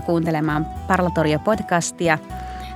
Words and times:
tervetuloa 0.00 0.06
kuuntelemaan 0.06 0.66
Parlatorio-podcastia. 0.86 2.18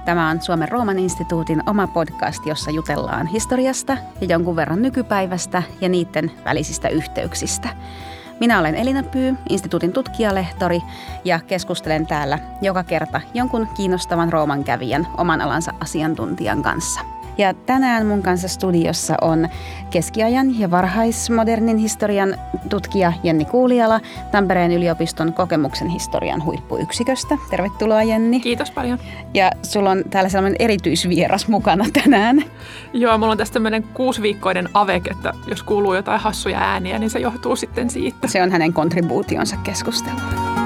Tämä 0.05 0.31
on 0.31 0.43
Suomen 0.43 0.69
Rooman 0.69 0.99
instituutin 0.99 1.63
oma 1.67 1.87
podcast, 1.87 2.47
jossa 2.47 2.71
jutellaan 2.71 3.27
historiasta 3.27 3.97
ja 4.21 4.27
jonkun 4.27 4.57
verran 4.57 4.83
nykypäivästä 4.83 5.63
ja 5.81 5.89
niiden 5.89 6.31
välisistä 6.45 6.89
yhteyksistä. 6.89 7.69
Minä 8.41 8.59
olen 8.59 8.75
Elina 8.75 9.03
Pyy, 9.03 9.35
instituutin 9.49 9.93
tutkijalehtori 9.93 10.81
ja 11.25 11.41
keskustelen 11.41 12.07
täällä 12.07 12.39
joka 12.63 12.85
kerta 12.85 13.21
jonkun 13.35 13.69
kiinnostavan 13.77 14.33
Rooman 14.33 14.65
kävijän 14.65 15.07
oman 15.17 15.41
alansa 15.41 15.73
asiantuntijan 15.81 16.63
kanssa– 16.63 17.01
ja 17.39 17.55
tänään 17.55 18.07
mun 18.07 18.23
kanssa 18.23 18.49
studiossa 18.49 19.15
on 19.21 19.49
keskiajan 19.91 20.59
ja 20.59 20.71
varhaismodernin 20.71 21.77
historian 21.77 22.37
tutkija 22.69 23.13
Jenni 23.23 23.45
Kuuliala 23.45 24.01
Tampereen 24.33 24.73
yliopiston 24.73 25.33
kokemuksen 25.33 25.89
historian 25.89 26.45
huippuyksiköstä. 26.45 27.39
Tervetuloa 27.51 28.03
Jenni. 28.03 28.41
Kiitos 28.41 28.71
paljon. 28.71 28.99
Ja 29.35 29.51
sulla 29.63 29.91
on 29.91 30.05
täällä 30.11 30.29
sellainen 30.29 30.57
erityisvieras 30.59 31.49
mukana 31.49 31.85
tänään. 32.03 32.45
Joo, 32.93 33.19
mulla 33.19 33.33
on 33.33 33.39
tästä 33.39 33.55
tämmöinen 33.55 33.83
kuusiviikkoinen 33.83 34.69
avek, 34.75 35.07
että 35.07 35.33
jos 35.47 35.63
kuuluu 35.63 35.95
jotain 35.95 36.21
hassuja 36.21 36.59
ääniä, 36.59 36.99
niin 36.99 37.11
se 37.11 37.19
johtuu 37.19 37.57
sitten 37.57 37.91
siitä. 37.91 38.29
Se 38.29 38.43
on 38.43 38.51
hänen 38.51 38.73
kontribuutionsa 38.73 39.57
keskusteluun. 39.57 40.64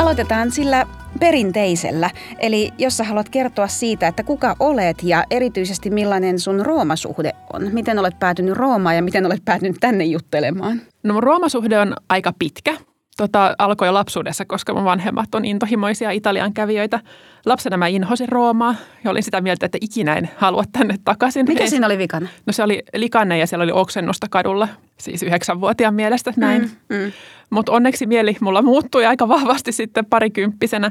Aloitetaan 0.00 0.50
sillä 0.50 0.86
perinteisellä, 1.20 2.10
eli 2.38 2.70
jos 2.78 2.96
sä 2.96 3.04
haluat 3.04 3.28
kertoa 3.28 3.68
siitä, 3.68 4.08
että 4.08 4.22
kuka 4.22 4.56
olet 4.58 5.02
ja 5.02 5.24
erityisesti 5.30 5.90
millainen 5.90 6.38
sun 6.38 6.66
Roomasuhde 6.66 7.32
on. 7.52 7.68
Miten 7.72 7.98
olet 7.98 8.18
päätynyt 8.18 8.56
Roomaan 8.56 8.96
ja 8.96 9.02
miten 9.02 9.26
olet 9.26 9.44
päätynyt 9.44 9.76
tänne 9.80 10.04
juttelemaan? 10.04 10.80
No 11.02 11.20
Roomasuhde 11.20 11.78
on 11.78 11.94
aika 12.08 12.32
pitkä 12.38 12.76
tota, 13.20 13.54
alkoi 13.58 13.88
jo 13.88 13.94
lapsuudessa, 13.94 14.44
koska 14.44 14.74
mun 14.74 14.84
vanhemmat 14.84 15.34
on 15.34 15.44
intohimoisia 15.44 16.10
Italian 16.10 16.52
kävijöitä. 16.52 17.00
Lapsena 17.46 17.76
mä 17.76 17.86
inhosin 17.86 18.28
Roomaa 18.28 18.74
ja 19.04 19.10
olin 19.10 19.22
sitä 19.22 19.40
mieltä, 19.40 19.66
että 19.66 19.78
ikinä 19.80 20.14
en 20.14 20.30
halua 20.36 20.64
tänne 20.72 20.96
takaisin. 21.04 21.46
Mikä 21.48 21.66
siinä 21.66 21.86
oli 21.86 21.98
vikana? 21.98 22.28
No 22.46 22.52
se 22.52 22.62
oli 22.62 22.82
likanne 22.94 23.38
ja 23.38 23.46
siellä 23.46 23.62
oli 23.62 23.72
oksennusta 23.72 24.26
kadulla, 24.30 24.68
siis 24.98 25.22
yhdeksänvuotiaan 25.22 25.94
mielestä 25.94 26.32
näin. 26.36 26.62
Mm, 26.62 26.96
mm. 26.96 27.12
Mutta 27.50 27.72
onneksi 27.72 28.06
mieli 28.06 28.36
mulla 28.40 28.62
muuttui 28.62 29.06
aika 29.06 29.28
vahvasti 29.28 29.72
sitten 29.72 30.06
parikymppisenä. 30.06 30.90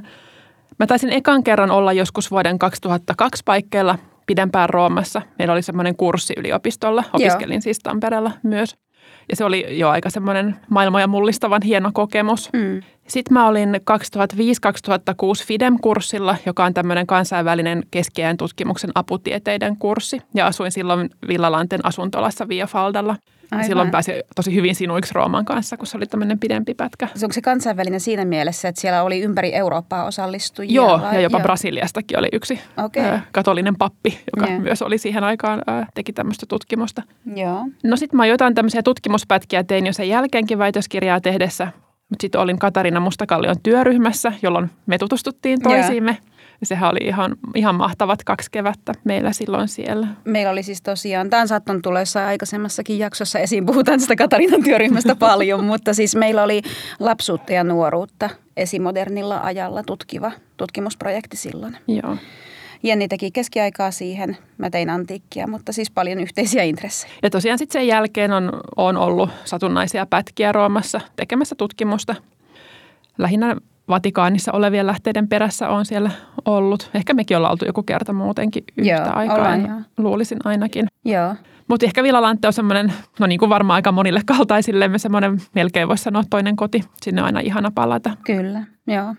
Mä 0.79 0.87
taisin 0.87 1.13
ekan 1.13 1.43
kerran 1.43 1.71
olla 1.71 1.93
joskus 1.93 2.31
vuoden 2.31 2.59
2002 2.59 3.43
paikkeilla 3.45 3.97
pidempään 4.25 4.69
Roomassa. 4.69 5.21
Meillä 5.39 5.53
oli 5.53 5.61
semmoinen 5.61 5.95
kurssi 5.95 6.33
yliopistolla, 6.37 7.03
opiskelin 7.13 7.55
Joo. 7.55 7.61
siis 7.61 7.79
Tampereella 7.79 8.31
myös– 8.43 8.75
ja 9.29 9.35
se 9.35 9.45
oli 9.45 9.79
jo 9.79 9.89
aika 9.89 10.09
semmoinen 10.09 10.55
maailmoja 10.69 11.07
mullistavan 11.07 11.61
hieno 11.61 11.91
kokemus. 11.93 12.49
Mm. 12.53 12.81
Sitten 13.07 13.33
mä 13.33 13.47
olin 13.47 13.75
2005-2006 13.75 15.45
FIDEM-kurssilla, 15.45 16.35
joka 16.45 16.65
on 16.65 16.73
tämmöinen 16.73 17.07
kansainvälinen 17.07 17.83
keskiajan 17.91 18.37
tutkimuksen 18.37 18.91
aputieteiden 18.95 19.77
kurssi. 19.77 20.21
Ja 20.33 20.47
asuin 20.47 20.71
silloin 20.71 21.09
Villalanten 21.27 21.85
asuntolassa 21.85 22.47
Via 22.47 22.67
Faldalla. 22.67 23.15
Aivan. 23.51 23.65
Silloin 23.65 23.91
pääsi 23.91 24.11
tosi 24.35 24.55
hyvin 24.55 24.75
sinuiksi 24.75 25.13
Rooman 25.13 25.45
kanssa, 25.45 25.77
kun 25.77 25.87
se 25.87 25.97
oli 25.97 26.05
tämmöinen 26.05 26.39
pidempi 26.39 26.73
pätkä. 26.73 27.07
Onko 27.23 27.33
se 27.33 27.41
kansainvälinen 27.41 27.99
siinä 27.99 28.25
mielessä, 28.25 28.67
että 28.67 28.81
siellä 28.81 29.03
oli 29.03 29.21
ympäri 29.21 29.55
Eurooppaa 29.55 30.05
osallistujia? 30.05 30.75
Joo, 30.75 31.01
vai? 31.01 31.15
ja 31.15 31.21
jopa 31.21 31.37
Joo. 31.37 31.43
Brasiliastakin 31.43 32.19
oli 32.19 32.27
yksi 32.31 32.59
okay. 32.85 33.19
katolinen 33.31 33.75
pappi, 33.75 34.19
joka 34.35 34.47
yeah. 34.47 34.61
myös 34.61 34.81
oli 34.81 34.97
siihen 34.97 35.23
aikaan, 35.23 35.61
teki 35.93 36.13
tämmöistä 36.13 36.45
tutkimusta. 36.45 37.01
Joo. 37.35 37.65
No 37.83 37.97
sitten 37.97 38.17
mä 38.17 38.25
jotain 38.25 38.55
tämmöisiä 38.55 38.83
tutkimuspätkiä 38.83 39.63
tein 39.63 39.85
jo 39.85 39.93
sen 39.93 40.09
jälkeenkin 40.09 40.57
väitöskirjaa 40.57 41.21
tehdessä. 41.21 41.67
Mutta 42.09 42.21
sitten 42.21 42.41
olin 42.41 42.59
Katarina 42.59 42.99
Mustakallion 42.99 43.55
työryhmässä, 43.63 44.33
jolloin 44.41 44.69
me 44.85 44.97
tutustuttiin 44.97 45.61
toisiimme. 45.61 46.11
Yeah. 46.11 46.28
Sehän 46.63 46.91
oli 46.91 47.07
ihan, 47.07 47.35
ihan 47.55 47.75
mahtavat 47.75 48.23
kaksi 48.23 48.51
kevättä 48.51 48.93
meillä 49.03 49.33
silloin 49.33 49.67
siellä. 49.67 50.07
Meillä 50.25 50.51
oli 50.51 50.63
siis 50.63 50.81
tosiaan, 50.81 51.29
tämä 51.29 51.41
on 51.41 51.47
saattanut 51.47 51.81
tulla 51.81 51.99
jossain 51.99 52.27
aikaisemmassakin 52.27 52.99
jaksossa 52.99 53.39
esiin, 53.39 53.65
puhutaan 53.65 53.99
sitä 53.99 54.15
Katarinan 54.15 54.63
työryhmästä 54.63 55.15
paljon, 55.29 55.65
mutta 55.65 55.93
siis 55.93 56.15
meillä 56.15 56.43
oli 56.43 56.61
lapsuutta 56.99 57.53
ja 57.53 57.63
nuoruutta 57.63 58.29
esimodernilla 58.57 59.39
ajalla 59.43 59.83
tutkiva 59.83 60.31
tutkimusprojekti 60.57 61.37
silloin. 61.37 61.77
Joo. 61.87 62.17
Jenni 62.83 63.07
teki 63.07 63.31
keskiaikaa 63.31 63.91
siihen, 63.91 64.37
mä 64.57 64.69
tein 64.69 64.89
antiikkia, 64.89 65.47
mutta 65.47 65.73
siis 65.73 65.91
paljon 65.91 66.19
yhteisiä 66.19 66.63
intressejä. 66.63 67.13
Ja 67.23 67.29
tosiaan 67.29 67.57
sitten 67.57 67.81
sen 67.81 67.87
jälkeen 67.87 68.31
on, 68.31 68.51
on 68.77 68.97
ollut 68.97 69.29
satunnaisia 69.45 70.05
pätkiä 70.05 70.51
Roomassa 70.51 71.01
tekemässä 71.15 71.55
tutkimusta. 71.55 72.15
Lähinnä 73.17 73.55
Vatikaanissa 73.89 74.51
olevien 74.51 74.87
lähteiden 74.87 75.27
perässä 75.27 75.69
on 75.69 75.85
siellä 75.85 76.11
ollut. 76.45 76.89
Ehkä 76.93 77.13
mekin 77.13 77.37
ollaan 77.37 77.51
oltu 77.51 77.65
joku 77.65 77.83
kerta 77.83 78.13
muutenkin 78.13 78.63
yhtä 78.77 78.91
joo, 78.91 79.07
aikaa, 79.13 79.35
ollaan, 79.35 79.85
luulisin 79.97 80.37
ainakin. 80.43 80.87
Joo. 81.05 81.35
Mutta 81.67 81.85
ehkä 81.85 82.03
Villalantte 82.03 82.47
on 82.47 82.53
semmoinen, 82.53 82.93
no 83.19 83.27
niin 83.27 83.39
kuin 83.39 83.49
varmaan 83.49 83.75
aika 83.75 83.91
monille 83.91 84.21
kaltaisillemme, 84.25 84.97
semmoinen 84.97 85.41
melkein 85.55 85.87
voisi 85.87 86.03
sanoa 86.03 86.23
toinen 86.29 86.55
koti. 86.55 86.83
Sinne 87.01 87.21
on 87.21 87.25
aina 87.25 87.39
ihana 87.39 87.71
palata. 87.75 88.17
Kyllä, 88.25 88.63
joo. 88.87 89.15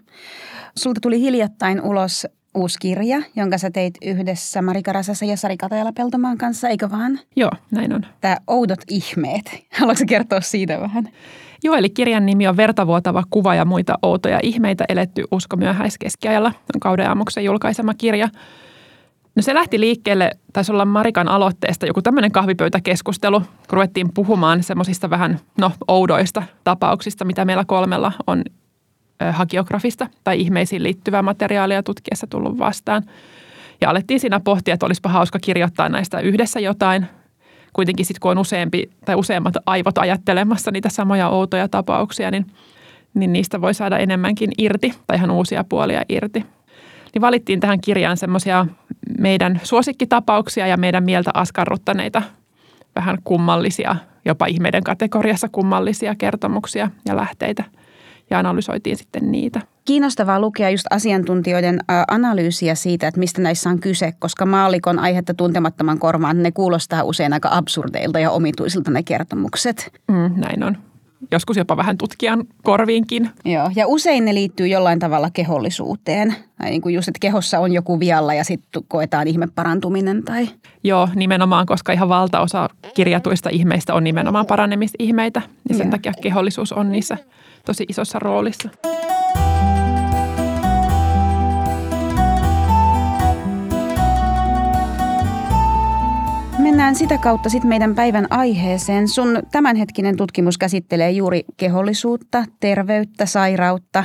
Sulta 0.77 1.01
tuli 1.01 1.21
hiljattain 1.21 1.83
ulos 1.83 2.27
uusi 2.55 2.79
kirja, 2.81 3.23
jonka 3.37 3.59
sä 3.59 3.71
teit 3.71 3.95
yhdessä 4.03 4.63
Marika 4.63 4.93
Rasassa 4.93 5.25
ja 5.25 5.37
Sari 5.37 5.57
Katajala 5.57 5.93
Peltomaan 5.93 6.39
kanssa, 6.39 6.69
eikö 6.69 6.91
vaan? 6.91 7.21
Joo, 7.37 7.51
näin 7.71 7.95
on. 7.95 8.07
Tämä 8.21 8.37
Oudot 8.47 8.81
ihmeet. 8.89 9.65
Haluatko 9.79 10.05
kertoa 10.09 10.41
siitä 10.41 10.81
vähän? 10.81 11.09
Joo, 11.63 11.75
eli 11.75 11.91
kirjan 11.91 12.27
nimi 12.27 12.49
on 12.49 12.57
Vertavuotava 12.57 13.25
kuva 13.31 13.55
ja 13.55 13.65
muita 13.65 13.95
outoja 14.03 14.41
ihmeitä 14.43 14.85
eletty 14.89 15.25
usko 15.31 15.57
myöhäiskeskiajalla. 15.57 16.53
On 16.75 16.81
Kauden 16.81 17.09
Aamuksen 17.09 17.45
julkaisema 17.45 17.95
kirja. 17.95 18.29
No 19.37 19.43
se 19.43 19.55
lähti 19.55 19.81
liikkeelle, 19.81 20.31
taisi 20.53 20.73
olla 20.73 20.85
Marikan 20.85 21.29
aloitteesta 21.29 21.87
joku 21.87 22.03
tämmöinen 22.03 22.33
kahvipöytäkeskustelu, 22.33 23.41
kun 23.41 23.49
ruvettiin 23.71 24.13
puhumaan 24.15 24.63
semmoisista 24.63 25.11
vähän 25.11 25.41
no, 25.61 25.73
oudoista 25.89 26.43
tapauksista, 26.65 27.25
mitä 27.25 27.45
meillä 27.45 27.65
kolmella 27.65 28.13
on 28.27 28.43
hagiografista 29.31 30.07
tai 30.25 30.41
ihmeisiin 30.41 30.83
liittyvää 30.83 31.23
materiaalia 31.23 31.83
tutkiessa 31.83 32.27
tullut 32.27 32.59
vastaan. 32.59 33.03
Ja 33.81 33.91
alettiin 33.91 34.21
siinä 34.21 34.41
pohtia, 34.41 34.75
että 34.75 34.87
olisipa 34.87 35.09
hauska 35.09 35.39
kirjoittaa 35.39 35.89
näistä 35.89 36.21
yhdessä 36.21 36.61
jotain. 36.61 37.07
Kuitenkin 37.73 38.07
sitten 38.07 38.21
kun 38.21 38.31
on 38.31 38.39
useampi 38.39 38.91
tai 39.05 39.15
useammat 39.15 39.55
aivot 39.67 39.99
ajattelemassa 39.99 40.71
niitä 40.71 40.89
samoja 40.89 41.29
outoja 41.29 41.69
tapauksia, 41.69 42.31
niin, 42.31 42.47
niin 43.15 43.33
niistä 43.33 43.61
voi 43.61 43.75
saada 43.75 43.99
enemmänkin 43.99 44.51
irti 44.59 44.95
tai 45.07 45.17
ihan 45.17 45.31
uusia 45.31 45.65
puolia 45.65 46.03
irti. 46.09 46.47
Niin 47.15 47.23
valittiin 47.23 47.61
tähän 47.61 47.81
kirjaan 47.81 48.17
semmoisia 48.17 48.67
meidän 49.19 49.61
suosikkitapauksia 49.63 50.67
ja 50.67 50.77
meidän 50.77 51.05
mieltä 51.05 51.31
askarruttaneita 51.35 52.23
vähän 52.97 53.19
kummallisia, 53.25 53.97
jopa 54.25 54.47
ihmeiden 54.47 54.85
kategoriassa 54.85 55.49
kummallisia 55.53 56.15
kertomuksia 56.15 56.91
ja 57.07 57.17
lähteitä– 57.17 57.65
ja 58.31 58.39
analysoitiin 58.39 58.97
sitten 58.97 59.33
niitä. 59.33 59.61
Kiinnostavaa 59.85 60.41
lukea 60.41 60.71
just 60.71 60.87
asiantuntijoiden 60.91 61.79
analyysiä 62.11 62.75
siitä, 62.75 63.09
että 63.09 63.21
mistä 63.21 63.43
näissä 63.43 63.71
on 63.71 63.79
kyse, 63.81 64.13
koska 64.19 64.47
maallikon 64.47 64.99
aihetta 64.99 65.35
tuntemattoman 65.35 65.99
korvaan 65.99 66.43
ne 66.43 66.53
kuulostaa 66.53 67.03
usein 67.03 67.33
aika 67.33 67.49
absurdeilta 67.53 68.19
ja 68.19 68.31
omituisilta 68.31 68.91
ne 68.91 69.03
kertomukset. 69.03 69.93
Mm, 70.09 70.41
näin 70.41 70.65
on. 70.65 70.77
Joskus 71.31 71.57
jopa 71.57 71.77
vähän 71.77 71.99
tutkijan 71.99 72.45
korviinkin. 72.63 73.31
Joo, 73.45 73.71
ja 73.77 73.87
usein 73.87 74.25
ne 74.25 74.35
liittyy 74.35 74.67
jollain 74.67 74.99
tavalla 74.99 75.31
kehollisuuteen. 75.33 76.35
Tai 76.59 76.71
niin 76.71 76.83
kuin 76.83 76.95
just, 76.95 77.09
että 77.09 77.19
kehossa 77.21 77.59
on 77.59 77.73
joku 77.73 78.01
vialla 78.01 78.35
ja 78.35 78.45
sitten 78.45 78.83
koetaan 78.89 79.29
ihme 79.29 79.49
parantuminen 79.55 80.23
tai... 80.23 80.49
Joo, 80.85 81.09
nimenomaan, 81.15 81.67
koska 81.67 81.93
ihan 81.93 82.09
valtaosa 82.09 82.69
kirjatuista 82.95 83.51
ihmeistä 83.51 83.95
on 83.95 84.05
nimenomaan 84.05 84.47
paranemisihmeitä. 84.47 85.43
Ja 85.69 85.75
sen 85.75 85.87
Joo. 85.87 85.91
takia 85.91 86.13
kehollisuus 86.23 86.73
on 86.73 86.93
niissä 86.93 87.17
tosi 87.67 87.85
isossa 87.89 88.19
roolissa. 88.19 88.69
Mennään 96.81 96.95
sitä 96.95 97.19
kautta 97.19 97.49
sitten 97.49 97.69
meidän 97.69 97.95
päivän 97.95 98.27
aiheeseen. 98.31 99.09
Sun 99.09 99.43
tämänhetkinen 99.53 100.17
tutkimus 100.17 100.59
käsittelee 100.59 101.11
juuri 101.11 101.45
kehollisuutta, 101.57 102.45
terveyttä, 102.61 103.27
sairautta 103.27 104.05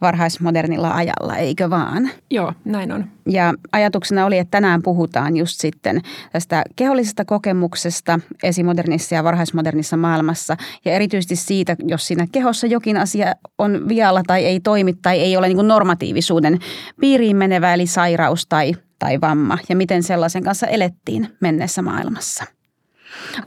varhaismodernilla 0.00 0.94
ajalla, 0.94 1.36
eikö 1.36 1.70
vaan? 1.70 2.10
Joo, 2.30 2.52
näin 2.64 2.92
on. 2.92 3.04
Ja 3.28 3.54
ajatuksena 3.72 4.26
oli, 4.26 4.38
että 4.38 4.50
tänään 4.50 4.82
puhutaan 4.82 5.36
just 5.36 5.60
sitten 5.60 6.00
tästä 6.32 6.64
kehollisesta 6.76 7.24
kokemuksesta 7.24 8.20
esimodernissa 8.42 9.14
ja 9.14 9.24
varhaismodernissa 9.24 9.96
maailmassa. 9.96 10.56
Ja 10.84 10.92
erityisesti 10.92 11.36
siitä, 11.36 11.76
jos 11.86 12.06
siinä 12.06 12.26
kehossa 12.32 12.66
jokin 12.66 12.96
asia 12.96 13.34
on 13.58 13.88
vialla 13.88 14.22
tai 14.26 14.44
ei 14.44 14.60
toimi 14.60 14.92
tai 14.92 15.20
ei 15.20 15.36
ole 15.36 15.48
niin 15.48 15.68
normatiivisuuden 15.68 16.58
piiriin 17.00 17.36
menevä, 17.36 17.74
eli 17.74 17.86
sairaus 17.86 18.46
tai 18.46 18.74
tai 19.00 19.20
vamma 19.20 19.58
ja 19.68 19.76
miten 19.76 20.02
sellaisen 20.02 20.44
kanssa 20.44 20.66
elettiin 20.66 21.36
menneessä 21.40 21.82
maailmassa. 21.82 22.44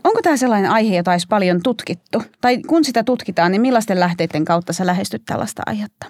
Onko 0.04 0.22
tämä 0.22 0.36
sellainen 0.36 0.70
aihe, 0.70 0.96
jota 0.96 1.10
olisi 1.10 1.26
paljon 1.28 1.60
tutkittu? 1.62 2.22
Tai 2.40 2.58
kun 2.58 2.84
sitä 2.84 3.04
tutkitaan, 3.04 3.52
niin 3.52 3.60
millaisten 3.60 4.00
lähteiden 4.00 4.44
kautta 4.44 4.72
sä 4.72 4.86
lähestyt 4.86 5.22
tällaista 5.26 5.62
aihetta? 5.66 6.06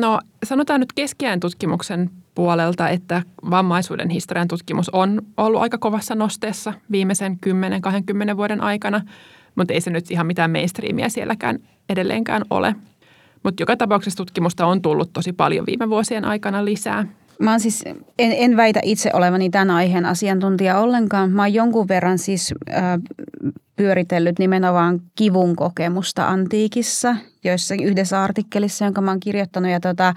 No 0.00 0.20
sanotaan 0.44 0.80
nyt 0.80 0.92
keskiään 0.92 1.40
tutkimuksen 1.40 2.10
puolelta, 2.34 2.88
että 2.88 3.22
vammaisuuden 3.50 4.10
historian 4.10 4.48
tutkimus 4.48 4.88
on 4.88 5.22
ollut 5.36 5.62
aika 5.62 5.78
kovassa 5.78 6.14
nosteessa 6.14 6.72
viimeisen 6.90 7.38
10-20 8.32 8.36
vuoden 8.36 8.60
aikana, 8.60 9.00
mutta 9.54 9.74
ei 9.74 9.80
se 9.80 9.90
nyt 9.90 10.10
ihan 10.10 10.26
mitään 10.26 10.50
mainstreamia 10.50 11.08
sielläkään 11.08 11.58
edelleenkään 11.88 12.42
ole. 12.50 12.74
Mutta 13.42 13.62
joka 13.62 13.76
tapauksessa 13.76 14.16
tutkimusta 14.16 14.66
on 14.66 14.82
tullut 14.82 15.12
tosi 15.12 15.32
paljon 15.32 15.66
viime 15.66 15.88
vuosien 15.88 16.24
aikana 16.24 16.64
lisää. 16.64 17.06
Mä 17.40 17.50
oon 17.50 17.60
siis, 17.60 17.84
en, 18.18 18.32
en 18.32 18.56
väitä 18.56 18.80
itse 18.82 19.10
olevani 19.12 19.50
tämän 19.50 19.70
aiheen 19.70 20.06
asiantuntija 20.06 20.80
ollenkaan. 20.80 21.30
Mä 21.30 21.42
oon 21.42 21.54
jonkun 21.54 21.88
verran 21.88 22.18
siis 22.18 22.54
äh, 22.70 22.82
pyöritellyt 23.76 24.38
nimenomaan 24.38 25.00
kivun 25.14 25.56
kokemusta 25.56 26.28
antiikissa, 26.28 27.16
joissa 27.44 27.74
yhdessä 27.82 28.22
artikkelissa, 28.22 28.84
jonka 28.84 29.00
mä 29.00 29.10
oon 29.10 29.20
kirjoittanut. 29.20 29.70
Ja 29.70 29.80
tota, 29.80 30.14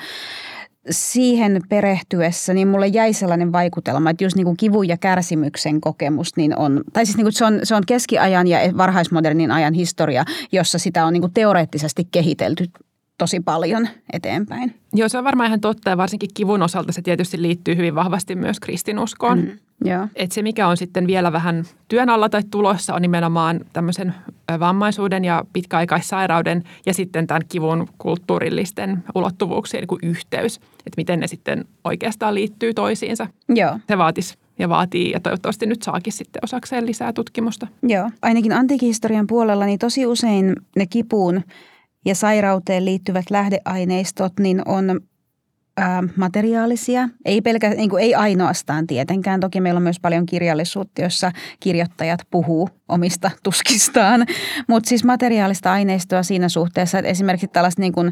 siihen 0.89 1.61
perehtyessä, 1.69 2.53
niin 2.53 2.67
mulle 2.67 2.87
jäi 2.87 3.13
sellainen 3.13 3.51
vaikutelma, 3.51 4.09
että 4.09 4.23
just 4.23 4.35
niin 4.35 4.45
kuin 4.45 4.57
kivun 4.57 4.87
ja 4.87 4.97
kärsimyksen 4.97 5.81
kokemus, 5.81 6.35
niin 6.35 6.57
on, 6.57 6.81
tai 6.93 7.05
siis 7.05 7.17
niin 7.17 7.25
kuin 7.25 7.33
se, 7.33 7.45
on, 7.45 7.59
se 7.63 7.75
on 7.75 7.83
keskiajan 7.87 8.47
ja 8.47 8.59
varhaismodernin 8.77 9.51
ajan 9.51 9.73
historia, 9.73 10.25
jossa 10.51 10.79
sitä 10.79 11.05
on 11.05 11.13
niin 11.13 11.21
kuin 11.21 11.33
teoreettisesti 11.33 12.07
kehitelty 12.11 12.65
tosi 13.21 13.39
paljon 13.39 13.87
eteenpäin. 14.13 14.75
Joo, 14.93 15.09
se 15.09 15.17
on 15.17 15.23
varmaan 15.23 15.47
ihan 15.47 15.61
totta 15.61 15.89
ja 15.89 15.97
varsinkin 15.97 16.29
kivun 16.33 16.61
osalta 16.61 16.91
se 16.91 17.01
tietysti 17.01 17.41
liittyy 17.41 17.75
hyvin 17.75 17.95
vahvasti 17.95 18.35
myös 18.35 18.59
kristinuskoon. 18.59 19.39
Mm, 19.39 19.51
joo. 19.85 20.07
Et 20.15 20.31
se, 20.31 20.41
mikä 20.41 20.67
on 20.67 20.77
sitten 20.77 21.07
vielä 21.07 21.31
vähän 21.31 21.63
työn 21.87 22.09
alla 22.09 22.29
tai 22.29 22.41
tulossa, 22.51 22.93
on 22.93 23.01
nimenomaan 23.01 23.59
tämmöisen 23.73 24.13
vammaisuuden 24.59 25.25
ja 25.25 25.45
pitkäaikaissairauden 25.53 26.63
ja 26.85 26.93
sitten 26.93 27.27
tämän 27.27 27.41
kivun 27.49 27.87
kulttuurillisten 27.97 29.03
ulottuvuuksien 29.15 29.83
niin 29.91 30.11
yhteys, 30.11 30.55
että 30.55 30.97
miten 30.97 31.19
ne 31.19 31.27
sitten 31.27 31.65
oikeastaan 31.83 32.35
liittyy 32.35 32.73
toisiinsa. 32.73 33.27
Joo. 33.49 33.79
Se 33.87 33.97
vaatisi 33.97 34.37
ja 34.59 34.69
vaatii 34.69 35.11
ja 35.11 35.19
toivottavasti 35.19 35.65
nyt 35.65 35.83
saakin 35.83 36.13
sitten 36.13 36.43
osakseen 36.43 36.85
lisää 36.85 37.13
tutkimusta. 37.13 37.67
Joo, 37.83 38.09
ainakin 38.21 38.53
antiikihistorian 38.53 39.27
puolella 39.27 39.65
niin 39.65 39.79
tosi 39.79 40.05
usein 40.05 40.55
ne 40.75 40.85
kipuun 40.85 41.41
ja 42.05 42.15
sairauteen 42.15 42.85
liittyvät 42.85 43.25
lähdeaineistot 43.29 44.33
niin 44.39 44.61
on 44.65 45.01
ää, 45.77 46.03
materiaalisia. 46.15 47.09
Ei, 47.25 47.41
pelkä, 47.41 47.69
niin 47.69 47.89
kuin, 47.89 48.03
ei 48.03 48.15
ainoastaan 48.15 48.87
tietenkään. 48.87 49.39
Toki 49.39 49.61
meillä 49.61 49.77
on 49.77 49.83
myös 49.83 49.99
paljon 49.99 50.25
kirjallisuutta, 50.25 51.01
jossa 51.01 51.31
kirjoittajat 51.59 52.19
puhuu 52.31 52.69
omista 52.89 53.31
tuskistaan. 53.43 54.25
Mutta 54.67 54.89
siis 54.89 55.03
materiaalista 55.03 55.71
aineistoa 55.71 56.23
siinä 56.23 56.49
suhteessa, 56.49 56.99
että 56.99 57.09
esimerkiksi 57.09 57.47
tällaiset 57.47 57.79
niin 57.79 57.93
kuin 57.93 58.11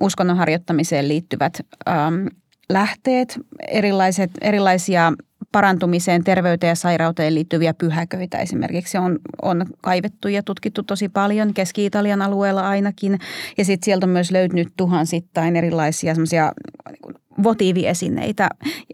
uskonnon 0.00 0.36
harjoittamiseen 0.36 1.08
liittyvät 1.08 1.60
äm, 1.88 2.26
lähteet, 2.68 3.38
erilaiset, 3.68 4.30
erilaisia 4.40 5.12
parantumiseen, 5.52 6.24
terveyteen 6.24 6.68
ja 6.68 6.74
sairauteen 6.74 7.34
liittyviä 7.34 7.74
pyhäköitä 7.74 8.38
esimerkiksi 8.38 8.98
on, 8.98 9.18
on 9.42 9.66
kaivettu 9.82 10.28
ja 10.28 10.42
tutkittu 10.42 10.82
tosi 10.82 11.08
paljon 11.08 11.54
Keski-Italian 11.54 12.22
alueella 12.22 12.68
ainakin. 12.68 13.18
Ja 13.58 13.64
sitten 13.64 13.84
sieltä 13.84 14.06
on 14.06 14.10
myös 14.10 14.30
löytynyt 14.30 14.68
tuhansittain 14.76 15.56
erilaisia 15.56 16.14
semmoisia 16.14 16.52
niin 16.90 17.14
votiiviesineitä, 17.42 18.48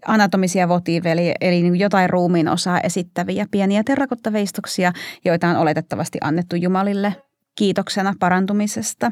anatomisia 0.07 0.69
votiiveja, 0.69 1.13
eli, 1.13 1.35
eli 1.41 1.63
niin 1.63 1.77
jotain 1.77 2.11
ruumiin 2.11 2.49
osaa 2.49 2.81
esittäviä 2.81 3.47
pieniä 3.51 3.83
terrakottaveistoksia, 3.85 4.93
joita 5.25 5.49
on 5.49 5.57
oletettavasti 5.57 6.19
annettu 6.21 6.57
Jumalille 6.57 7.17
kiitoksena 7.55 8.15
parantumisesta. 8.19 9.07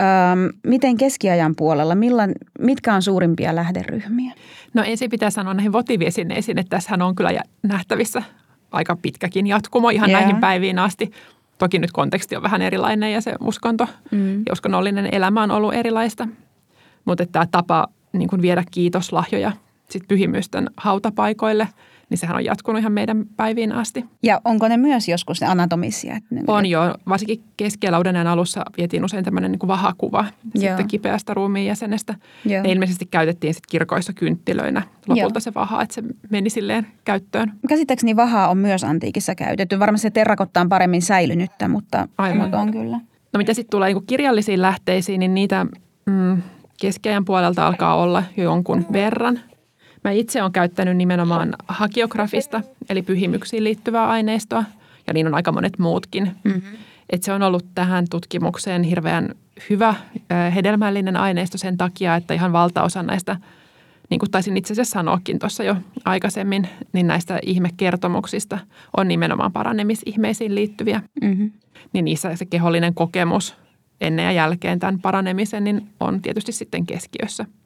Öm, 0.00 0.58
miten 0.66 0.96
keskiajan 0.96 1.54
puolella, 1.56 1.94
millan, 1.94 2.32
mitkä 2.58 2.94
on 2.94 3.02
suurimpia 3.02 3.54
lähderyhmiä? 3.54 4.32
No 4.74 4.82
ensin 4.86 5.10
pitää 5.10 5.30
sanoa 5.30 5.54
näihin 5.54 5.72
votiviesineisiin, 5.72 6.58
että 6.58 6.76
tässähän 6.76 7.02
on 7.02 7.14
kyllä 7.14 7.30
nähtävissä 7.62 8.22
aika 8.70 8.96
pitkäkin 8.96 9.46
jatkumo 9.46 9.90
ihan 9.90 10.10
yeah. 10.10 10.20
näihin 10.20 10.40
päiviin 10.40 10.78
asti. 10.78 11.10
Toki 11.58 11.78
nyt 11.78 11.92
konteksti 11.92 12.36
on 12.36 12.42
vähän 12.42 12.62
erilainen 12.62 13.12
ja 13.12 13.20
se 13.20 13.34
uskonto 13.40 13.86
mm. 14.10 14.38
ja 14.38 14.52
uskonnollinen 14.52 15.08
elämä 15.12 15.42
on 15.42 15.50
ollut 15.50 15.74
erilaista. 15.74 16.28
Mutta 17.04 17.26
tämä 17.26 17.46
tapa 17.50 17.86
niin 18.12 18.28
kuin 18.28 18.42
viedä 18.42 18.64
kiitoslahjoja 18.70 19.52
sit 19.90 20.02
pyhimysten 20.08 20.70
hautapaikoille– 20.76 21.68
niin 22.10 22.18
sehän 22.18 22.36
on 22.36 22.44
jatkunut 22.44 22.80
ihan 22.80 22.92
meidän 22.92 23.24
päiviin 23.36 23.72
asti. 23.72 24.04
Ja 24.22 24.40
onko 24.44 24.68
ne 24.68 24.76
myös 24.76 25.08
joskus 25.08 25.40
ne 25.40 25.46
anatomisia? 25.46 26.18
Ne 26.30 26.42
on 26.46 26.66
jo. 26.66 26.94
Varsinkin 27.08 27.42
keskellä 27.56 27.98
uuden 27.98 28.26
alussa 28.26 28.64
vietiin 28.76 29.04
usein 29.04 29.24
tämmöinen 29.24 29.52
niin 29.52 29.58
kuin 29.58 29.68
vahakuva 29.68 30.24
Joo. 30.54 30.62
sitten 30.62 30.88
kipeästä 30.88 31.34
ruumiin 31.34 31.66
jäsenestä. 31.66 32.14
Joo. 32.44 32.62
Ne 32.62 32.72
ilmeisesti 32.72 33.06
käytettiin 33.06 33.54
sitten 33.54 33.70
kirkoissa 33.70 34.12
kynttilöinä 34.12 34.82
lopulta 35.06 35.34
Joo. 35.34 35.40
se 35.40 35.54
vaha, 35.54 35.82
että 35.82 35.94
se 35.94 36.02
meni 36.30 36.50
silleen 36.50 36.86
käyttöön. 37.04 37.52
Käsittääkseni 37.68 38.16
vahaa 38.16 38.48
on 38.48 38.58
myös 38.58 38.84
antiikissa 38.84 39.34
käytetty. 39.34 39.78
Varmasti 39.78 40.02
se 40.02 40.10
terrakotta 40.10 40.60
on 40.60 40.68
paremmin 40.68 41.02
säilynyttä, 41.02 41.68
mutta, 41.68 42.08
Aivan. 42.18 42.54
on 42.54 42.72
kyllä. 42.72 43.00
No 43.32 43.38
mitä 43.38 43.54
sitten 43.54 43.70
tulee 43.70 43.94
niin 43.94 44.06
kirjallisiin 44.06 44.62
lähteisiin, 44.62 45.20
niin 45.20 45.34
niitä 45.34 45.66
mm, 46.06 46.42
keskiajan 46.80 47.24
puolelta 47.24 47.66
alkaa 47.66 47.96
olla 47.96 48.22
jo 48.36 48.44
jonkun 48.44 48.86
verran. 48.92 49.40
Mä 50.08 50.12
itse 50.12 50.42
olen 50.42 50.52
käyttänyt 50.52 50.96
nimenomaan 50.96 51.54
hakiografista, 51.68 52.60
eli 52.88 53.02
pyhimyksiin 53.02 53.64
liittyvää 53.64 54.08
aineistoa, 54.08 54.64
ja 55.06 55.12
niin 55.12 55.26
on 55.26 55.34
aika 55.34 55.52
monet 55.52 55.78
muutkin. 55.78 56.30
Mm-hmm. 56.44 56.78
Et 57.10 57.22
se 57.22 57.32
on 57.32 57.42
ollut 57.42 57.66
tähän 57.74 58.04
tutkimukseen 58.10 58.82
hirveän 58.82 59.34
hyvä, 59.70 59.94
hedelmällinen 60.54 61.16
aineisto 61.16 61.58
sen 61.58 61.76
takia, 61.76 62.16
että 62.16 62.34
ihan 62.34 62.52
valtaosa 62.52 63.02
näistä, 63.02 63.36
niin 64.10 64.18
kuin 64.18 64.30
taisin 64.30 64.56
itse 64.56 64.72
asiassa 64.72 64.92
sanoakin 64.92 65.38
tuossa 65.38 65.64
jo 65.64 65.76
aikaisemmin, 66.04 66.68
niin 66.92 67.06
näistä 67.06 67.38
ihmekertomuksista 67.42 68.58
on 68.96 69.08
nimenomaan 69.08 69.52
paranemisihmeisiin 69.52 70.54
liittyviä. 70.54 71.02
Mm-hmm. 71.22 71.52
Niin 71.92 72.04
niissä 72.04 72.36
se 72.36 72.44
kehollinen 72.44 72.94
kokemus 72.94 73.56
ennen 74.00 74.24
ja 74.24 74.32
jälkeen 74.32 74.78
tämän 74.78 75.00
paranemisen 75.00 75.64
niin 75.64 75.88
on 76.00 76.22
tietysti 76.22 76.52
sitten 76.52 76.86
keskiössä– 76.86 77.46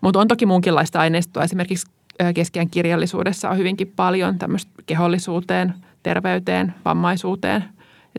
mutta 0.00 0.20
on 0.20 0.28
toki 0.28 0.46
muunkinlaista 0.46 1.00
aineistoa. 1.00 1.44
Esimerkiksi 1.44 1.86
keskiään 2.34 2.70
kirjallisuudessa 2.70 3.50
on 3.50 3.58
hyvinkin 3.58 3.92
paljon 3.96 4.38
tämmöistä 4.38 4.70
kehollisuuteen, 4.86 5.74
terveyteen, 6.02 6.74
vammaisuuteen 6.84 7.64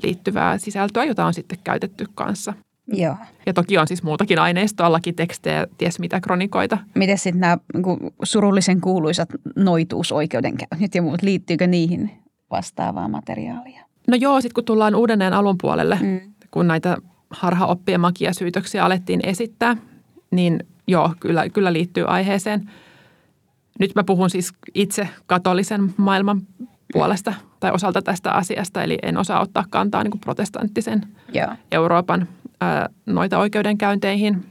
liittyvää 0.04 0.58
sisältöä, 0.58 1.04
jota 1.04 1.26
on 1.26 1.34
sitten 1.34 1.60
käytetty 1.64 2.06
kanssa. 2.16 2.54
Joo. 2.88 3.16
Ja 3.46 3.54
toki 3.54 3.78
on 3.78 3.88
siis 3.88 4.04
muutakin 4.04 4.40
aineistoa, 4.40 4.92
lakitekstejä, 4.92 5.68
ties 5.78 6.00
mitä 6.00 6.20
kronikoita. 6.20 6.78
Miten 6.96 7.18
sitten 7.18 7.40
nämä 7.40 7.58
niin 7.74 8.14
surullisen 8.24 8.82
kuuluisat 8.82 9.30
noituusoikeudenkäynnit 9.56 10.96
ja 10.96 11.02
muut, 11.02 11.22
liittyykö 11.22 11.68
niihin 11.68 12.12
vastaavaa 12.52 13.08
materiaalia? 13.08 13.86
No 14.08 14.16
joo, 14.16 14.42
sitten 14.42 14.54
kun 14.54 14.66
tullaan 14.66 14.96
uudelleen 14.96 15.34
alun 15.34 15.56
puolelle, 15.62 16.00
mm. 16.02 16.20
kun 16.52 16.68
näitä 16.68 16.98
harhaoppien 17.30 18.02
makiasyytöksiä 18.02 18.86
alettiin 18.86 19.20
esittää, 19.24 19.78
niin 20.32 20.60
joo, 20.88 21.14
kyllä, 21.20 21.50
kyllä 21.50 21.74
liittyy 21.74 22.06
aiheeseen. 22.08 22.72
Nyt 23.80 23.96
mä 23.96 24.04
puhun 24.04 24.30
siis 24.30 24.54
itse 24.74 25.10
katolisen 25.26 25.94
maailman 25.98 26.42
puolesta 26.94 27.34
tai 27.60 27.72
osalta 27.72 28.02
tästä 28.02 28.32
asiasta, 28.32 28.84
eli 28.84 28.98
en 29.04 29.18
osaa 29.18 29.42
ottaa 29.42 29.66
kantaa 29.70 30.04
niin 30.04 30.12
kuin 30.12 30.22
protestanttisen 30.22 31.02
yeah. 31.36 31.58
Euroopan 31.72 32.28
ää, 32.62 32.90
noita 33.06 33.40
oikeudenkäynteihin. 33.40 34.46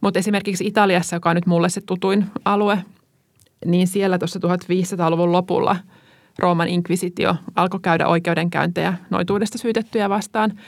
Mutta 0.00 0.18
esimerkiksi 0.18 0.66
Italiassa, 0.66 1.16
joka 1.16 1.30
on 1.30 1.36
nyt 1.36 1.46
mulle 1.46 1.68
se 1.68 1.80
tutuin 1.80 2.26
alue, 2.44 2.84
niin 3.64 3.86
siellä 3.86 4.18
tuossa 4.18 4.40
1500-luvun 4.40 5.32
lopulla 5.32 5.76
Rooman 6.38 6.68
inkvisitio 6.68 7.36
alkoi 7.56 7.80
käydä 7.80 8.06
oikeudenkäyntejä 8.06 8.94
noituudesta 9.10 9.58
syytettyjä 9.58 10.08
vastaan– 10.08 10.52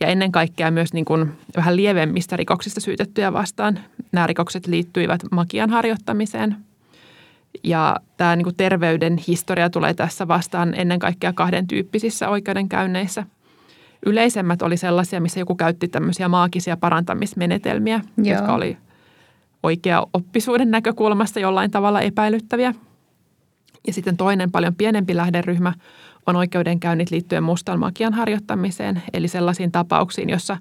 ja 0.00 0.06
ennen 0.06 0.32
kaikkea 0.32 0.70
myös 0.70 0.92
niin 0.92 1.04
kuin 1.04 1.32
vähän 1.56 1.76
lievemmistä 1.76 2.36
rikoksista 2.36 2.80
syytettyjä 2.80 3.32
vastaan. 3.32 3.78
Nämä 4.12 4.26
rikokset 4.26 4.66
liittyivät 4.66 5.20
makian 5.30 5.70
harjoittamiseen. 5.70 6.56
Ja 7.64 7.96
tämä 8.16 8.36
niin 8.36 8.44
kuin 8.44 8.56
terveyden 8.56 9.16
historia 9.28 9.70
tulee 9.70 9.94
tässä 9.94 10.28
vastaan 10.28 10.74
ennen 10.74 10.98
kaikkea 10.98 11.32
kahden 11.32 11.66
tyyppisissä 11.66 12.28
oikeudenkäynneissä. 12.28 13.26
Yleisemmät 14.06 14.62
oli 14.62 14.76
sellaisia, 14.76 15.20
missä 15.20 15.40
joku 15.40 15.54
käytti 15.54 15.88
tämmöisiä 15.88 16.28
maagisia 16.28 16.76
parantamismenetelmiä, 16.76 18.00
Joo. 18.16 18.36
jotka 18.36 18.54
oli 18.54 18.76
oikea 19.62 20.06
oppisuuden 20.14 20.70
näkökulmasta 20.70 21.40
jollain 21.40 21.70
tavalla 21.70 22.00
epäilyttäviä. 22.00 22.74
Ja 23.86 23.92
sitten 23.92 24.16
toinen 24.16 24.50
paljon 24.50 24.74
pienempi 24.74 25.16
lähderyhmä 25.16 25.72
on 26.28 26.36
oikeudenkäynnit 26.36 27.10
liittyen 27.10 27.42
mustan 27.42 27.78
magian 27.78 28.14
harjoittamiseen, 28.14 29.02
eli 29.12 29.28
sellaisiin 29.28 29.72
tapauksiin, 29.72 30.30
jossa 30.30 30.56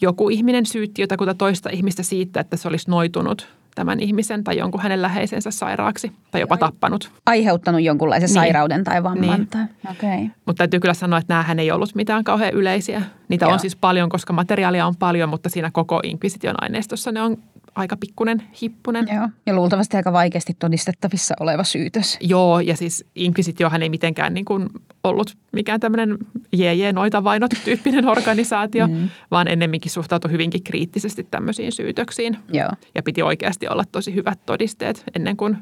joku 0.00 0.28
ihminen 0.28 0.66
syytti 0.66 1.02
jotakuta 1.02 1.34
toista 1.34 1.70
ihmistä 1.70 2.02
siitä, 2.02 2.40
että 2.40 2.56
se 2.56 2.68
olisi 2.68 2.90
noitunut 2.90 3.48
tämän 3.76 4.00
ihmisen 4.00 4.44
tai 4.44 4.58
jonkun 4.58 4.80
hänen 4.80 5.02
läheisensä 5.02 5.50
sairaaksi 5.50 6.12
tai 6.30 6.40
jopa 6.40 6.56
tappanut. 6.56 7.10
Aiheuttanut 7.26 7.82
jonkunlaisen 7.82 8.26
niin. 8.26 8.34
sairauden 8.34 8.84
tai 8.84 9.02
vamman. 9.02 9.38
Niin. 9.38 9.48
Tai, 9.48 9.64
okay. 9.90 10.28
Mutta 10.46 10.58
täytyy 10.58 10.80
kyllä 10.80 10.94
sanoa, 10.94 11.18
että 11.18 11.34
näähän 11.34 11.58
ei 11.58 11.70
ollut 11.70 11.94
mitään 11.94 12.24
kauhean 12.24 12.52
yleisiä. 12.52 13.02
Niitä 13.28 13.44
Joo. 13.44 13.52
on 13.52 13.58
siis 13.60 13.76
paljon, 13.76 14.08
koska 14.08 14.32
materiaalia 14.32 14.86
on 14.86 14.96
paljon, 14.96 15.28
mutta 15.28 15.48
siinä 15.48 15.70
koko 15.72 16.00
inkvisition 16.04 16.54
aineistossa 16.58 17.12
ne 17.12 17.22
on 17.22 17.36
aika 17.76 17.96
pikkunen, 17.96 18.42
hippunen. 18.62 19.06
Joo. 19.14 19.28
Ja 19.46 19.54
luultavasti 19.54 19.96
aika 19.96 20.12
vaikeasti 20.12 20.56
todistettavissa 20.58 21.34
oleva 21.40 21.64
syytös. 21.64 22.18
Joo, 22.20 22.60
ja 22.60 22.76
siis 22.76 23.04
inkvisitiohan 23.14 23.82
ei 23.82 23.88
mitenkään 23.88 24.34
niin 24.34 24.44
kuin 24.44 24.68
ollut 25.04 25.36
mikään 25.52 25.80
tämmöinen 25.80 26.18
jee 26.52 26.92
noita 26.92 27.24
vainot 27.24 27.50
tyyppinen 27.64 28.08
organisaatio, 28.16 28.86
mm. 28.86 29.08
vaan 29.30 29.48
ennemminkin 29.48 29.90
suhtautui 29.90 30.30
hyvinkin 30.30 30.62
kriittisesti 30.62 31.26
tämmöisiin 31.30 31.72
syytöksiin. 31.72 32.36
Joo. 32.52 32.70
Ja 32.94 33.02
piti 33.02 33.22
oikeasti 33.22 33.68
olla 33.68 33.84
tosi 33.92 34.14
hyvät 34.14 34.38
todisteet 34.46 35.04
ennen 35.14 35.36
kuin, 35.36 35.56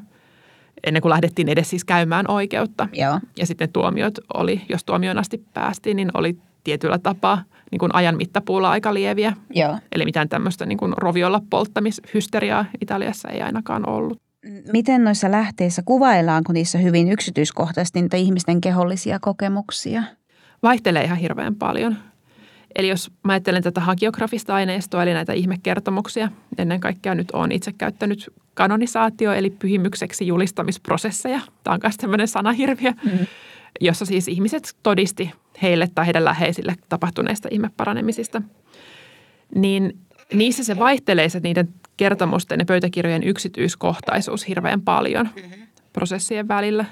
ennen 0.83 1.01
kuin 1.01 1.09
lähdettiin 1.09 1.49
edes 1.49 1.69
siis 1.69 1.85
käymään 1.85 2.31
oikeutta. 2.31 2.87
Joo. 2.93 3.19
Ja 3.37 3.45
sitten 3.45 3.71
tuomiot 3.73 4.13
oli, 4.33 4.61
jos 4.69 4.83
tuomioon 4.83 5.17
asti 5.17 5.43
päästiin, 5.53 5.97
niin 5.97 6.11
oli 6.13 6.37
tietyllä 6.65 6.97
tapaa 6.99 7.43
niin 7.71 7.79
kuin 7.79 7.95
ajan 7.95 8.17
mittapuulla 8.17 8.71
aika 8.71 8.93
lieviä. 8.93 9.33
Joo. 9.49 9.77
Eli 9.91 10.05
mitään 10.05 10.29
tämmöistä 10.29 10.65
niin 10.65 10.77
kuin 10.77 10.93
roviolla 10.97 11.41
polttamishysteriaa 11.49 12.65
Italiassa 12.81 13.29
ei 13.29 13.41
ainakaan 13.41 13.89
ollut. 13.89 14.21
Miten 14.73 15.03
noissa 15.03 15.31
lähteissä 15.31 15.81
kuvaillaanko 15.85 16.53
niissä 16.53 16.77
hyvin 16.77 17.11
yksityiskohtaisesti 17.11 18.01
niitä 18.01 18.17
ihmisten 18.17 18.61
kehollisia 18.61 19.19
kokemuksia? 19.19 20.03
Vaihtelee 20.63 21.03
ihan 21.03 21.17
hirveän 21.17 21.55
paljon. 21.55 21.97
Eli 22.75 22.87
jos 22.87 23.11
mä 23.23 23.33
ajattelen 23.33 23.63
tätä 23.63 23.81
hagiografista 23.81 24.55
aineistoa, 24.55 25.03
eli 25.03 25.13
näitä 25.13 25.33
ihmekertomuksia, 25.33 26.29
ennen 26.57 26.79
kaikkea 26.79 27.15
nyt 27.15 27.31
olen 27.31 27.51
itse 27.51 27.71
käyttänyt 27.77 28.33
kanonisaatio, 28.53 29.33
eli 29.33 29.49
pyhimykseksi 29.49 30.27
julistamisprosesseja. 30.27 31.39
Tämä 31.63 31.73
on 31.73 31.79
myös 31.83 31.97
tämmöinen 31.97 32.27
sanahirviö, 32.27 32.91
mm. 32.91 33.25
jossa 33.81 34.05
siis 34.05 34.27
ihmiset 34.27 34.75
todisti 34.83 35.31
heille 35.61 35.87
tai 35.95 36.05
heidän 36.05 36.25
läheisille 36.25 36.75
tapahtuneista 36.89 37.47
ihmeparanemisista. 37.51 38.41
Niin 39.55 39.99
niissä 40.33 40.63
se 40.63 40.79
vaihtelee 40.79 41.29
se 41.29 41.39
niiden 41.39 41.69
kertomusten 41.97 42.59
ja 42.59 42.65
pöytäkirjojen 42.65 43.23
yksityiskohtaisuus 43.23 44.47
hirveän 44.47 44.81
paljon 44.81 45.29
prosessien 45.93 46.47
välillä. 46.47 46.85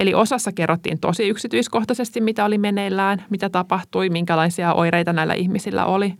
Eli 0.00 0.14
osassa 0.14 0.52
kerrottiin 0.52 1.00
tosi 1.00 1.28
yksityiskohtaisesti, 1.28 2.20
mitä 2.20 2.44
oli 2.44 2.58
meneillään, 2.58 3.24
mitä 3.30 3.48
tapahtui, 3.48 4.10
minkälaisia 4.10 4.74
oireita 4.74 5.12
näillä 5.12 5.34
ihmisillä 5.34 5.86
oli. 5.86 6.14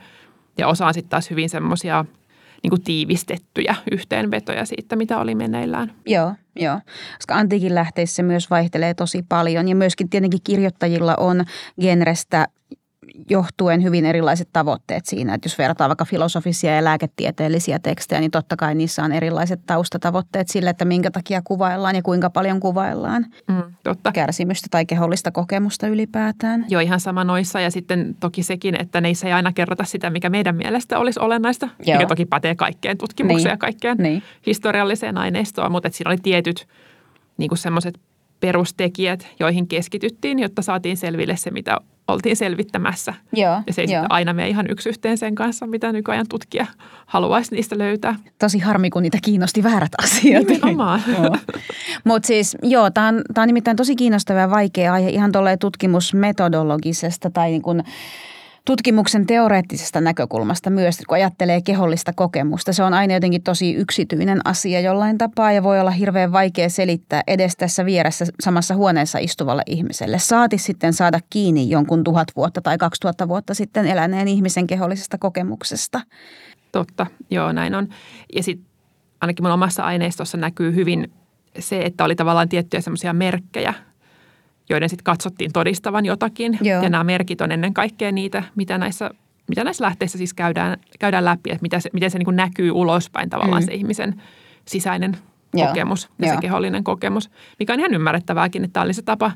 Ja 0.59 0.69
osa 0.69 0.87
on 0.87 0.95
sitten 0.95 1.11
taas 1.11 1.31
hyvin 1.31 1.49
semmoisia 1.49 2.05
niin 2.63 2.83
tiivistettyjä 2.85 3.75
yhteenvetoja 3.93 4.65
siitä, 4.65 4.97
mitä 4.97 5.19
oli 5.19 5.35
meneillään. 5.35 5.93
Joo, 6.07 6.33
joo. 6.57 6.81
Koska 7.17 7.35
antiikin 7.35 7.75
lähteissä 7.75 8.23
myös 8.23 8.51
vaihtelee 8.51 8.95
tosi 8.95 9.25
paljon 9.29 9.69
ja 9.69 9.77
myöskin 9.77 10.09
tietenkin 10.09 10.41
kirjoittajilla 10.45 11.15
on 11.17 11.45
genrestä 11.81 12.49
johtuen 13.31 13.83
hyvin 13.83 14.05
erilaiset 14.07 14.49
tavoitteet 14.53 15.07
siinä. 15.07 15.35
Että 15.35 15.47
jos 15.47 15.59
verrataan 15.59 15.89
vaikka 15.89 16.05
filosofisia 16.05 16.77
ja 16.77 16.85
lääketieteellisiä 16.85 17.79
tekstejä, 17.79 18.21
niin 18.21 18.31
totta 18.31 18.57
kai 18.57 18.75
niissä 18.75 19.05
on 19.05 19.13
erilaiset 19.13 19.61
taustatavoitteet 19.67 20.49
sille, 20.49 20.71
että 20.71 20.85
minkä 20.85 21.11
takia 21.11 21.43
kuvaillaan 21.45 21.97
ja 21.97 22.03
kuinka 22.03 22.31
paljon 22.31 22.61
kuvaillaan 22.61 23.27
Mm, 23.49 23.63
totta. 23.85 24.13
kärsimystä 24.13 24.67
tai 24.71 24.87
kehollista 24.87 25.31
kokemusta 25.31 25.89
ylipäätään. 25.89 26.65
Joo, 26.69 26.81
ihan 26.81 27.01
sama 27.01 27.25
noissa 27.25 27.61
ja 27.61 27.71
sitten 27.71 28.17
toki 28.21 28.43
sekin, 28.43 28.81
että 28.81 29.01
neissä 29.01 29.27
ei 29.27 29.33
aina 29.33 29.53
kerrota 29.53 29.85
sitä, 29.85 30.11
mikä 30.11 30.31
meidän 30.31 30.57
mielestä 30.57 30.99
olisi 30.99 31.21
olennaista, 31.21 31.69
Joo. 31.87 31.97
mikä 31.97 32.07
toki 32.09 32.27
pätee 32.27 32.55
kaikkeen 32.55 32.99
tutkimukseen 32.99 33.45
Niin. 33.45 33.51
ja 33.53 33.57
kaikkeen 33.57 33.97
Niin. 33.99 34.23
historialliseen 34.47 35.19
aineistoon, 35.19 35.73
mutta 35.73 35.87
että 35.87 35.97
siinä 35.97 36.11
oli 36.11 36.19
tietyt 36.23 36.67
niin 37.39 37.51
semmoiset 37.55 37.99
perustekijät, 38.43 39.29
joihin 39.41 39.69
keskityttiin, 39.69 40.39
jotta 40.39 40.63
saatiin 40.63 40.97
selville 40.97 41.37
se, 41.37 41.51
mitä 41.51 41.79
oltiin 42.09 42.37
selvittämässä. 42.37 43.15
Joo, 43.33 43.63
Ja 43.67 43.73
se 43.73 43.83
ei 43.83 43.89
aina 44.09 44.33
mene 44.33 44.49
ihan 44.49 44.67
yksi 44.71 44.89
yhteen 44.89 45.19
sen 45.19 45.35
kanssa, 45.35 45.67
mitä 45.67 45.93
nykyajan 45.93 46.27
tutkija 46.29 46.67
haluaisi 47.07 47.55
niistä 47.55 47.79
löytää. 47.79 48.17
Tosi 48.39 48.59
harmi, 48.59 48.91
kun 48.91 49.03
niitä 49.03 49.19
kiinnosti 49.23 49.63
väärät 49.63 49.93
asiat. 50.03 50.47
Nimenomaan. 50.47 51.03
Mutta 52.05 52.27
siis 52.27 52.57
joo, 52.63 52.91
tämä 52.91 53.09
on, 53.09 53.23
tää 53.35 53.43
on 53.43 53.47
nimittäin 53.47 53.77
tosi 53.77 53.97
kiinnostava 53.97 54.39
ja 54.39 54.51
vaikea 54.51 54.93
aihe 54.93 55.09
ihan 55.09 55.33
tutkimusmetodologisesta 55.61 57.31
tai 57.31 57.51
niin 57.51 57.63
kuin 57.63 57.83
tutkimuksen 58.65 59.27
teoreettisesta 59.27 60.01
näkökulmasta 60.01 60.71
myös, 60.71 60.99
kun 61.09 61.15
ajattelee 61.15 61.61
kehollista 61.63 62.13
kokemusta. 62.13 62.73
Se 62.73 62.83
on 62.83 62.95
aina 62.95 63.15
jotenkin 63.15 63.43
tosi 63.43 63.75
yksityinen 63.75 64.41
asia 64.45 64.81
jollain 64.81 65.19
tapaa 65.19 65.53
ja 65.53 65.63
voi 65.63 65.81
olla 65.81 65.91
hirveän 65.91 66.33
vaikea 66.33 66.69
selittää 66.69 67.23
edes 67.27 67.57
tässä 67.57 67.85
vieressä 67.85 68.25
samassa 68.41 68.75
huoneessa 68.75 69.19
istuvalle 69.19 69.63
ihmiselle. 69.67 70.19
Saati 70.19 70.59
sitten 70.59 70.93
saada 70.93 71.21
kiinni 71.31 71.71
jonkun 71.71 72.05
tuhat 72.05 72.29
vuotta 72.37 72.61
tai 72.61 72.79
kaksi 72.79 73.01
tuhatta 73.01 73.29
vuotta 73.29 73.55
sitten 73.55 73.87
eläneen 73.87 74.29
ihmisen 74.29 74.67
kehollisesta 74.67 75.19
kokemuksesta. 75.19 76.01
Totta, 76.73 77.07
joo 77.31 77.53
näin 77.53 77.75
on. 77.75 77.89
Ja 78.37 78.43
sitten 78.43 78.67
ainakin 79.21 79.45
mun 79.45 79.53
omassa 79.53 79.85
aineistossa 79.85 80.39
näkyy 80.39 80.75
hyvin 80.75 81.13
se, 81.59 81.83
että 81.83 82.05
oli 82.05 82.17
tavallaan 82.17 82.49
tiettyjä 82.49 82.81
semmoisia 82.81 83.13
merkkejä, 83.13 83.75
joiden 84.75 84.89
sitten 84.89 85.05
katsottiin 85.05 85.53
todistavan 85.53 86.05
jotakin. 86.07 86.59
Joo. 86.61 86.83
Ja 86.83 86.89
nämä 86.89 87.05
merkit 87.05 87.41
on 87.41 87.53
ennen 87.53 87.75
kaikkea 87.75 88.13
niitä, 88.13 88.43
mitä 88.55 88.79
näissä, 88.79 89.11
mitä 89.49 89.65
näissä 89.65 89.85
lähteissä 89.85 90.19
siis 90.19 90.35
käydään, 90.35 90.77
käydään 90.99 91.25
läpi, 91.25 91.51
että 91.51 91.63
mitä 91.63 91.81
se, 91.81 91.91
miten 91.93 92.11
se 92.11 92.19
niin 92.19 92.25
kuin 92.25 92.37
näkyy 92.37 92.71
ulospäin 92.71 93.31
tavallaan 93.31 93.63
Mm. 93.63 93.67
mm. 93.67 93.71
se 93.71 93.75
ihmisen 93.75 94.23
sisäinen 94.65 95.17
Joo, 95.55 95.69
kokemus 95.69 96.09
ja 96.19 96.27
joo. 96.27 96.35
se 96.35 96.41
kehollinen 96.41 96.85
kokemus, 96.85 97.31
mikä 97.59 97.73
on 97.73 97.79
ihan 97.81 97.95
ymmärrettävääkin, 97.95 98.65
että 98.65 98.73
tämä 98.73 98.85
oli 98.85 98.93
se 98.93 99.03
tapa 99.03 99.33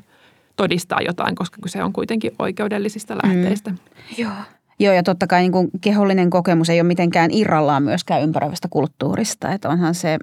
todistaa 0.55 1.01
jotain, 1.01 1.35
koska 1.35 1.57
se 1.65 1.83
on 1.83 1.93
kuitenkin 1.93 2.31
oikeudellisista 2.39 3.17
lähteistä. 3.23 3.69
Mm. 3.69 3.77
Joo. 4.17 4.31
Joo, 4.79 4.93
ja 4.93 5.03
totta 5.03 5.27
kai 5.27 5.41
niin 5.41 5.51
kuin 5.51 5.69
kehollinen 5.81 6.29
kokemus 6.29 6.69
ei 6.69 6.81
ole 6.81 6.87
mitenkään 6.87 7.31
irrallaan 7.31 7.83
myöskään 7.83 8.21
ympäröivästä 8.21 8.67
kulttuurista. 8.71 9.51
Että 9.51 9.69
onhan 9.69 9.95
se 9.95 10.17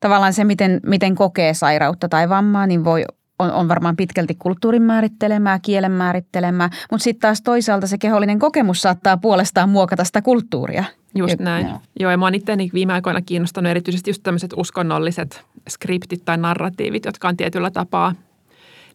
tavallaan 0.00 0.32
se, 0.32 0.44
miten, 0.44 0.80
miten 0.86 1.14
kokee 1.14 1.54
sairautta 1.54 2.08
tai 2.08 2.28
vammaa, 2.28 2.66
niin 2.66 2.84
voi 2.84 3.04
on, 3.38 3.52
on 3.52 3.68
varmaan 3.68 3.96
pitkälti 3.96 4.34
kulttuurin 4.38 4.82
määrittelemää, 4.82 5.58
kielen 5.58 5.92
määrittelemää, 5.92 6.70
mutta 6.90 7.04
sitten 7.04 7.20
taas 7.20 7.42
toisaalta 7.42 7.86
se 7.86 7.98
kehollinen 7.98 8.38
kokemus 8.38 8.82
saattaa 8.82 9.16
puolestaan 9.16 9.68
muokata 9.68 10.04
sitä 10.04 10.22
kulttuuria. 10.22 10.84
Just 11.14 11.38
näin. 11.38 11.66
joo. 11.66 11.72
Joo. 11.72 11.80
Joo, 12.00 12.10
ja 12.10 12.16
mä 12.16 12.26
oon 12.26 12.34
itseäni 12.34 12.70
viime 12.74 12.92
aikoina 12.92 13.22
kiinnostanut 13.22 13.70
erityisesti 13.70 14.10
just 14.10 14.22
tämmöiset 14.22 14.50
uskonnolliset 14.56 15.44
skriptit 15.68 16.24
tai 16.24 16.36
narratiivit, 16.36 17.04
jotka 17.04 17.28
on 17.28 17.36
tietyllä 17.36 17.70
tapaa, 17.70 18.14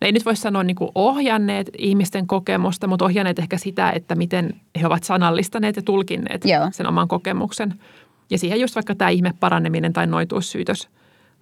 ne 0.02 0.08
ei 0.08 0.12
nyt 0.12 0.26
voi 0.26 0.36
sanoa 0.36 0.64
niin 0.64 0.76
kuin 0.76 0.92
ohjanneet 0.96 1.70
ihmisten 1.78 2.28
kokemusta, 2.28 2.88
mutta 2.88 3.06
ohjanneet 3.06 3.40
ehkä 3.40 3.58
sitä, 3.58 3.92
että 3.92 4.16
miten 4.16 4.54
he 4.82 4.88
ovat 4.88 5.04
sanallistaneet 5.04 5.76
ja 5.76 5.82
tulkinneet 5.82 6.46
Joo. 6.46 6.70
sen 6.72 6.88
oman 6.88 7.08
kokemuksen. 7.08 7.74
Ja 8.30 8.38
siihen 8.38 8.60
just 8.60 8.76
vaikka 8.76 8.96
tämä 8.96 9.10
ihme 9.10 9.34
paraneminen 9.40 9.94
tai 9.94 10.08
noituussyytös 10.08 10.90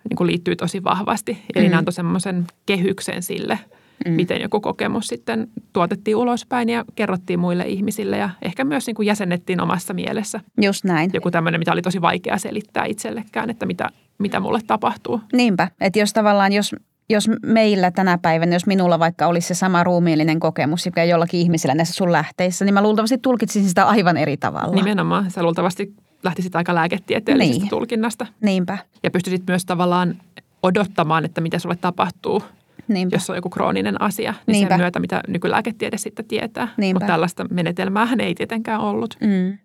niin 0.10 0.18
kuin 0.18 0.28
liittyy 0.28 0.56
tosi 0.56 0.84
vahvasti. 0.84 1.38
Eli 1.56 1.66
Mm. 1.66 1.72
ne 1.72 1.78
antoi 1.78 1.94
semmoisen 1.94 2.46
kehyksen 2.66 3.24
sille, 3.24 3.60
Mm. 4.06 4.12
miten 4.12 4.42
joku 4.42 4.60
kokemus 4.62 5.08
sitten 5.08 5.48
tuotettiin 5.74 6.16
ulospäin 6.16 6.70
ja 6.70 6.86
kerrottiin 6.96 7.40
muille 7.40 7.64
ihmisille 7.68 8.18
ja 8.18 8.30
ehkä 8.42 8.64
myös 8.64 8.88
niin 8.88 8.96
kuin 8.96 9.06
jäsennettiin 9.06 9.62
omassa 9.62 9.94
mielessä 9.94 10.40
Just 10.62 10.84
näin. 10.86 11.10
joku 11.14 11.32
tämmöinen, 11.32 11.60
mitä 11.62 11.72
oli 11.72 11.82
tosi 11.82 12.02
vaikea 12.02 12.38
selittää 12.38 12.86
itsellekään, 12.86 13.50
että 13.50 13.66
mitä, 13.66 13.90
mitä 14.18 14.40
mulle 14.40 14.60
tapahtuu. 14.68 15.22
Niinpä, 15.34 15.68
että 15.82 16.00
jos 16.00 16.14
tavallaan, 16.14 16.54
jos, 16.54 16.76
jos 17.10 17.30
meillä 17.46 17.92
tänä 17.92 18.18
päivänä, 18.18 18.56
jos 18.56 18.66
minulla 18.66 19.00
vaikka 19.00 19.28
olisi 19.28 19.48
se 19.48 19.54
sama 19.54 19.84
ruumiillinen 19.84 20.40
kokemus, 20.40 20.86
joka 20.86 21.04
jollakin 21.04 21.40
ihmisellä 21.40 21.76
näissä 21.76 21.94
sun 21.94 22.12
lähteissä, 22.12 22.66
niin 22.66 22.74
mä 22.74 22.82
luultavasti 22.84 23.18
tulkitsisin 23.18 23.70
sitä 23.70 23.86
aivan 23.86 24.18
eri 24.18 24.38
tavalla. 24.38 24.76
Nimenomaan 24.76 25.32
sä 25.32 25.44
luultavasti 25.44 25.94
lähtisit 26.24 26.56
aika 26.56 26.76
lääketieteellisestä 26.76 27.60
Niin. 27.62 27.70
tulkinnasta 27.70 28.28
Niinpä, 28.42 28.78
ja 29.04 29.12
pystyisit 29.12 29.44
myös 29.48 29.66
tavallaan 29.66 30.16
odottamaan, 30.64 31.26
että 31.26 31.42
mitä 31.42 31.60
sulle 31.60 31.76
tapahtuu, 31.76 32.44
niinpä. 32.88 33.16
jos 33.16 33.30
on 33.30 33.36
joku 33.36 33.50
krooninen 33.50 34.02
asia, 34.02 34.32
niin 34.32 34.54
Niinpä. 34.54 34.74
sen 34.74 34.80
myötä, 34.82 35.00
mitä 35.00 35.22
nykylääketiede 35.28 35.98
sitten 35.98 36.26
tietää. 36.26 36.68
Niinpä. 36.78 37.00
Mutta 37.00 37.14
tällaista 37.14 37.46
menetelmäähän 37.52 38.20
ei 38.20 38.36
tietenkään 38.36 38.82
ollut. 38.82 39.18
Mm. 39.22 39.58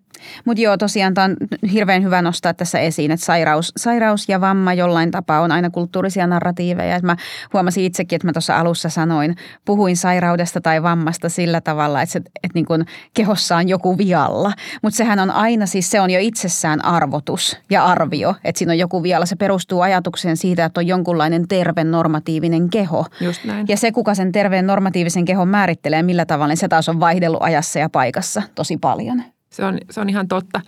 Mutta 0.45 0.61
joo, 0.61 0.77
tosiaan 0.77 1.13
tämä 1.13 1.25
on 1.25 1.35
hirveän 1.71 2.03
hyvä 2.03 2.21
nostaa 2.21 2.53
tässä 2.53 2.79
esiin, 2.79 3.11
että 3.11 3.25
sairaus, 3.25 3.73
sairaus 3.77 4.29
ja 4.29 4.41
vamma 4.41 4.73
jollain 4.73 5.11
tapaa 5.11 5.41
on 5.41 5.51
aina 5.51 5.69
kulttuurisia 5.69 6.27
narratiiveja. 6.27 6.95
Et 6.95 7.03
mä 7.03 7.15
huomasin 7.53 7.83
itsekin, 7.83 8.15
että 8.15 8.27
mä 8.27 8.33
tuossa 8.33 8.57
alussa 8.57 8.89
sanoin, 8.89 9.35
puhuin 9.65 9.97
sairaudesta 9.97 10.61
tai 10.61 10.83
vammasta 10.83 11.29
sillä 11.29 11.61
tavalla, 11.61 12.01
että, 12.01 12.13
se, 12.13 12.19
että 12.19 12.51
niin 12.53 12.65
kun 12.65 12.85
kehossa 13.13 13.55
on 13.55 13.69
joku 13.69 13.97
vialla. 13.97 14.51
Mutta 14.81 14.97
sehän 14.97 15.19
on 15.19 15.31
aina, 15.31 15.65
siis 15.65 15.89
se 15.89 16.01
on 16.01 16.09
jo 16.09 16.19
itsessään 16.19 16.85
arvotus 16.85 17.57
ja 17.69 17.85
arvio, 17.85 18.35
että 18.43 18.59
siinä 18.59 18.71
on 18.71 18.77
joku 18.77 19.03
vialla. 19.03 19.25
Se 19.25 19.35
perustuu 19.35 19.81
ajatukseen 19.81 20.37
siitä, 20.37 20.65
että 20.65 20.79
on 20.79 20.87
jonkunlainen 20.87 21.47
terve 21.47 21.83
normatiivinen 21.83 22.69
keho. 22.69 23.05
Just 23.21 23.43
näin. 23.43 23.65
Ja 23.69 23.77
se, 23.77 23.91
kuka 23.91 24.15
sen 24.15 24.31
terveen 24.31 24.67
normatiivisen 24.67 25.25
kehon 25.25 25.47
määrittelee 25.47 26.03
millä 26.03 26.25
tavalla, 26.25 26.47
niin 26.47 26.57
se 26.57 26.67
taas 26.67 26.89
on 26.89 26.99
vaihdellut 26.99 27.41
ajassa 27.43 27.79
ja 27.79 27.89
paikassa 27.89 28.43
tosi 28.55 28.77
paljon. 28.77 29.34
Se 29.55 29.65
on, 29.65 29.77
se 29.89 30.01
on 30.01 30.09
ihan 30.09 30.27
totta. 30.27 30.61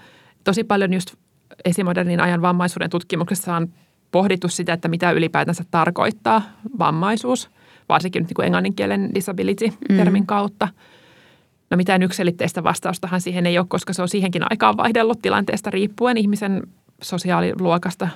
Tosi 0.44 0.64
paljon 0.64 0.94
just 0.94 1.16
esimodernin 1.66 2.20
ajan 2.20 2.42
vammaisuuden 2.42 2.90
tutkimuksessa 2.90 3.56
on 3.56 3.68
pohdittu 4.12 4.48
sitä, 4.48 4.74
että 4.74 4.88
mitä 4.88 5.12
ylipäätänsä 5.12 5.64
tarkoittaa 5.72 6.42
vammaisuus, 6.80 7.50
varsinkin 7.90 8.22
nyt 8.22 8.30
niin 8.30 8.36
kuin 8.36 8.46
englanninkielen 8.46 9.16
disability-termin 9.16 10.24
mm. 10.24 10.28
kautta. 10.28 10.68
No 11.70 11.78
mitään 11.78 12.04
yksilitteistä 12.04 12.64
vastaustahan 12.64 13.22
siihen 13.22 13.46
ei 13.46 13.58
ole, 13.58 13.66
koska 13.70 13.94
se 13.94 14.02
on 14.02 14.08
siihenkin 14.08 14.44
aikaan 14.52 14.78
vaihdellut 14.78 15.22
tilanteesta 15.22 15.70
riippuen 15.70 16.18
ihmisen 16.18 16.64
sosiaaliluokasta, 17.04 18.08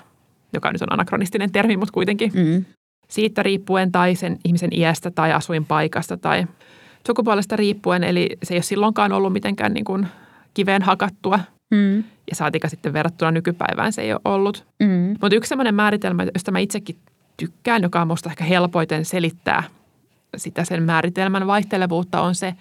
joka 0.54 0.72
nyt 0.72 0.82
on 0.82 0.94
anakronistinen 0.94 1.52
termi, 1.52 1.78
mutta 1.78 1.94
kuitenkin 1.94 2.32
mm. 2.34 2.66
siitä 3.08 3.44
riippuen 3.44 3.92
tai 3.92 4.16
sen 4.16 4.40
ihmisen 4.46 4.74
iästä 4.74 5.12
tai 5.12 5.32
asuinpaikasta 5.34 6.18
tai 6.18 6.46
sukupuolesta 7.08 7.56
riippuen. 7.56 8.04
Eli 8.04 8.30
se 8.44 8.54
ei 8.54 8.58
ole 8.58 8.64
silloinkaan 8.64 9.12
ollut 9.12 9.34
mitenkään 9.34 9.74
niin 9.74 9.86
kuin 9.86 10.08
kiveen 10.54 10.82
hakattua. 10.82 11.40
Mm. 11.72 11.98
Ja 11.98 12.36
saatika 12.36 12.70
sitten 12.70 12.94
verrattuna 12.94 13.32
nykypäivään 13.32 13.94
se 13.94 14.02
ei 14.02 14.14
ole 14.14 14.22
ollut. 14.26 14.66
Mm. 14.80 15.16
Mutta 15.22 15.36
yksi 15.36 15.50
sellainen 15.50 15.76
määritelmä, 15.76 16.24
josta 16.34 16.52
mä 16.52 16.60
itsekin 16.60 16.98
tykkään, 17.38 17.84
joka 17.84 18.02
on 18.02 18.08
minusta 18.08 18.30
ehkä 18.30 18.44
helpoiten 18.44 19.06
selittää 19.06 19.64
sitä 20.38 20.64
sen 20.64 20.84
määritelmän 20.84 21.48
vaihtelevuutta, 21.48 22.22
on 22.22 22.36
se, 22.36 22.54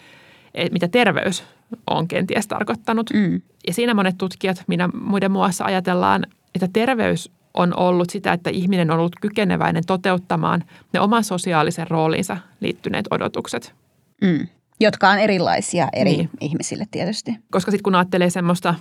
mitä 0.73 0.89
terveys 0.89 1.45
on 1.87 2.09
kenties 2.09 2.47
tarkoittanut. 2.47 3.11
Mm. 3.13 3.43
Ja 3.67 3.75
siinä 3.75 3.95
monet 3.95 4.19
tutkijat, 4.19 4.65
minä 4.67 4.89
muiden 4.89 5.31
muassa 5.31 5.65
ajatellaan, 5.65 6.27
että 6.55 6.69
terveys 6.73 7.31
on 7.55 7.77
ollut 7.77 8.11
sitä, 8.11 8.33
että 8.33 8.51
ihminen 8.51 8.91
on 8.91 8.99
ollut 8.99 9.17
kykeneväinen 9.21 9.87
toteuttamaan 9.87 10.65
ne 10.93 11.01
oman 11.01 11.25
sosiaalisen 11.25 11.91
roolinsa 11.91 12.37
liittyneet 12.61 13.07
odotukset. 13.11 13.75
Mm. 14.23 14.47
Jotka 14.81 15.11
on 15.11 15.19
erilaisia 15.19 15.89
eri 15.93 16.11
niin. 16.11 16.31
ihmisille 16.41 16.85
tietysti. 16.91 17.37
Koska 17.51 17.71
sitten 17.71 17.83
kun 17.83 17.95
ajattelee 17.95 18.31
semmoista, 18.31 18.75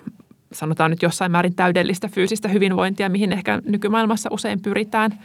sanotaan 0.52 0.92
nyt 0.92 1.02
jossain 1.02 1.32
määrin 1.32 1.56
täydellistä 1.56 2.08
fyysistä 2.08 2.48
hyvinvointia, 2.48 3.10
mihin 3.10 3.34
ehkä 3.34 3.62
nykymaailmassa 3.66 4.30
usein 4.32 4.62
pyritään, 4.62 5.20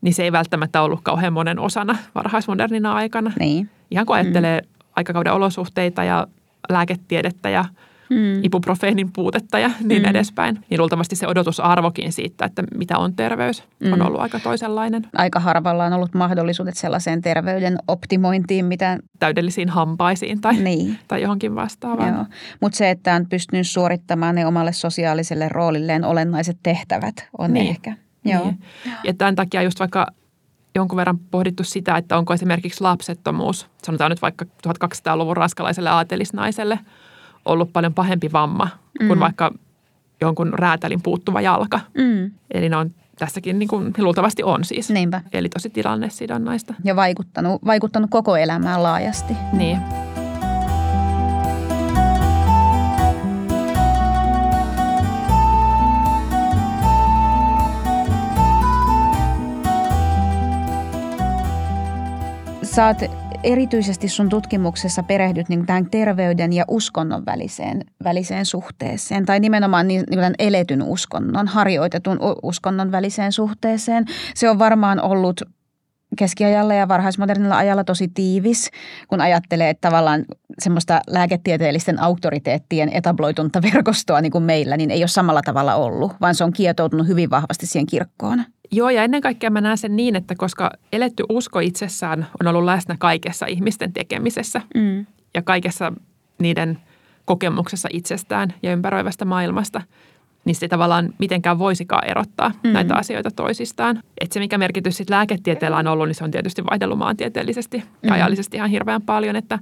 niin 0.00 0.14
se 0.14 0.22
ei 0.22 0.32
välttämättä 0.32 0.82
ollut 0.82 1.00
kauhean 1.02 1.32
monen 1.32 1.58
osana 1.58 1.96
varhaismodernina 2.14 2.94
aikana. 2.94 3.32
Niin. 3.38 3.70
Ihan 3.90 4.06
kun 4.06 4.16
ajattelee 4.16 4.60
mm. 4.60 4.68
aikakauden 4.96 5.32
olosuhteita 5.32 6.04
ja 6.04 6.26
lääketiedettä 6.68 7.50
ja 7.50 7.64
mm. 8.14 8.44
ibuprofeenin 8.44 9.12
puutetta 9.12 9.58
ja 9.58 9.70
niin 9.80 10.02
mm. 10.02 10.08
edespäin. 10.08 10.64
Niin 10.70 10.80
luultavasti 10.80 11.16
se 11.16 11.26
odotusarvokin 11.26 12.12
siitä, 12.12 12.44
että 12.44 12.62
mitä 12.74 12.98
on 12.98 13.16
terveys, 13.16 13.64
mm. 13.80 13.92
on 13.92 14.02
ollut 14.02 14.20
aika 14.20 14.40
toisenlainen. 14.40 15.06
Aika 15.16 15.40
harvalla 15.40 15.84
on 15.84 15.92
ollut 15.92 16.14
mahdollisuudet 16.14 16.76
sellaiseen 16.76 17.22
terveyden 17.22 17.78
optimointiin, 17.88 18.64
mitä... 18.64 18.98
Täydellisiin 19.18 19.68
hampaisiin 19.68 20.40
tai, 20.40 20.56
niin. 20.56 20.98
tai 21.08 21.22
johonkin 21.22 21.54
vastaavaan. 21.54 22.26
Mutta 22.60 22.76
se, 22.76 22.90
että 22.90 23.14
on 23.14 23.26
pystynyt 23.28 23.66
suorittamaan 23.66 24.34
ne 24.34 24.46
omalle 24.46 24.72
sosiaaliselle 24.72 25.48
roolilleen 25.48 26.04
olennaiset 26.04 26.58
tehtävät, 26.62 27.28
on 27.38 27.52
niin. 27.52 27.66
ehkä. 27.66 27.96
Joo. 28.24 28.44
Niin. 28.44 28.58
Ja 29.04 29.14
tämän 29.14 29.34
takia 29.34 29.62
just 29.62 29.80
vaikka 29.80 30.06
jonkun 30.74 30.96
verran 30.96 31.18
pohdittu 31.18 31.64
sitä, 31.64 31.96
että 31.96 32.18
onko 32.18 32.34
esimerkiksi 32.34 32.80
lapsettomuus, 32.80 33.66
sanotaan 33.82 34.10
nyt 34.10 34.22
vaikka 34.22 34.44
1200-luvun 34.44 35.36
raskalaiselle 35.36 35.90
aatelisnaiselle– 35.90 36.78
ollut 37.44 37.72
paljon 37.72 37.94
pahempi 37.94 38.32
vamma 38.32 38.68
mm. 39.00 39.06
kuin 39.06 39.20
vaikka 39.20 39.52
jonkun 40.20 40.52
räätälin 40.54 41.02
puuttuva 41.02 41.40
jalka. 41.40 41.80
Mm. 41.98 42.30
Eli 42.50 42.68
ne 42.68 42.76
on 42.76 42.90
tässäkin 43.18 43.58
niin 43.58 43.68
kuin, 43.68 43.94
luultavasti 43.98 44.42
on 44.42 44.64
siis. 44.64 44.90
Niinpä. 44.90 45.22
Eli 45.32 45.48
tosi 45.48 45.70
tilannesidonnaista. 45.70 46.74
Ja 46.84 46.96
vaikuttanut, 46.96 47.64
vaikuttanut 47.66 48.10
koko 48.10 48.36
elämään 48.36 48.82
laajasti. 48.82 49.34
Niin. 49.52 49.78
Sä 62.62 62.86
oot 62.86 63.23
erityisesti 63.44 64.08
sun 64.08 64.28
tutkimuksessa 64.28 65.02
perehdyt 65.02 65.48
niin 65.48 65.66
tämän 65.66 65.90
terveyden 65.90 66.52
ja 66.52 66.64
uskonnon 66.68 67.26
väliseen, 67.26 67.84
väliseen 68.04 68.46
suhteeseen 68.46 69.26
tai 69.26 69.40
nimenomaan 69.40 69.88
niin, 69.88 70.04
niin 70.10 70.18
tämän 70.18 70.34
eletyn 70.38 70.82
uskonnon, 70.82 71.48
harjoitetun 71.48 72.18
uskonnon 72.42 72.92
väliseen 72.92 73.32
suhteeseen. 73.32 74.04
Se 74.34 74.50
on 74.50 74.58
varmaan 74.58 75.00
ollut 75.00 75.42
keskiajalla 76.18 76.74
ja 76.74 76.88
varhaismodernilla 76.88 77.56
ajalla 77.56 77.84
tosi 77.84 78.08
tiivis, 78.08 78.70
kun 79.08 79.20
ajattelee, 79.20 79.70
että 79.70 79.88
tavallaan 79.88 80.24
semmoista 80.58 81.00
lääketieteellisten 81.06 82.02
auktoriteettien 82.02 82.88
etabloitunta 82.88 83.62
verkostoa 83.62 84.20
niin 84.20 84.32
kuin 84.32 84.44
meillä, 84.44 84.76
niin 84.76 84.90
ei 84.90 85.02
ole 85.02 85.08
samalla 85.08 85.42
tavalla 85.42 85.74
ollut, 85.74 86.12
vaan 86.20 86.34
se 86.34 86.44
on 86.44 86.52
kietoutunut 86.52 87.06
hyvin 87.06 87.30
vahvasti 87.30 87.66
siihen 87.66 87.86
kirkkoon. 87.86 88.44
Joo, 88.74 88.90
ja 88.90 89.04
ennen 89.04 89.20
kaikkea 89.20 89.50
mä 89.50 89.60
näen 89.60 89.78
sen 89.78 89.96
niin, 89.96 90.16
että 90.16 90.34
koska 90.38 90.70
eletty 90.92 91.24
usko 91.28 91.60
itsessään 91.60 92.26
on 92.40 92.46
ollut 92.46 92.64
läsnä 92.64 92.96
kaikessa 92.98 93.46
ihmisten 93.46 93.92
tekemisessä 93.92 94.60
mm. 94.74 95.06
ja 95.34 95.42
kaikessa 95.42 95.92
niiden 96.38 96.78
kokemuksessa 97.24 97.88
itsestään 97.92 98.54
ja 98.62 98.72
ympäröivästä 98.72 99.24
maailmasta, 99.24 99.82
niin 100.44 100.54
se 100.54 100.68
tavallaan 100.68 101.14
mitenkään 101.18 101.58
voisikaan 101.58 102.10
erottaa 102.10 102.52
mm. 102.64 102.70
näitä 102.70 102.94
asioita 102.94 103.30
toisistaan. 103.30 104.02
Et 104.20 104.32
se, 104.32 104.40
mikä 104.40 104.58
merkitys 104.58 104.96
sitten 104.96 105.16
lääketieteellä 105.16 105.76
on 105.76 105.86
ollut, 105.86 106.06
niin 106.06 106.14
se 106.14 106.24
on 106.24 106.30
tietysti 106.30 106.64
vaihdellut 106.64 106.98
maantieteellisesti 106.98 107.76
ja 107.76 108.10
mm. 108.10 108.14
ajallisesti 108.14 108.56
ihan 108.56 108.70
hirveän 108.70 109.02
paljon, 109.02 109.36
että 109.36 109.58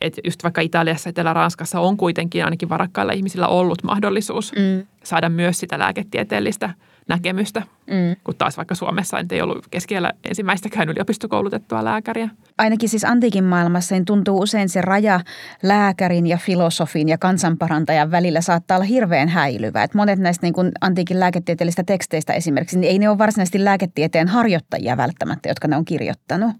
että 0.00 0.20
just 0.24 0.42
vaikka 0.42 0.60
Italiassa, 0.60 1.10
Etelä-Ranskassa 1.10 1.80
on 1.80 1.96
kuitenkin 1.96 2.44
ainakin 2.44 2.68
varakkailla 2.68 3.12
ihmisillä 3.12 3.48
ollut 3.48 3.82
mahdollisuus 3.82 4.52
mm. 4.52 4.86
saada 5.04 5.28
myös 5.28 5.60
sitä 5.60 5.78
lääketieteellistä– 5.78 6.74
näkemystä, 7.10 7.62
mm. 7.86 8.16
kun 8.24 8.34
taas 8.38 8.56
vaikka 8.56 8.74
Suomessa 8.74 9.16
ei 9.30 9.42
ollut 9.42 9.66
keskellä 9.70 10.12
ensimmäistäkään 10.24 10.88
yliopistokoulutettua 10.88 11.84
lääkäriä. 11.84 12.28
Ainakin 12.58 12.88
siis 12.88 13.04
antiikin 13.04 13.44
maailmassa 13.44 13.94
niin 13.94 14.04
tuntuu 14.04 14.40
usein 14.40 14.68
se 14.68 14.80
raja 14.80 15.20
lääkärin 15.62 16.26
ja 16.26 16.36
filosofin 16.36 17.08
ja 17.08 17.18
kansanparantajan 17.18 18.10
välillä 18.10 18.40
saattaa 18.40 18.76
olla 18.76 18.84
hirveän 18.84 19.28
häilyvä. 19.28 19.82
Et 19.82 19.94
monet 19.94 20.18
näistä 20.18 20.46
niin 20.46 20.54
kuin 20.54 20.72
antiikin 20.80 21.20
lääketieteellisistä 21.20 21.84
teksteistä 21.84 22.32
esimerkiksi, 22.32 22.78
niin 22.78 22.90
ei 22.90 22.98
ne 22.98 23.08
ole 23.08 23.18
varsinaisesti 23.18 23.64
lääketieteen 23.64 24.28
harjoittajia 24.28 24.96
välttämättä, 24.96 25.48
jotka 25.48 25.68
ne 25.68 25.76
on 25.76 25.84
kirjoittanut. 25.84 26.52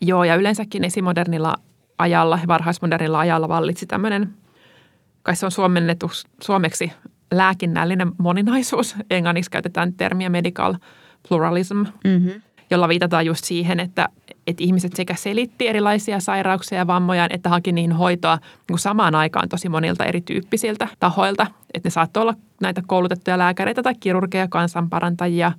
Joo, 0.00 0.24
ja 0.24 0.34
yleensäkin 0.34 0.84
esimodernilla 0.84 1.54
ajalla 1.98 2.38
ja 2.42 2.48
varhaismodernilla 2.48 3.18
ajalla 3.18 3.48
vallitsi 3.48 3.86
tämmöinen, 3.86 4.34
kai 5.22 5.36
se 5.36 5.46
on 5.46 5.52
suomennettu 5.52 6.10
suomeksi 6.42 6.92
lääkinnällinen 7.32 8.12
moninaisuus. 8.18 8.96
Englanniksi 9.10 9.50
käytetään 9.50 9.92
termiä 9.92 10.30
medical 10.30 10.74
pluralism, 11.28 11.76
mm-hmm. 12.04 12.42
jolla 12.70 12.88
viitataan 12.88 13.26
just 13.26 13.44
siihen, 13.44 13.80
että, 13.80 14.08
että 14.46 14.64
ihmiset 14.64 14.92
sekä 14.96 15.14
selitti 15.14 15.68
erilaisia 15.68 16.20
sairauksia 16.20 16.78
ja 16.78 16.86
vammoja, 16.86 17.26
että 17.30 17.48
haki 17.48 17.72
niihin 17.72 17.92
hoitoa 17.92 18.38
niin 18.68 18.78
samaan 18.78 19.14
aikaan 19.14 19.48
tosi 19.48 19.68
monilta 19.68 20.04
erityyppisiltä 20.04 20.88
tahoilta. 21.00 21.46
Että 21.74 21.86
ne 21.86 21.90
saattoi 21.90 22.20
olla 22.20 22.34
näitä 22.60 22.82
koulutettuja 22.86 23.38
lääkäreitä 23.38 23.82
tai 23.82 23.94
kirurgeja, 24.00 24.48
kansanparantajia, 24.48 25.52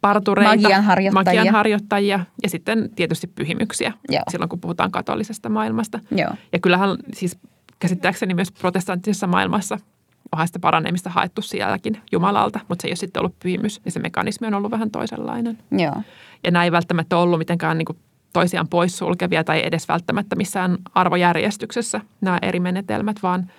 partureita, 0.00 0.50
magian 0.50 0.84
harjoittajia. 0.84 1.40
magian 1.40 1.54
harjoittajia 1.54 2.20
ja 2.42 2.48
sitten 2.48 2.90
tietysti 2.96 3.26
pyhimyksiä 3.26 3.92
Joo. 4.08 4.22
silloin, 4.30 4.48
kun 4.48 4.60
puhutaan 4.60 4.90
katolisesta 4.90 5.48
maailmasta. 5.48 6.00
Joo. 6.10 6.30
Ja 6.52 6.58
kyllähän 6.58 6.96
siis 7.12 7.38
käsittääkseni 7.78 8.34
myös 8.34 8.52
protestanttisessa 8.52 9.26
maailmassa– 9.26 9.78
onhan 10.32 10.46
sitä 10.46 10.58
paranemista 10.58 11.10
haettu 11.10 11.42
sielläkin 11.42 12.00
Jumalalta, 12.12 12.60
mutta 12.68 12.82
se 12.82 12.88
ei 12.88 12.90
ole 12.90 12.96
sitten 12.96 13.20
ollut 13.20 13.38
pyhimys 13.42 13.80
ja 13.84 13.90
se 13.90 14.00
mekanismi 14.00 14.46
on 14.46 14.54
ollut 14.54 14.70
vähän 14.70 14.90
toisenlainen. 14.90 15.58
Joo. 15.70 16.02
Ja 16.44 16.50
nämä 16.50 16.64
ei 16.64 16.72
välttämättä 16.72 17.16
ollut 17.16 17.38
mitenkään 17.38 17.78
niin 17.78 17.86
kuin 17.86 17.98
toisiaan 18.32 18.68
poissulkevia 18.68 19.44
tai 19.44 19.62
edes 19.64 19.88
välttämättä 19.88 20.36
missään 20.36 20.78
arvojärjestyksessä 20.94 22.00
nämä 22.20 22.38
eri 22.42 22.60
menetelmät, 22.60 23.16
vaan 23.22 23.50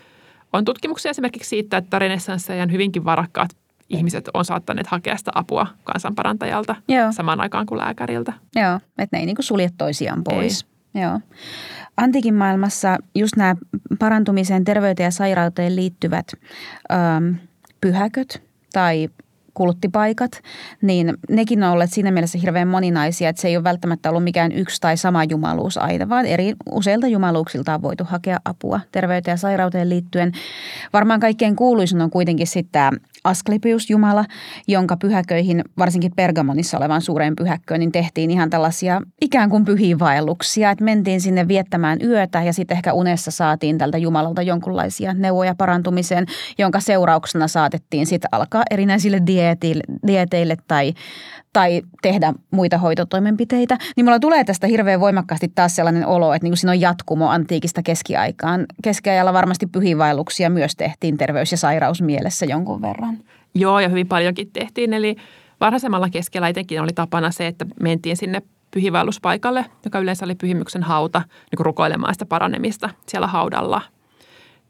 on 0.53 0.65
tutkimuksia 0.65 1.09
esimerkiksi 1.09 1.49
siitä, 1.49 1.77
että 1.77 1.99
renessanssejan 1.99 2.71
hyvinkin 2.71 3.05
varakkaat 3.05 3.51
ihmiset 3.89 4.29
on 4.33 4.45
saattaneet 4.45 4.87
hakea 4.87 5.17
sitä 5.17 5.31
apua 5.35 5.67
kansanparantajalta 5.83 6.75
Joo. 6.87 7.11
samaan 7.11 7.41
aikaan 7.41 7.65
kuin 7.65 7.77
lääkäriltä. 7.77 8.33
Joo, 8.55 8.75
että 8.97 9.17
ne 9.17 9.19
ei 9.19 9.25
niin 9.25 9.37
sulje 9.39 9.69
toisiaan 9.77 10.23
pois. 10.23 10.61
Ei. 10.61 10.70
Joo. 10.93 11.19
Antiikin 11.97 12.33
maailmassa 12.33 12.97
just 13.15 13.35
nämä 13.35 13.55
parantumiseen, 13.99 14.63
terveyteen 14.63 15.07
ja 15.07 15.11
sairauteen 15.11 15.75
liittyvät 15.75 16.27
ähm, 16.91 17.35
pyhäköt 17.81 18.41
tai 18.73 19.09
kulttipaikat, 19.53 20.31
niin 20.81 21.13
nekin 21.29 21.63
on 21.63 21.71
olleet 21.71 21.93
siinä 21.93 22.11
mielessä 22.11 22.37
hirveän 22.37 22.67
moninaisia, 22.67 23.29
että 23.29 23.41
se 23.41 23.47
ei 23.47 23.57
ole 23.57 23.63
välttämättä 23.63 24.09
ollut 24.09 24.23
mikään 24.23 24.51
yksi 24.51 24.81
tai 24.81 24.97
sama 24.97 25.23
jumaluus 25.23 25.77
aina, 25.77 26.09
vaan 26.09 26.25
eri 26.25 26.53
useilta 26.71 27.07
jumaluuksilta 27.07 27.73
on 27.73 27.81
voitu 27.81 28.03
hakea 28.03 28.39
apua 28.45 28.79
terveyteen 28.91 29.33
ja 29.33 29.37
sairauteen 29.37 29.89
liittyen. 29.89 30.31
Varmaan 30.93 31.19
kaikkein 31.19 31.55
kuuluisin 31.55 32.01
on 32.01 32.09
kuitenkin 32.09 32.47
sitten 32.47 32.71
tämä 32.71 32.91
Asklepius 33.23 33.89
Jumala, 33.89 34.25
jonka 34.67 34.97
pyhäköihin, 34.97 35.63
varsinkin 35.77 36.11
Pergamonissa 36.15 36.77
olevan 36.77 37.01
suureen 37.01 37.35
pyhäkköön, 37.35 37.79
niin 37.79 37.91
tehtiin 37.91 38.31
ihan 38.31 38.49
tällaisia 38.49 39.01
ikään 39.21 39.49
kuin 39.49 39.65
pyhiinvaelluksia, 39.65 40.71
että 40.71 40.83
mentiin 40.83 41.21
sinne 41.21 41.47
viettämään 41.47 41.99
yötä 42.03 42.43
ja 42.43 42.53
sitten 42.53 42.77
ehkä 42.77 42.93
unessa 42.93 43.31
saatiin 43.31 43.77
tältä 43.77 43.97
Jumalalta 43.97 44.41
jonkunlaisia 44.41 45.13
neuvoja 45.13 45.55
parantumiseen, 45.55 46.25
jonka 46.57 46.79
seurauksena 46.79 47.47
saatettiin 47.47 48.05
sitten 48.05 48.29
alkaa 48.31 48.63
erinäisille 48.71 49.21
dieteille, 50.07 50.55
tai, 50.67 50.93
tai 51.53 51.81
tehdä 52.01 52.33
muita 52.51 52.77
hoitotoimenpiteitä, 52.77 53.77
niin 53.95 54.05
mulla 54.05 54.19
tulee 54.19 54.43
tästä 54.43 54.67
hirveän 54.67 54.99
voimakkaasti 54.99 55.51
taas 55.55 55.75
sellainen 55.75 56.07
olo, 56.07 56.33
että 56.33 56.43
niin 56.45 56.51
kuin 56.51 56.57
siinä 56.57 56.71
on 56.71 56.81
jatkumo 56.81 57.29
antiikista 57.29 57.83
keskiaikaan. 57.83 58.65
Keskiajalla 58.83 59.33
varmasti 59.33 59.67
pyhiinvaelluksia 59.67 60.49
myös 60.49 60.75
tehtiin 60.75 61.17
terveys- 61.17 61.51
ja 61.51 61.57
sairausmielessä 61.57 62.45
jonkun 62.45 62.81
verran. 62.81 63.17
Joo, 63.55 63.79
ja 63.79 63.89
hyvin 63.89 64.07
paljonkin 64.07 64.51
tehtiin. 64.53 64.93
Eli 64.93 65.15
varhaisemmalla 65.59 66.09
keskellä 66.09 66.47
etenkin 66.47 66.81
oli 66.81 66.93
tapana 66.95 67.31
se, 67.31 67.47
että 67.47 67.65
mentiin 67.81 68.17
sinne 68.17 68.41
pyhiinvaelluspaikalle, 68.71 69.65
joka 69.85 69.99
yleensä 69.99 70.25
oli 70.25 70.35
pyhimyksen 70.35 70.83
hauta, 70.83 71.19
niin 71.19 71.57
kuin 71.57 71.65
rukoilemaan 71.65 72.15
sitä 72.15 72.25
paranemista 72.25 72.89
siellä 73.07 73.27
haudalla. 73.27 73.81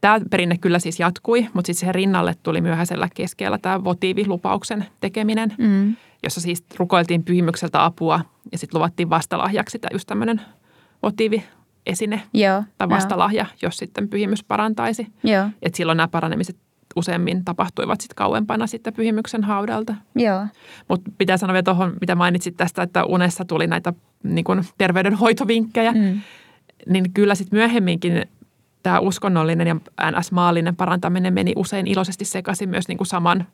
Tämä 0.02 0.20
perinne 0.32 0.58
kyllä 0.58 0.80
siis 0.80 1.00
jatkui, 1.00 1.42
mutta 1.54 1.68
sitten 1.68 1.80
siihen 1.80 1.96
rinnalle 1.96 2.36
tuli 2.44 2.62
myöhäisellä 2.62 3.10
keskellä 3.16 3.58
tämä 3.58 3.84
votiivilupauksen 3.84 4.86
tekeminen, 5.00 5.54
mm. 5.58 5.96
jossa 6.24 6.42
siis 6.42 6.66
rukoiltiin 6.78 7.24
pyhimykseltä 7.24 7.86
apua 7.86 8.22
ja 8.52 8.58
sitten 8.58 8.78
luvattiin 8.78 9.10
vastalahjaksi 9.10 9.80
tämä 9.80 9.90
just 9.94 10.08
tämmöinen 10.08 10.42
votiiviesine 11.04 12.22
Joo, 12.34 12.64
tai 12.78 12.90
vastalahja, 12.90 13.46
jo. 13.52 13.58
jos 13.62 13.78
sitten 13.78 14.10
pyhimys 14.10 14.44
parantaisi. 14.44 15.08
Joo. 15.24 15.50
Et 15.62 15.76
silloin 15.76 15.98
nämä 15.98 16.08
paranemiset 16.08 16.58
useammin 16.96 17.46
tapahtuivat 17.46 18.02
sitten 18.02 18.16
kauempana 18.16 18.68
sitten 18.68 18.94
pyhimyksen 18.94 19.44
haudalta. 19.44 19.96
Joo. 20.16 20.48
Mutta 20.88 21.12
pitää 21.18 21.38
sanoa 21.38 21.54
vielä 21.54 21.64
tuohon, 21.64 21.94
mitä 22.02 22.16
mainitsit 22.16 22.58
tästä, 22.58 22.84
että 22.84 23.06
unessa 23.06 23.46
tuli 23.46 23.68
näitä 23.68 23.94
niin 24.24 24.44
kun 24.44 24.64
terveydenhoitovinkkejä, 24.78 25.92
mm. 25.92 26.22
niin 26.90 27.14
kyllä 27.14 27.36
sitten 27.36 27.60
myöhemminkin 27.60 28.26
tämä 28.84 29.00
uskonnollinen 29.00 29.68
ja 29.68 29.76
NS-maallinen 30.12 30.76
parantaminen 30.76 31.34
meni 31.34 31.54
usein 31.56 31.88
iloisesti 31.88 32.26
sekaisin 32.26 32.70
myös 32.70 32.88
niin 32.88 32.98
kuin 32.98 33.08
saman, 33.08 33.48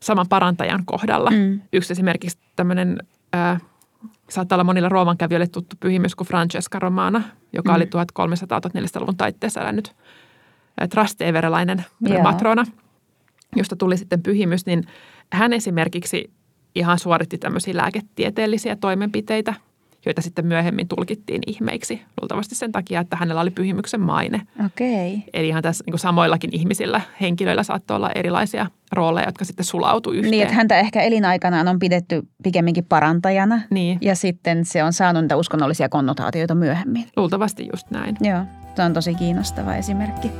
saman 0.00 0.26
parantajan 0.28 0.84
kohdalla. 0.84 1.30
Mm. 1.30 1.60
Yksi 1.72 1.92
esimerkiksi 1.92 2.38
tämmöinen, 2.56 2.98
äh, 3.34 3.62
saattaa 4.30 4.56
olla 4.56 4.64
monilla 4.64 4.88
Rooman 4.88 5.16
kävijöille 5.16 5.46
tuttu 5.46 5.76
pyhimys 5.80 6.14
kuin 6.14 6.28
Francesca 6.28 6.78
Romana, 6.78 7.22
joka 7.52 7.72
mm. 7.72 7.76
oli 7.76 7.84
1300-1400-luvun 7.84 9.16
taitteessa 9.16 9.60
elänyt 9.60 9.94
äh, 10.82 10.88
trasteverelainen 10.88 11.84
yeah. 12.10 12.22
matrona, 12.22 12.64
josta 13.56 13.76
tuli 13.76 13.96
sitten 13.96 14.22
pyhimys, 14.22 14.66
niin 14.66 14.84
hän 15.32 15.52
esimerkiksi 15.52 16.30
ihan 16.74 16.98
suoritti 16.98 17.38
tämmöisiä 17.38 17.76
lääketieteellisiä 17.76 18.76
toimenpiteitä– 18.76 19.54
joita 20.06 20.22
sitten 20.22 20.46
myöhemmin 20.46 20.88
tulkittiin 20.88 21.42
ihmeiksi. 21.46 22.02
Luultavasti 22.20 22.54
sen 22.54 22.72
takia, 22.72 23.00
että 23.00 23.16
hänellä 23.16 23.40
oli 23.40 23.50
pyhimyksen 23.50 24.00
maine. 24.00 24.40
Okei. 24.66 25.14
Okay. 25.14 25.28
Eli 25.32 25.48
ihan 25.48 25.62
tässä 25.62 25.84
niin 25.86 25.98
samoillakin 25.98 26.50
ihmisillä, 26.52 27.00
henkilöillä 27.20 27.62
saattoi 27.62 27.96
olla 27.96 28.10
erilaisia 28.14 28.66
rooleja, 28.92 29.28
jotka 29.28 29.44
sitten 29.44 29.64
sulautu 29.64 30.10
yhteen. 30.10 30.30
Niin, 30.30 30.42
että 30.42 30.54
häntä 30.54 30.78
ehkä 30.78 31.02
elinaikanaan 31.02 31.68
on 31.68 31.78
pidetty 31.78 32.22
pikemminkin 32.42 32.84
parantajana. 32.84 33.60
Niin. 33.70 33.98
Ja 34.00 34.14
sitten 34.14 34.64
se 34.64 34.84
on 34.84 34.92
saanut 34.92 35.22
niitä 35.22 35.36
uskonnollisia 35.36 35.88
konnotaatioita 35.88 36.54
myöhemmin. 36.54 37.06
Luultavasti 37.16 37.68
just 37.72 37.90
näin. 37.90 38.16
Joo, 38.20 38.40
se 38.76 38.82
on 38.82 38.92
tosi 38.92 39.14
kiinnostava 39.14 39.74
esimerkki. 39.74 40.30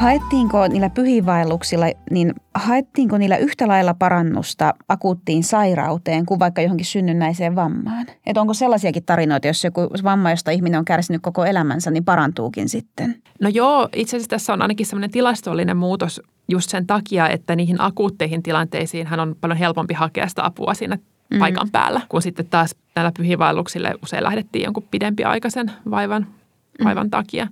Haettiinko 0.00 0.68
niillä 0.68 0.90
pyhiinvaelluksilla, 0.90 1.86
niin 2.10 2.34
haettiinko 2.54 3.18
niillä 3.18 3.36
yhtä 3.36 3.68
lailla 3.68 3.94
parannusta 3.94 4.74
akuuttiin 4.88 5.44
sairauteen 5.44 6.26
kuin 6.26 6.40
vaikka 6.40 6.62
johonkin 6.62 6.86
synnynnäiseen 6.86 7.56
vammaan? 7.56 8.06
Et 8.26 8.36
onko 8.36 8.54
sellaisiakin 8.54 9.04
tarinoita, 9.04 9.46
jos 9.46 9.64
joku 9.64 9.80
vamma, 10.04 10.30
josta 10.30 10.50
ihminen 10.50 10.78
on 10.78 10.84
kärsinyt 10.84 11.22
koko 11.22 11.44
elämänsä, 11.44 11.90
niin 11.90 12.04
parantuukin 12.04 12.68
sitten? 12.68 13.22
No 13.40 13.48
joo, 13.48 13.88
itse 13.92 14.16
asiassa 14.16 14.30
tässä 14.30 14.52
on 14.52 14.62
ainakin 14.62 14.86
sellainen 14.86 15.10
tilastollinen 15.10 15.76
muutos 15.76 16.22
just 16.48 16.70
sen 16.70 16.86
takia, 16.86 17.28
että 17.28 17.56
niihin 17.56 17.80
akuutteihin 17.80 18.42
tilanteisiin 18.42 19.06
hän 19.06 19.20
on 19.20 19.36
paljon 19.40 19.58
helpompi 19.58 19.94
hakea 19.94 20.28
sitä 20.28 20.44
apua 20.44 20.74
siinä 20.74 20.98
mm. 21.30 21.38
paikan 21.38 21.68
päällä, 21.72 22.00
kun 22.08 22.22
sitten 22.22 22.46
taas 22.46 22.76
näillä 22.96 23.12
pyhiinvaelluksille 23.16 23.94
usein 24.02 24.24
lähdettiin 24.24 24.64
jonkun 24.64 24.88
pidempiaikaisen 24.90 25.72
vaivan, 25.90 26.26
vaivan 26.84 27.06
mm. 27.06 27.10
takia. 27.10 27.48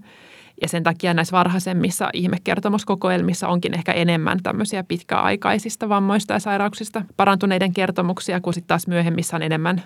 Ja 0.63 0.69
sen 0.69 0.83
takia 0.83 1.15
näissä 1.15 1.37
varhaisemmissa 1.37 2.11
ihmekertomuskokoelmissa 2.13 3.49
onkin 3.49 3.75
ehkä 3.75 3.93
enemmän 3.93 4.43
tämmöisiä 4.43 4.85
pitkäaikaisista 4.85 5.89
vammoista 5.89 6.33
ja 6.33 6.41
sairauksista 6.41 7.03
parantuneiden 7.17 7.73
kertomuksia, 7.73 8.41
kuin 8.41 8.55
sitten 8.55 8.69
taas 8.69 8.87
myöhemmissä 8.87 9.37
on 9.37 9.43
enemmän 9.43 9.83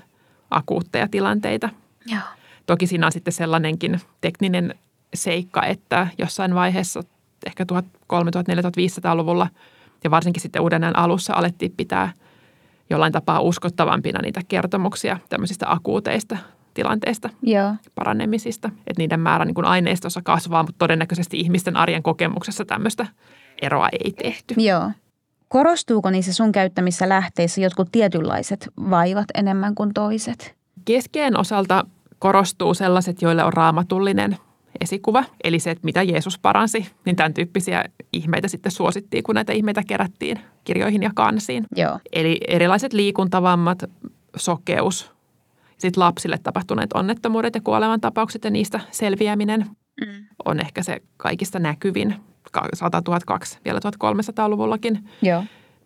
akuutteja 0.50 1.08
tilanteita. 1.08 1.68
Joo. 2.06 2.20
Toki 2.66 2.86
siinä 2.86 3.06
on 3.06 3.12
sitten 3.12 3.32
sellainenkin 3.32 4.00
tekninen 4.20 4.74
seikka, 5.14 5.62
että 5.62 6.06
jossain 6.18 6.54
vaiheessa 6.54 7.00
ehkä 7.46 7.64
1300-1400-luvulla 7.64 9.48
ja 10.04 10.10
varsinkin 10.10 10.42
sitten 10.42 10.62
uuden 10.62 10.96
alussa 10.96 11.34
alettiin 11.34 11.72
pitää 11.76 12.12
jollain 12.90 13.12
tapaa 13.12 13.40
uskottavampina 13.40 14.22
niitä 14.22 14.40
kertomuksia 14.48 15.18
tämmöisistä 15.28 15.72
akuuteista 15.72 16.36
tilanteista, 16.74 17.30
Joo. 17.42 17.74
paranemisista. 17.94 18.68
Että 18.68 18.98
niiden 18.98 19.20
määrä 19.20 19.44
niin 19.44 19.54
kuin 19.54 19.64
aineistossa 19.64 20.20
kasvaa, 20.24 20.62
mutta 20.62 20.78
todennäköisesti 20.78 21.40
ihmisten 21.40 21.76
arjen 21.76 22.02
kokemuksessa 22.02 22.64
tämmöistä 22.64 23.06
eroa 23.62 23.88
ei 24.04 24.12
tehty. 24.12 24.54
Joo. 24.56 24.90
Korostuuko 25.48 26.10
niissä 26.10 26.32
sun 26.32 26.52
käyttämissä 26.52 27.08
lähteissä 27.08 27.60
jotkut 27.60 27.88
tietynlaiset 27.92 28.68
vaivat 28.90 29.26
enemmän 29.34 29.74
kuin 29.74 29.94
toiset? 29.94 30.54
Keskeen 30.84 31.38
osalta 31.38 31.84
korostuu 32.18 32.74
sellaiset, 32.74 33.22
joille 33.22 33.44
on 33.44 33.52
raamatullinen 33.52 34.36
esikuva, 34.80 35.24
eli 35.44 35.58
se, 35.58 35.70
että 35.70 35.84
mitä 35.84 36.02
Jeesus 36.02 36.38
paransi, 36.38 36.86
niin 37.04 37.16
tämän 37.16 37.34
tyyppisiä 37.34 37.84
ihmeitä 38.12 38.48
sitten 38.48 38.72
suosittiin, 38.72 39.22
kun 39.22 39.34
näitä 39.34 39.52
ihmeitä 39.52 39.82
kerättiin 39.86 40.38
kirjoihin 40.64 41.02
ja 41.02 41.10
kansiin. 41.14 41.66
Joo. 41.76 41.98
Eli 42.12 42.40
erilaiset 42.48 42.92
liikuntavammat, 42.92 43.84
sokeus, 44.36 45.12
sitten 45.82 46.00
lapsille 46.00 46.38
tapahtuneet 46.42 46.92
onnettomuudet 46.92 47.54
ja 47.54 47.60
kuolemantapaukset 47.60 48.44
ja 48.44 48.50
niistä 48.50 48.80
selviäminen 48.90 49.66
mm. 50.00 50.26
on 50.44 50.60
ehkä 50.60 50.82
se 50.82 51.02
kaikista 51.16 51.58
näkyvin 51.58 52.16
100 52.74 53.02
002, 53.26 53.58
vielä 53.64 53.80
1300-luvullakin. 53.86 55.08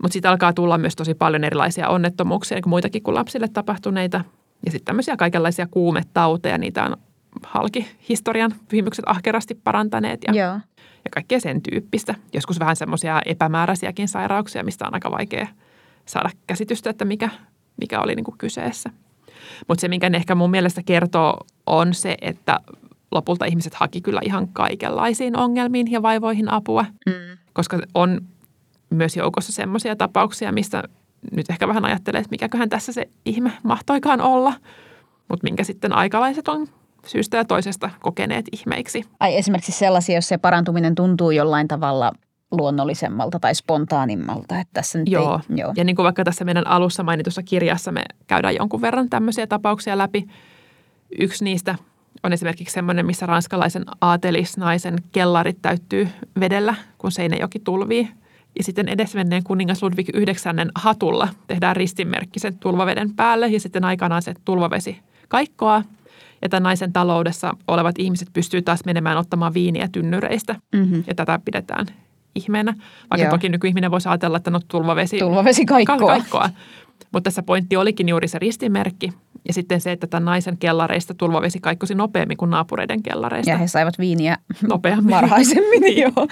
Mutta 0.02 0.12
sitten 0.12 0.30
alkaa 0.30 0.52
tulla 0.52 0.78
myös 0.78 0.96
tosi 0.96 1.14
paljon 1.14 1.44
erilaisia 1.44 1.88
onnettomuuksia, 1.88 2.56
niin 2.56 2.68
muitakin 2.68 3.02
kuin 3.02 3.14
lapsille 3.14 3.48
tapahtuneita. 3.48 4.24
Ja 4.64 4.70
sitten 4.70 4.84
tämmöisiä 4.84 5.16
kaikenlaisia 5.16 5.66
kuumetauteja, 5.70 6.58
niitä 6.58 6.84
on 6.84 6.96
halki 7.42 7.88
historian 8.08 8.54
pyhimykset 8.68 9.04
ahkerasti 9.08 9.54
parantaneet 9.54 10.20
ja, 10.26 10.34
Joo. 10.34 10.54
ja 11.04 11.10
kaikkea 11.10 11.40
sen 11.40 11.62
tyyppistä. 11.62 12.14
Joskus 12.32 12.60
vähän 12.60 12.76
semmoisia 12.76 13.22
epämääräisiäkin 13.26 14.08
sairauksia, 14.08 14.64
mistä 14.64 14.86
on 14.86 14.94
aika 14.94 15.10
vaikea 15.10 15.46
saada 16.06 16.30
käsitystä, 16.46 16.90
että 16.90 17.04
mikä, 17.04 17.30
mikä 17.80 18.00
oli 18.00 18.14
niin 18.14 18.24
kuin 18.24 18.38
kyseessä. 18.38 18.90
Mutta 19.68 19.80
se, 19.80 19.88
minkä 19.88 20.10
ne 20.10 20.16
ehkä 20.16 20.34
mun 20.34 20.50
mielestä 20.50 20.82
kertoo, 20.86 21.46
on 21.66 21.94
se, 21.94 22.16
että 22.20 22.60
lopulta 23.12 23.44
ihmiset 23.44 23.74
haki 23.74 24.00
kyllä 24.00 24.20
ihan 24.24 24.48
kaikenlaisiin 24.48 25.36
ongelmiin 25.36 25.90
ja 25.90 26.02
vaivoihin 26.02 26.50
apua, 26.50 26.84
mm. 27.06 27.12
koska 27.52 27.78
on 27.94 28.20
myös 28.90 29.16
joukossa 29.16 29.52
semmoisia 29.52 29.96
tapauksia, 29.96 30.52
mistä 30.52 30.82
nyt 31.32 31.50
ehkä 31.50 31.68
vähän 31.68 31.84
ajattelee, 31.84 32.18
että 32.18 32.30
mikäköhän 32.30 32.68
tässä 32.68 32.92
se 32.92 33.08
ihme 33.24 33.52
mahtoikaan 33.62 34.20
olla, 34.20 34.52
mutta 35.28 35.44
minkä 35.44 35.64
sitten 35.64 35.92
aikalaiset 35.92 36.48
on 36.48 36.66
syystä 37.06 37.36
ja 37.36 37.44
toisesta 37.44 37.90
kokeneet 38.00 38.44
ihmeiksi. 38.52 39.04
Ai 39.20 39.36
esimerkiksi 39.36 39.72
sellaisia, 39.72 40.14
jos 40.14 40.28
se 40.28 40.38
parantuminen 40.38 40.94
tuntuu 40.94 41.30
jollain 41.30 41.68
tavalla– 41.68 42.12
luonnollisemmalta 42.50 43.40
tai 43.40 43.54
spontaanimmalta. 43.54 44.58
Että 44.58 44.70
tässä 44.72 44.98
nyt 44.98 45.08
joo. 45.08 45.40
Ei, 45.50 45.56
joo, 45.56 45.72
ja 45.76 45.84
niin 45.84 45.96
kuin 45.96 46.04
vaikka 46.04 46.24
tässä 46.24 46.44
meidän 46.44 46.66
alussa 46.66 47.02
mainitussa 47.02 47.42
kirjassa 47.42 47.92
me 47.92 48.02
käydään 48.26 48.54
jonkun 48.54 48.80
verran 48.80 49.10
tämmöisiä 49.10 49.46
tapauksia 49.46 49.98
läpi. 49.98 50.26
Yksi 51.18 51.44
niistä 51.44 51.74
on 52.22 52.32
esimerkiksi 52.32 52.74
semmoinen, 52.74 53.06
missä 53.06 53.26
ranskalaisen 53.26 53.84
aatelisnaisen 54.00 54.96
kellarit 55.12 55.58
täyttyy 55.62 56.08
vedellä, 56.40 56.74
kun 56.98 57.12
Seinäjoki 57.12 57.58
tulvii. 57.58 58.08
Ja 58.58 58.64
sitten 58.64 58.88
edesmenneen 58.88 59.44
kuningas 59.44 59.82
Ludwig 59.82 60.08
IX 60.08 60.44
hatulla 60.74 61.28
tehdään 61.46 61.76
ristinmerkki 61.76 62.40
sen 62.40 62.58
tulvaveden 62.58 63.14
päälle 63.14 63.48
ja 63.48 63.60
sitten 63.60 63.84
aikanaan 63.84 64.22
se 64.22 64.34
tulvavesi 64.44 65.00
kaikkoa. 65.28 65.82
Ja 66.42 66.48
tämän 66.48 66.62
naisen 66.62 66.92
taloudessa 66.92 67.56
olevat 67.68 67.98
ihmiset 67.98 68.28
pystyy 68.32 68.62
taas 68.62 68.84
menemään 68.84 69.18
ottamaan 69.18 69.54
viiniä 69.54 69.88
tynnyreistä. 69.92 70.56
Mm-hmm. 70.74 71.04
Ja 71.06 71.14
tätä 71.14 71.40
pidetään 71.44 71.86
ihmeenä. 72.36 72.74
Vaikka 73.10 73.24
Joo. 73.24 73.30
toki 73.30 73.48
nykyihminen 73.48 73.90
voisi 73.90 74.08
ajatella, 74.08 74.36
että 74.36 74.50
no 74.50 74.60
tulvavesi 74.68 75.18
Tulvavesi 75.18 75.64
kaikkoa. 75.66 75.96
kaikkoa. 76.06 76.50
Mutta 77.12 77.20
tässä 77.24 77.42
pointti 77.42 77.76
olikin 77.76 78.08
juuri 78.08 78.28
se 78.28 78.38
ristimerkki 78.38 79.12
ja 79.46 79.52
sitten 79.54 79.80
se, 79.80 79.92
että 79.92 80.06
tämän 80.06 80.24
naisen 80.24 80.58
kellareista 80.58 81.14
tulvavesi 81.14 81.60
kaikkosi 81.60 81.94
nopeammin 81.94 82.36
kuin 82.36 82.50
naapureiden 82.50 83.02
kellareista. 83.02 83.50
Ja 83.50 83.58
he 83.58 83.66
saivat 83.66 83.98
viiniä 83.98 84.36
Nopeammin. 84.68 85.14
varhaisemmin, 85.14 85.80
Niin. 85.86 86.02
joo. 86.02 86.26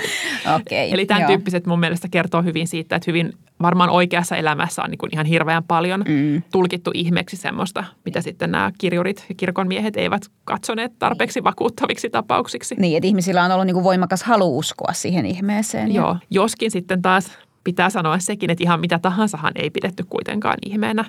Okei, 0.57 0.93
Eli 0.93 1.07
tämän 1.07 1.21
joo. 1.21 1.29
tyyppiset 1.29 1.67
mun 1.67 1.81
mielestä 1.81 2.09
kertoo 2.11 2.43
hyvin 2.43 2.69
siitä, 2.69 2.97
että 2.97 3.11
hyvin 3.11 3.33
varmaan 3.63 3.91
oikeassa 3.91 4.37
elämässä 4.37 4.83
on 4.83 4.91
niin 4.91 4.99
kuin 4.99 5.11
ihan 5.13 5.27
hirveän 5.27 5.65
paljon 5.65 6.05
Mm. 6.09 6.43
tulkittu 6.53 6.91
ihmeeksi 6.95 7.37
semmoista, 7.37 7.85
mitä 8.05 8.21
sitten 8.21 8.51
nämä 8.51 8.71
kirjurit 8.79 9.27
ja 9.29 9.35
kirkon 9.35 9.69
miehet 9.69 9.97
eivät 9.97 10.23
katsoneet 10.45 10.93
tarpeeksi 10.99 11.45
vakuuttaviksi 11.45 12.11
tapauksiksi. 12.11 12.75
Niin, 12.79 12.97
että 12.97 13.07
ihmisillä 13.07 13.45
on 13.45 13.51
ollut 13.51 13.67
niin 13.67 13.75
kuin 13.75 13.85
voimakas 13.85 14.23
halu 14.23 14.59
uskoa 14.59 14.93
siihen 14.93 15.27
ihmeeseen. 15.27 15.89
ja- 15.95 16.03
Joo, 16.03 16.17
joskin 16.31 16.71
sitten 16.71 17.03
taas 17.03 17.33
pitää 17.65 17.91
sanoa 17.91 18.19
sekin, 18.19 18.51
että 18.51 18.65
ihan 18.65 18.81
mitä 18.81 18.99
tahansahan 18.99 19.53
ei 19.57 19.71
pidetty 19.71 20.05
kuitenkaan 20.09 20.57
ihmeenä. 20.67 21.05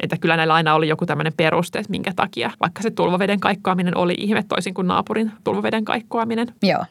Että 0.00 0.16
kyllä 0.16 0.36
näillä 0.36 0.54
aina 0.54 0.74
oli 0.74 0.88
joku 0.88 1.06
tämmöinen 1.06 1.32
peruste, 1.36 1.78
että 1.78 1.90
minkä 1.90 2.12
takia, 2.16 2.50
vaikka 2.60 2.82
se 2.82 2.90
tulvaveden 2.90 3.40
kaikkoaminen 3.40 3.96
oli 3.96 4.14
ihme 4.18 4.44
toisin 4.48 4.74
kuin 4.74 4.86
naapurin 4.86 5.32
tulvaveden 5.44 5.84
kaikkoaminen. 5.84 6.46
Joo. 6.62 6.84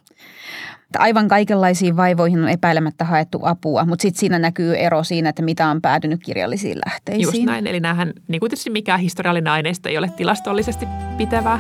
Aivan 0.98 1.28
kaikenlaisiin 1.28 1.98
vaivoihin 1.98 2.40
on 2.40 2.50
epäilemättä 2.50 3.06
haettu 3.06 3.40
apua, 3.44 3.86
mutta 3.86 4.02
sitten 4.02 4.20
siinä 4.20 4.40
näkyy 4.40 4.76
ero 4.76 5.04
siinä, 5.04 5.30
että 5.30 5.42
mitä 5.42 5.68
on 5.68 5.82
päätynyt 5.82 6.24
kirjallisiin 6.24 6.80
lähteisiin. 6.86 7.24
Just 7.24 7.46
näin, 7.46 7.68
eli 7.68 7.80
näähän, 7.80 8.14
niin 8.28 8.40
kuin 8.40 8.50
tietysti 8.50 8.70
mikään 8.70 9.00
historiallinen 9.00 9.54
aineisto 9.54 9.90
ei 9.90 9.98
ole 9.98 10.10
tilastollisesti 10.18 10.86
pitevää. 11.18 11.60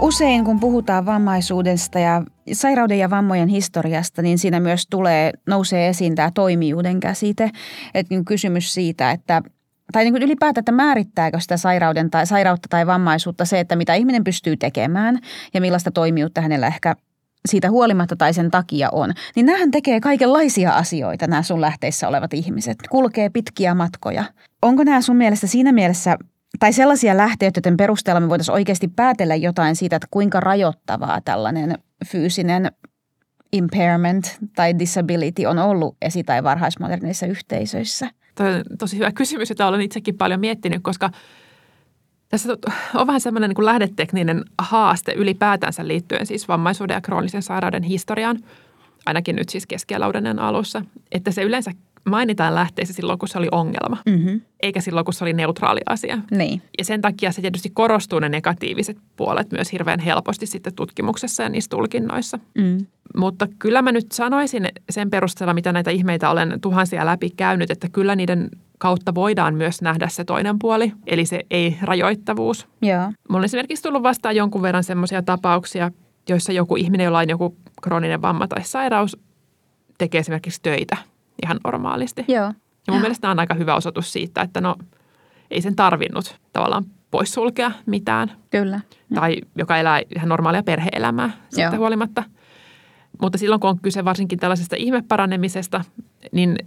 Usein 0.00 0.44
kun 0.44 0.60
puhutaan 0.60 1.06
vammaisuudesta 1.06 1.98
ja 1.98 2.22
sairauden 2.52 2.98
ja 2.98 3.10
vammojen 3.10 3.48
historiasta, 3.48 4.22
niin 4.22 4.38
siinä 4.38 4.60
myös 4.60 4.86
tulee, 4.90 5.32
nousee 5.46 5.88
esiin 5.88 6.14
tämä 6.14 6.30
toimijuuden 6.30 7.00
käsite. 7.00 7.50
Että 7.94 8.14
niin 8.14 8.24
kysymys 8.24 8.74
siitä, 8.74 9.10
että 9.10 9.42
tai 9.92 10.04
niin 10.04 10.12
kuin 10.12 10.22
ylipäätään, 10.22 10.60
että 10.60 10.72
määrittääkö 10.72 11.40
sitä 11.40 11.56
sairauden 11.56 12.10
tai, 12.10 12.26
sairautta 12.26 12.68
tai 12.70 12.86
vammaisuutta 12.86 13.44
se, 13.44 13.60
että 13.60 13.76
mitä 13.76 13.94
ihminen 13.94 14.24
pystyy 14.24 14.56
tekemään 14.56 15.18
ja 15.54 15.60
millaista 15.60 15.90
toimijuutta 15.90 16.40
hänellä 16.40 16.66
ehkä 16.66 16.96
siitä 17.48 17.70
huolimatta 17.70 18.16
tai 18.16 18.34
sen 18.34 18.50
takia 18.50 18.88
on. 18.92 19.12
Niin 19.36 19.46
näähän 19.46 19.70
tekee 19.70 20.00
kaikenlaisia 20.00 20.72
asioita, 20.72 21.26
nämä 21.26 21.42
sun 21.42 21.60
lähteissä 21.60 22.08
olevat 22.08 22.34
ihmiset. 22.34 22.76
Kulkee 22.90 23.28
pitkiä 23.28 23.74
matkoja. 23.74 24.24
Onko 24.62 24.84
nämä 24.84 25.00
sun 25.00 25.16
mielestä 25.16 25.46
siinä 25.46 25.72
mielessä 25.72 26.16
tai 26.58 26.72
sellaisia 26.72 27.16
lähteitä, 27.16 27.58
joiden 27.58 27.76
perusteella 27.76 28.20
me 28.20 28.28
voitaisiin 28.28 28.54
oikeasti 28.54 28.88
päätellä 28.88 29.34
jotain 29.34 29.76
siitä, 29.76 29.96
että 29.96 30.08
kuinka 30.10 30.40
rajoittavaa 30.40 31.20
tällainen 31.20 31.78
fyysinen 32.06 32.72
impairment 33.52 34.38
tai 34.56 34.78
disability 34.78 35.46
on 35.46 35.58
ollut 35.58 35.96
esi- 36.02 36.24
tai 36.24 36.42
varhaismoderneissa 36.42 37.26
yhteisöissä? 37.26 38.10
Toi 38.34 38.54
on 38.54 38.62
tosi 38.78 38.98
hyvä 38.98 39.12
kysymys, 39.12 39.48
jota 39.48 39.66
olen 39.66 39.80
itsekin 39.80 40.16
paljon 40.16 40.40
miettinyt, 40.40 40.82
koska 40.82 41.10
tässä 42.28 42.56
on 42.94 43.06
vähän 43.06 43.20
semmoinen 43.20 43.50
niin 43.50 43.64
lähdetekninen 43.64 44.44
haaste 44.58 45.12
ylipäätänsä 45.12 45.88
liittyen 45.88 46.26
siis 46.26 46.48
vammaisuuden 46.48 46.94
ja 46.94 47.00
kroonisen 47.00 47.42
sairauden 47.42 47.82
historiaan, 47.82 48.38
ainakin 49.06 49.36
nyt 49.36 49.48
siis 49.48 49.66
keskialauden 49.66 50.38
alussa, 50.38 50.82
että 51.12 51.30
se 51.30 51.42
yleensä 51.42 51.70
mainitaan 52.06 52.54
lähteissä 52.54 52.94
silloin, 52.94 53.18
kun 53.18 53.28
se 53.28 53.38
oli 53.38 53.48
ongelma, 53.52 53.96
Mm-hmm. 54.06 54.40
eikä 54.62 54.80
silloin, 54.80 55.04
kun 55.04 55.14
se 55.14 55.24
oli 55.24 55.32
neutraali 55.32 55.80
asia. 55.86 56.18
Niin, 56.30 56.62
Ja 56.78 56.84
sen 56.84 57.00
takia 57.00 57.32
se 57.32 57.40
tietysti 57.40 57.70
korostuu 57.70 58.18
ne 58.18 58.28
negatiiviset 58.28 58.98
puolet 59.16 59.52
myös 59.52 59.72
hirveän 59.72 60.00
helposti 60.00 60.46
sitten 60.46 60.74
tutkimuksessa 60.74 61.42
ja 61.42 61.48
niissä 61.48 61.68
tulkinnoissa. 61.70 62.38
mm. 62.58 62.86
Mutta 63.16 63.48
kyllä 63.58 63.82
mä 63.82 63.92
nyt 63.92 64.12
sanoisin 64.12 64.68
sen 64.90 65.10
perusteella, 65.10 65.54
mitä 65.54 65.72
näitä 65.72 65.90
ihmeitä 65.90 66.30
olen 66.30 66.60
tuhansia 66.60 67.06
läpi 67.06 67.30
käynyt, 67.30 67.70
että 67.70 67.88
kyllä 67.92 68.16
niiden 68.16 68.48
kautta 68.78 69.14
voidaan 69.14 69.54
myös 69.54 69.82
nähdä 69.82 70.08
se 70.08 70.24
toinen 70.24 70.58
puoli, 70.58 70.92
eli 71.06 71.26
se 71.26 71.40
ei-rajoittavuus. 71.50 72.66
joo, 72.82 73.00
Mulla 73.28 73.38
on 73.38 73.44
esimerkiksi 73.44 73.82
tullut 73.82 74.02
vastaan 74.02 74.36
jonkun 74.36 74.62
verran 74.62 74.84
semmoisia 74.84 75.22
tapauksia, 75.22 75.90
joissa 76.28 76.52
joku 76.52 76.76
ihminen, 76.76 77.04
jolla 77.04 77.18
on 77.18 77.28
joku 77.28 77.56
krooninen 77.82 78.22
vamma 78.22 78.48
tai 78.48 78.64
sairaus, 78.64 79.16
tekee 79.98 80.18
esimerkiksi 80.18 80.62
töitä 80.62 80.96
ihan 81.44 81.60
normaalisti. 81.64 82.24
joo, 82.28 82.44
Ja 82.86 82.92
mun 82.92 83.00
mielestä 83.00 83.20
tämä 83.20 83.30
on 83.30 83.38
aika 83.40 83.54
hyvä 83.54 83.74
osoitus 83.74 84.12
siitä, 84.12 84.40
että 84.40 84.60
no 84.60 84.76
ei 85.50 85.60
sen 85.60 85.76
tarvinnut 85.76 86.36
tavallaan 86.52 86.84
poissulkea 87.10 87.70
mitään. 87.86 88.32
kyllä. 88.50 88.80
Tai 89.14 89.36
joka 89.56 89.76
elää 89.78 90.00
ihan 90.16 90.28
normaalia 90.28 90.62
perhe-elämää 90.62 91.30
siitä 91.48 91.62
Joo. 91.70 91.76
huolimatta. 91.78 92.24
Mutta 93.22 93.38
silloin 93.38 93.60
kun 93.60 93.70
on 93.70 93.80
kyse 93.80 94.04
varsinkin 94.04 94.38
tällaisesta 94.38 94.76
ihmeparanemisesta, 94.78 95.84
niin 96.32 96.58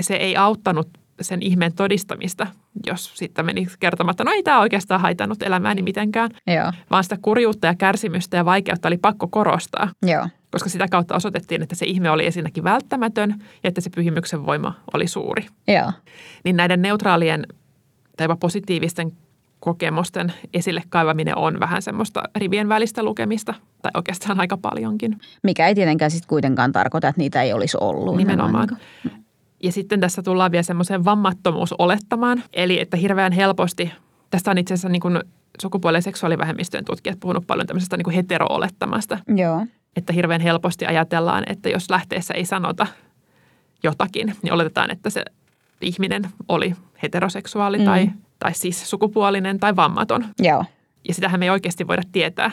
se 0.00 0.14
ei 0.14 0.36
auttanut 0.36 0.88
sen 1.20 1.42
ihmeen 1.42 1.72
todistamista, 1.74 2.46
jos 2.86 3.12
sitten 3.16 3.46
meni 3.46 3.66
kertomaan, 3.80 4.10
että 4.12 4.24
no 4.24 4.30
ei 4.32 4.42
tämä 4.42 4.60
oikeastaan 4.60 5.00
haitannut 5.00 5.42
elämääni 5.42 5.82
mitenkään, 5.82 6.30
Joo, 6.46 6.72
vaan 6.90 7.02
sitä 7.04 7.18
kurjuutta 7.22 7.66
ja 7.66 7.74
kärsimystä 7.74 8.36
ja 8.36 8.44
vaikeutta 8.44 8.88
oli 8.88 8.98
pakko 8.98 9.28
korostaa, 9.28 9.88
joo, 10.06 10.28
koska 10.50 10.68
sitä 10.68 10.88
kautta 10.88 11.16
osoitettiin, 11.16 11.62
että 11.62 11.74
se 11.74 11.86
ihme 11.86 12.10
oli 12.10 12.26
ensinnäkin 12.26 12.64
välttämätön 12.64 13.34
ja 13.40 13.68
että 13.68 13.80
se 13.80 13.90
pyhimyksen 13.90 14.46
voima 14.46 14.74
oli 14.94 15.06
suuri. 15.06 15.46
joo, 15.68 15.92
Niin 16.44 16.56
näiden 16.56 16.82
neutraalien 16.82 17.46
tai 18.16 18.24
jopa 18.24 18.36
positiivisten 18.36 19.12
kokemusten 19.60 20.32
esille 20.54 20.82
kaivaminen 20.88 21.38
on 21.38 21.60
vähän 21.60 21.82
semmoista 21.82 22.22
rivien 22.36 22.68
välistä 22.68 23.02
lukemista, 23.02 23.54
tai 23.82 23.90
oikeastaan 23.94 24.40
aika 24.40 24.56
paljonkin. 24.56 25.18
Mikä 25.42 25.68
ei 25.68 25.74
tietenkään 25.74 26.10
sitten 26.10 26.28
kuitenkaan 26.28 26.72
tarkoita, 26.72 27.08
että 27.08 27.20
niitä 27.20 27.42
ei 27.42 27.52
olisi 27.52 27.76
ollut. 27.80 28.16
Nimenomaan. 28.16 28.68
On 29.04 29.10
Ja 29.62 29.72
sitten 29.72 30.00
tässä 30.00 30.22
tullaan 30.22 30.52
vielä 30.52 30.62
semmoiseen 30.62 31.04
vammattomuusolettamaan, 31.04 32.42
eli 32.52 32.80
että 32.80 32.96
hirveän 32.96 33.32
helposti, 33.32 33.92
tästä 34.30 34.50
on 34.50 34.58
itse 34.58 34.74
asiassa 34.74 34.88
niin 34.88 35.00
kuin 35.00 35.20
sukupuolen 35.60 35.98
ja 35.98 36.02
seksuaalivähemmistöjen 36.02 36.84
tutkijat 36.84 37.20
puhunut 37.20 37.46
paljon 37.46 37.66
tämmöisestä 37.66 37.96
niin 37.96 38.04
kuin 38.04 38.14
hetero-olettamasta, 38.14 39.18
niin 39.26 39.38
Joo, 39.38 39.66
että 39.96 40.12
hirveän 40.12 40.40
helposti 40.40 40.86
ajatellaan, 40.86 41.44
että 41.46 41.68
jos 41.68 41.90
lähteessä 41.90 42.34
ei 42.34 42.44
sanota 42.44 42.86
jotakin, 43.82 44.34
niin 44.42 44.52
oletetaan, 44.52 44.90
että 44.90 45.10
se 45.10 45.24
ihminen 45.80 46.22
oli 46.48 46.74
heteroseksuaali 47.02 47.78
Mm. 47.78 47.84
tai, 47.84 48.10
tai 48.38 48.54
siis 48.54 48.90
sukupuolinen 48.90 49.58
tai 49.60 49.76
vammaton. 49.76 50.24
joo, 50.38 50.64
Ja 51.08 51.14
sitähän 51.14 51.40
me 51.40 51.46
ei 51.46 51.50
oikeasti 51.50 51.86
voida 51.86 52.02
tietää, 52.12 52.50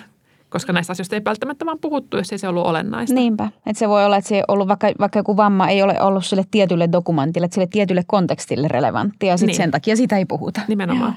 koska 0.50 0.74
näistä 0.74 0.92
asioista 0.92 1.16
ei 1.16 1.22
välttämättä 1.26 1.66
vaan 1.66 1.80
puhuttu, 1.82 2.18
jos 2.18 2.32
ei 2.32 2.38
se 2.38 2.48
ollut 2.48 2.66
olennaista. 2.66 3.16
Niinpä. 3.16 3.50
Että 3.66 3.80
se 3.80 3.90
voi 3.90 4.06
olla, 4.06 4.18
että 4.18 4.28
se 4.28 4.44
ollut, 4.48 4.68
vaikka, 4.68 4.88
vaikka 5.00 5.20
joku 5.20 5.38
vamma 5.38 5.68
ei 5.68 5.82
ole 5.84 6.02
ollut 6.02 6.26
sille 6.26 6.44
tietylle 6.52 6.90
dokumentille, 6.92 7.48
sille 7.52 7.68
tietylle 7.68 8.04
kontekstille 8.08 8.68
relevanttia, 8.68 9.30
ja 9.30 9.38
sitten 9.38 9.48
Niin. 9.48 9.58
sen 9.58 9.72
takia 9.72 9.96
sitä 9.96 10.18
ei 10.18 10.26
puhuta. 10.26 10.62
Nimenomaan. 10.68 11.16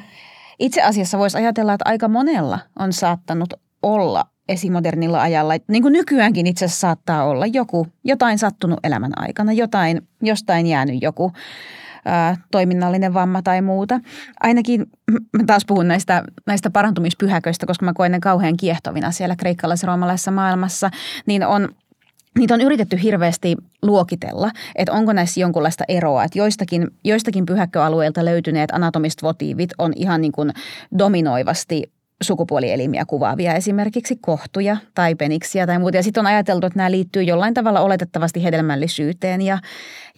Itse 0.59 0.83
asiassa 0.83 1.19
voisi 1.19 1.39
ajatella, 1.39 1.73
että 1.73 1.89
aika 1.89 2.09
monella 2.09 2.59
on 2.79 2.93
saattanut 2.93 3.55
olla 3.83 4.25
esimodernilla 4.51 5.23
ajalla, 5.23 5.55
niin 5.69 5.83
kuin 5.83 5.93
nykyäänkin 5.93 6.47
itse 6.47 6.65
asiassa 6.65 6.81
saattaa 6.81 7.25
olla 7.25 7.47
joku, 7.47 7.87
jotain 8.05 8.39
sattunut 8.39 8.79
elämän 8.85 9.13
aikana, 9.17 9.53
jotain, 9.53 10.03
jostain 10.23 10.67
jäänyt 10.67 11.03
joku 11.03 11.33
toiminnallinen 12.51 13.15
vamma 13.15 13.43
tai 13.43 13.63
muuta. 13.63 14.01
Ainakin 14.41 14.87
mä 15.39 15.45
taas 15.47 15.65
puhun 15.67 15.89
näistä, 15.89 16.25
näistä 16.47 16.71
parantumispyhäköistä, 16.71 17.67
koska 17.67 17.85
mä 17.85 17.93
koen 17.93 18.13
ne 18.13 18.21
kauhean 18.21 18.57
kiehtovina 18.57 19.11
siellä 19.11 19.37
kreikkalais-roomalaisessa 19.37 20.31
maailmassa, 20.31 20.91
niin 21.27 21.47
on 21.47 21.69
Niitä 22.39 22.55
on 22.55 22.61
yritetty 22.61 23.03
hirveästi 23.03 23.57
luokitella, 23.83 24.51
että 24.77 24.93
onko 24.93 25.13
näissä 25.13 25.41
jonkunlaista 25.41 25.85
eroa, 25.89 26.25
että 26.25 26.39
joistakin, 26.39 26.89
joistakin 27.05 27.47
pyhäkköalueilta 27.47 28.25
löytyneet 28.25 28.71
anatomiset 28.71 29.23
votiivit 29.23 29.71
on 29.79 29.93
ihan 29.97 30.21
niin 30.21 30.33
kuin 30.33 30.53
dominoivasti 30.99 31.93
sukupuolielimiä 32.23 33.05
kuvaavia, 33.05 33.55
esimerkiksi 33.55 34.17
kohtuja 34.21 34.77
tai 34.95 35.15
peniksiä 35.15 35.67
tai 35.67 35.79
muuta. 35.79 35.97
Ja 35.97 36.03
sitten 36.03 36.21
on 36.21 36.27
ajateltu, 36.27 36.67
että 36.67 36.77
nämä 36.77 36.91
liittyy 36.91 37.23
jollain 37.23 37.55
tavalla 37.55 37.81
oletettavasti 37.81 38.45
hedelmällisyyteen 38.45 39.43
ja, 39.43 39.59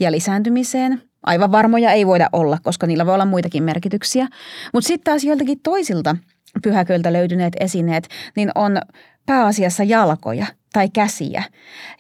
ja 0.01 0.12
lisääntymiseen. 0.12 1.03
Aivan 1.27 1.53
varmoja 1.53 1.93
ei 1.93 2.07
voida 2.07 2.29
olla, 2.33 2.59
koska 2.62 2.87
niillä 2.87 3.07
voi 3.07 3.15
olla 3.15 3.25
muitakin 3.25 3.62
merkityksiä. 3.62 4.29
Mutta 4.73 4.88
sitten 4.88 5.05
taas 5.12 5.25
joiltakin 5.25 5.61
toisilta 5.62 6.17
pyhäköiltä 6.62 7.12
löytyneet 7.12 7.57
esineet, 7.61 8.09
niin 8.37 8.51
on 8.55 8.79
pääasiassa 9.27 9.85
jalkoja 9.85 10.47
tai 10.73 10.88
käsiä. 10.88 11.43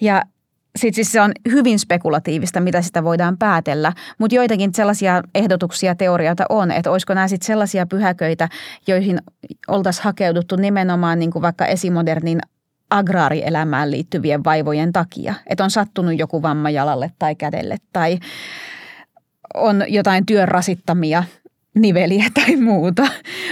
Ja 0.00 0.22
sitten 0.76 0.94
siis 0.94 1.12
se 1.12 1.20
on 1.20 1.32
hyvin 1.50 1.78
spekulatiivista, 1.78 2.60
mitä 2.60 2.82
sitä 2.82 3.04
voidaan 3.04 3.38
päätellä, 3.38 3.92
mutta 4.18 4.34
joitakin 4.34 4.74
sellaisia 4.74 5.22
ehdotuksia, 5.34 5.94
teorioita 5.94 6.44
on, 6.48 6.70
että 6.70 6.90
olisiko 6.90 7.14
nämä 7.14 7.28
sitten 7.28 7.46
sellaisia 7.46 7.86
pyhäköitä, 7.86 8.48
joihin 8.86 9.18
oltaisiin 9.68 10.04
hakeuduttu 10.04 10.56
nimenomaan 10.56 11.18
niin 11.18 11.30
kuin 11.30 11.42
vaikka 11.42 11.66
esimodernin 11.66 12.40
agraarielämään 12.90 13.90
liittyvien 13.90 14.44
vaivojen 14.44 14.92
takia. 14.92 15.34
Että 15.46 15.64
on 15.64 15.70
sattunut 15.70 16.18
joku 16.18 16.42
vamma 16.42 16.70
jalalle 16.70 17.10
tai 17.18 17.34
kädelle 17.34 17.76
tai 17.92 18.18
on 19.54 19.84
jotain 19.88 20.26
työn 20.26 20.48
rasittamia 20.48 21.24
niveliä 21.74 22.24
tai 22.44 22.56
muuta. 22.56 23.08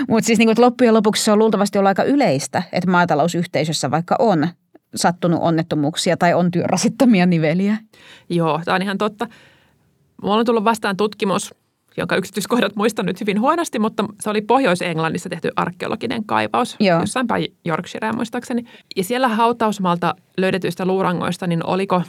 Mutta 0.09 0.27
siis 0.27 0.39
niin 0.39 0.55
loppujen 0.59 0.95
lopuksi 0.95 1.25
se 1.25 1.33
on 1.33 1.39
luultavasti 1.39 1.79
ollut 1.79 1.89
aika 1.89 2.05
yleistä, 2.05 2.63
että 2.73 2.91
maatalousyhteisössä 2.91 3.91
vaikka 3.91 4.17
on 4.19 4.49
sattunut 4.97 5.41
onnettomuuksia 5.43 6.17
tai 6.17 6.35
on 6.35 6.51
työn 6.51 6.71
rasittamia 6.71 7.27
niveliä. 7.27 7.77
Joo, 8.29 8.61
tämä 8.65 8.75
on 8.75 8.83
ihan 8.83 8.99
totta. 8.99 9.27
Mulla 10.23 10.37
on 10.37 10.47
tullut 10.47 10.65
vastaan 10.65 10.97
tutkimus, 10.97 11.55
jonka 11.97 12.17
yksityiskohdat 12.17 12.77
muistan 12.77 13.07
nyt 13.07 13.21
hyvin 13.21 13.41
huonosti, 13.41 13.79
mutta 13.79 14.05
se 14.21 14.31
oli 14.31 14.41
Pohjois-Englannissa 14.41 15.29
tehty 15.29 15.51
arkeologinen 15.57 16.25
kaivaus, 16.25 16.77
Joo. 16.81 17.01
jossain 17.01 17.27
päin 17.27 17.47
Yorkshirea 17.67 18.13
muistaakseni. 18.13 18.65
Ja 18.97 19.05
siellä 19.05 19.29
hautausmalta 19.29 20.15
löydetyistä 20.37 20.85
luurangoista, 20.87 21.47
niin 21.47 21.67
oliko, 21.67 22.03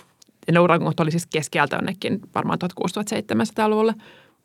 ja 0.47 0.59
luurangot 0.59 0.99
oli 0.99 1.11
siis 1.11 1.27
keskiältä 1.27 1.75
jonnekin 1.75 2.19
varmaan 2.35 2.59
1600-1700-luvulle, 2.63 3.93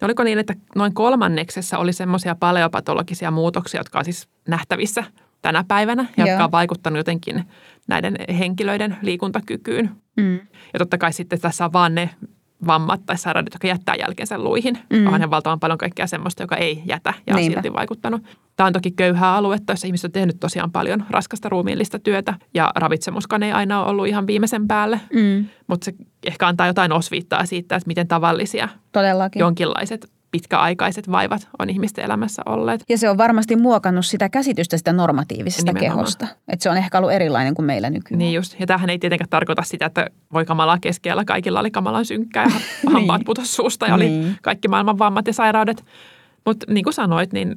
oliko 0.03 0.25
niin, 0.25 0.39
että 0.39 0.55
noin 0.75 0.95
kolmanneksessa 0.95 1.79
oli 1.79 1.93
semmoisia 1.93 2.35
paleopatologisia 2.35 3.31
muutoksia, 3.31 3.81
jotka 3.81 3.99
on 3.99 4.05
siis 4.05 4.29
nähtävissä 4.49 5.05
tänä 5.43 5.65
päivänä, 5.69 6.07
ja 6.17 6.27
jotka 6.27 6.45
on 6.45 6.53
vaikuttanut 6.53 6.97
jotenkin 6.97 7.45
näiden 7.87 8.17
henkilöiden 8.39 8.97
liikuntakykyyn. 9.03 9.91
Mm. 10.17 10.35
Ja 10.73 10.79
totta 10.79 10.99
kai 10.99 11.13
sitten 11.13 11.41
tässä 11.41 11.65
on 11.65 11.73
vaan 11.73 11.95
ne 11.95 12.11
vammat 12.67 13.01
tai 13.07 13.19
sairaudet, 13.19 13.55
jotka 13.55 13.69
jättää 13.69 13.95
jälkensä 13.95 14.39
luihin. 14.39 14.79
Mm. 14.91 15.07
Onhan 15.07 15.31
valtavan 15.31 15.61
paljon 15.61 15.79
kaikkea 15.79 16.07
semmoista, 16.07 16.43
joka 16.43 16.57
ei 16.57 16.83
jätä 16.87 17.15
ja 17.27 17.35
on 17.35 17.41
Niinpä. 17.41 17.61
silti 17.61 17.73
vaikuttanut. 17.73 18.23
Tämä 18.57 18.67
on 18.67 18.73
toki 18.73 18.91
köyhää 18.91 19.35
aluetta, 19.35 19.73
jossa 19.73 19.87
ihmiset 19.87 20.05
on 20.09 20.13
tehnyt 20.13 20.41
tosiaan 20.41 20.73
paljon 20.73 21.05
raskasta 21.11 21.49
ruumiillista 21.49 21.99
työtä 21.99 22.35
ja 22.55 22.73
ravitsemuskaan 22.77 23.43
ei 23.43 23.53
aina 23.53 23.81
ole 23.83 23.91
ollut 23.91 24.07
ihan 24.07 24.27
viimeisen 24.27 24.69
päälle. 24.69 25.01
Mm. 25.13 25.47
Mutta 25.67 25.85
se 25.85 25.95
ehkä 26.27 26.47
antaa 26.49 26.67
jotain 26.67 26.93
osviittaa 26.93 27.47
siitä, 27.47 27.77
että 27.77 27.87
miten 27.87 28.09
tavallisia 28.09 28.69
Todellakin. 28.93 29.41
jonkinlaiset 29.41 30.11
pitkäaikaiset 30.37 31.11
vaivat 31.11 31.49
on 31.59 31.71
ihmisten 31.71 32.05
elämässä 32.05 32.43
olleet. 32.47 32.85
Ja 32.89 32.99
se 32.99 33.11
on 33.11 33.19
varmasti 33.19 33.57
muokannut 33.57 34.07
sitä 34.07 34.29
käsitystä 34.29 34.77
sitä 34.77 34.93
normatiivisesta 34.93 35.73
Nimenomaan. 35.73 35.97
kehosta. 35.97 36.27
Että 36.49 36.63
se 36.63 36.71
on 36.71 36.77
ehkä 36.77 36.99
ollut 36.99 37.13
erilainen 37.13 37.55
kuin 37.55 37.67
meillä 37.67 37.91
nykyään. 37.91 38.19
Niin 38.19 38.35
just. 38.35 38.57
Ja 38.61 38.67
tämähän 38.67 38.91
ei 38.91 38.99
tietenkään 38.99 39.29
tarkoita 39.31 39.63
sitä, 39.63 39.87
että 39.87 40.11
voi 40.33 40.45
kamalaa 40.45 40.79
keskellä. 40.79 41.25
Kaikilla 41.25 41.61
oli 41.61 41.71
kamalan 41.71 42.05
synkkää 42.05 42.45
ja 42.45 42.51
hampaat 42.93 43.19
niin. 43.19 43.27
putos 43.27 43.57
suusta 43.57 43.87
ja 43.87 43.97
niin. 43.97 44.25
oli 44.25 44.35
kaikki 44.43 44.69
maailman 44.69 44.99
vammat 44.99 45.27
ja 45.27 45.33
sairaudet. 45.33 45.85
Mutta 46.47 46.67
niin 46.73 46.85
kuin 46.85 46.95
sanoit, 46.95 47.33
niin, 47.33 47.57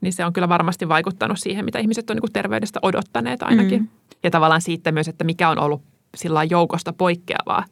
niin 0.00 0.12
se 0.12 0.24
on 0.24 0.32
kyllä 0.32 0.48
varmasti 0.48 0.88
vaikuttanut 0.88 1.38
siihen, 1.38 1.64
mitä 1.64 1.78
ihmiset 1.78 2.10
on 2.10 2.16
niin 2.16 2.32
terveydestä 2.32 2.78
odottaneet 2.82 3.42
ainakin. 3.42 3.80
Mm. 3.80 3.88
Ja 4.22 4.30
tavallaan 4.30 4.60
siitä 4.60 4.92
myös, 4.92 5.08
että 5.08 5.24
mikä 5.24 5.48
on 5.48 5.58
ollut 5.58 5.82
sillä 6.16 6.44
joukosta 6.44 6.92
poikkeavaa. 6.92 7.64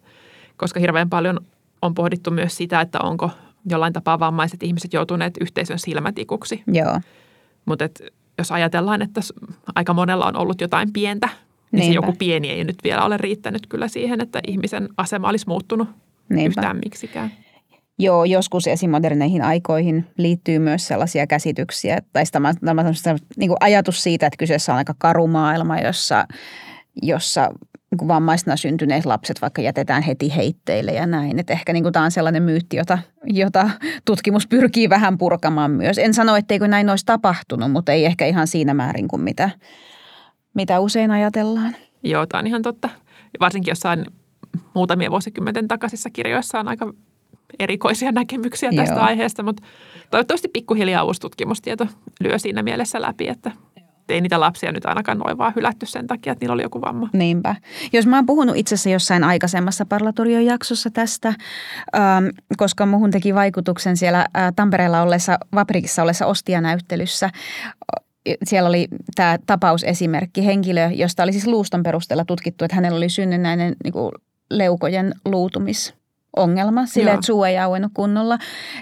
Koska 0.56 0.80
hirveän 0.80 1.10
paljon 1.10 1.40
on 1.82 1.94
pohdittu 1.94 2.30
myös 2.30 2.56
sitä, 2.56 2.80
että 2.80 2.98
onko 3.00 3.30
jollain 3.70 3.92
tapaa 3.92 4.18
vammaiset 4.18 4.62
ihmiset 4.62 4.92
joutuneet 4.92 5.34
yhteisön 5.40 5.78
silmätikuksi. 5.78 6.62
Joo. 6.66 7.00
Mutta 7.64 7.84
jos 8.38 8.52
ajatellaan, 8.52 9.02
että 9.02 9.20
aika 9.74 9.94
monella 9.94 10.26
on 10.26 10.36
ollut 10.36 10.60
jotain 10.60 10.92
pientä, 10.92 11.26
niin 11.26 11.80
Niinpä. 11.80 11.86
se 11.86 11.94
joku 11.94 12.12
pieni 12.18 12.50
ei 12.50 12.64
nyt 12.64 12.76
vielä 12.84 13.04
ole 13.04 13.16
riittänyt 13.16 13.66
kyllä 13.66 13.88
siihen, 13.88 14.20
että 14.20 14.40
ihmisen 14.46 14.88
asema 14.96 15.28
olisi 15.28 15.48
muuttunut 15.48 15.88
Niinpä. 16.28 16.48
yhtään 16.60 16.80
miksikään. 16.84 17.32
Joo, 17.98 18.24
joskus 18.24 18.66
esimoderneihin 18.66 19.42
aikoihin 19.42 20.06
liittyy 20.18 20.58
myös 20.58 20.86
sellaisia 20.86 21.26
käsityksiä, 21.26 21.98
tai 22.12 22.24
tämä, 22.32 22.54
tämä 22.64 22.84
niin 23.36 23.52
ajatus 23.60 24.02
siitä, 24.02 24.26
että 24.26 24.36
kyseessä 24.36 24.72
on 24.72 24.78
aika 24.78 24.94
karu 24.98 25.26
maailma, 25.26 25.78
jossa, 25.78 26.26
jossa 27.02 27.50
niin 27.92 28.08
vammaisena 28.08 28.56
syntyneet 28.56 29.06
lapset 29.06 29.42
vaikka 29.42 29.62
jätetään 29.62 30.02
heti 30.02 30.36
heitteille 30.36 30.92
ja 30.92 31.06
näin. 31.06 31.38
Että 31.38 31.52
ehkä 31.52 31.72
niin 31.72 31.82
kuin 31.82 31.92
tämä 31.92 32.04
on 32.04 32.10
sellainen 32.10 32.42
myytti, 32.42 32.76
jota, 32.76 32.98
jota 33.24 33.70
tutkimus 34.04 34.46
pyrkii 34.46 34.88
vähän 34.88 35.18
purkamaan 35.18 35.70
myös. 35.70 35.98
En 35.98 36.14
sano, 36.14 36.36
etteikö 36.36 36.68
näin 36.68 36.90
olisi 36.90 37.06
tapahtunut, 37.06 37.72
mutta 37.72 37.92
ei 37.92 38.04
ehkä 38.04 38.26
ihan 38.26 38.46
siinä 38.46 38.74
määrin 38.74 39.08
kuin 39.08 39.22
mitä, 39.22 39.50
mitä 40.54 40.80
usein 40.80 41.10
ajatellaan. 41.10 41.76
Joo, 42.02 42.26
tämä 42.26 42.38
on 42.38 42.46
ihan 42.46 42.62
totta. 42.62 42.88
Varsinkin 43.40 43.70
jossain 43.70 44.06
muutamia 44.74 45.10
vuosikymmenten 45.10 45.68
takaisissa 45.68 46.10
kirjoissa 46.10 46.60
on 46.60 46.68
aika 46.68 46.92
erikoisia 47.58 48.12
näkemyksiä 48.12 48.70
tästä 48.76 48.94
Joo. 48.94 49.04
aiheesta, 49.04 49.42
mutta 49.42 49.62
toivottavasti 50.10 50.48
pikkuhiljaa 50.48 51.04
uusi 51.04 51.20
tutkimustieto 51.20 51.86
lyö 52.20 52.38
siinä 52.38 52.62
mielessä 52.62 53.02
läpi, 53.02 53.28
että 53.28 53.50
ei 54.08 54.20
niitä 54.20 54.40
lapsia 54.40 54.72
nyt 54.72 54.86
ainakaan 54.86 55.18
noin 55.18 55.38
vaan 55.38 55.52
hylätty 55.56 55.86
sen 55.86 56.06
takia, 56.06 56.32
että 56.32 56.42
niillä 56.42 56.54
oli 56.54 56.62
joku 56.62 56.80
vamma. 56.80 57.08
Niinpä. 57.12 57.56
Jos 57.92 58.06
mä 58.06 58.16
oon 58.16 58.26
puhunut 58.26 58.56
itse 58.56 58.74
asiassa 58.74 58.90
jossain 58.90 59.24
aikaisemmassa 59.24 59.86
parlatorion 59.86 60.44
jaksossa 60.44 60.90
tästä, 60.90 61.28
ähm, 61.28 62.26
koska 62.56 62.86
muhun 62.86 63.10
teki 63.10 63.34
vaikutuksen 63.34 63.96
siellä 63.96 64.18
äh, 64.18 64.52
Tampereella 64.56 65.02
ollessa, 65.02 65.38
Vaprikissa 65.54 66.02
ollessa 66.02 66.26
ostianäyttelyssä, 66.26 67.30
siellä 68.44 68.68
oli 68.68 68.88
tämä 69.14 69.38
tapausesimerkki, 69.46 70.46
henkilö, 70.46 70.90
josta 70.94 71.22
oli 71.22 71.32
siis 71.32 71.46
luuston 71.46 71.82
perusteella 71.82 72.24
tutkittu, 72.24 72.64
että 72.64 72.74
hänellä 72.74 72.96
oli 72.96 73.08
synnynnäinen 73.08 73.76
niin 73.84 73.94
leukojen 74.50 75.14
luutumis 75.24 75.94
ongelma 76.36 76.86
sille, 76.86 77.12
että 77.12 77.26
suu 77.26 77.44
ei 77.44 77.58
auennut 77.58 77.92
kunnolla. 77.94 78.38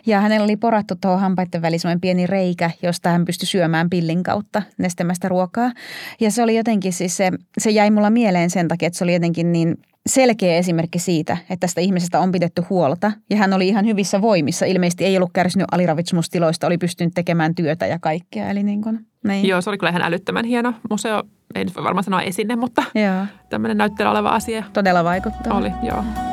Ja 0.07 0.21
hänellä 0.21 0.45
oli 0.45 0.57
porattu 0.57 0.95
tuohon 1.01 1.21
hampaiden 1.21 1.63
väliin 1.63 2.01
pieni 2.01 2.27
reikä, 2.27 2.71
josta 2.83 3.09
hän 3.09 3.25
pystyi 3.25 3.47
syömään 3.47 3.91
pillin 3.91 4.23
kautta 4.23 4.63
nestemästä 4.79 5.29
ruokaa. 5.29 5.73
Ja 6.21 6.31
se 6.31 6.43
oli 6.43 6.57
jotenkin 6.57 6.93
siis 6.93 7.17
se, 7.17 7.31
se 7.59 7.71
jäi 7.71 7.91
mulla 7.91 8.11
mieleen 8.11 8.51
sen 8.51 8.69
takia, 8.69 8.87
että 8.87 8.99
se 8.99 9.05
oli 9.05 9.15
jotenkin 9.15 9.53
niin 9.53 9.77
selkeä 10.07 10.57
esimerkki 10.57 10.99
siitä, 10.99 11.37
että 11.51 11.61
tästä 11.61 11.81
ihmisestä 11.81 12.21
on 12.21 12.33
pidetty 12.33 12.63
huolta. 12.71 13.13
Ja 13.31 13.37
hän 13.37 13.53
oli 13.53 13.69
ihan 13.69 13.87
hyvissä 13.87 14.23
voimissa. 14.23 14.67
Ilmeisesti 14.67 15.05
ei 15.05 15.17
ollut 15.17 15.31
kärsinyt 15.33 15.67
aliravitsemustiloista, 15.73 16.67
oli 16.67 16.79
pystynyt 16.79 17.15
tekemään 17.15 17.55
työtä 17.55 17.87
ja 17.87 17.99
kaikkea. 17.99 18.51
Eli 18.51 18.63
niin 18.63 18.83
kuin, 18.83 19.07
niin. 19.25 19.49
Joo, 19.49 19.61
se 19.61 19.71
oli 19.71 19.79
kyllä 19.79 19.91
ihan 19.91 20.03
älyttömän 20.03 20.45
hieno 20.45 20.75
museo. 20.91 21.23
Ei 21.55 21.65
nyt 21.65 21.77
voi 21.77 21.85
varmaan 21.85 22.05
sanoa 22.05 22.23
esine, 22.23 22.57
mutta 22.57 22.83
joo. 22.95 23.27
tämmöinen 23.49 23.79
näyttely 23.79 24.11
oleva 24.11 24.31
asia. 24.31 24.65
Todella 24.73 25.05
vaikuttaa. 25.05 25.57
Oli, 25.57 25.73
joo. 25.83 26.30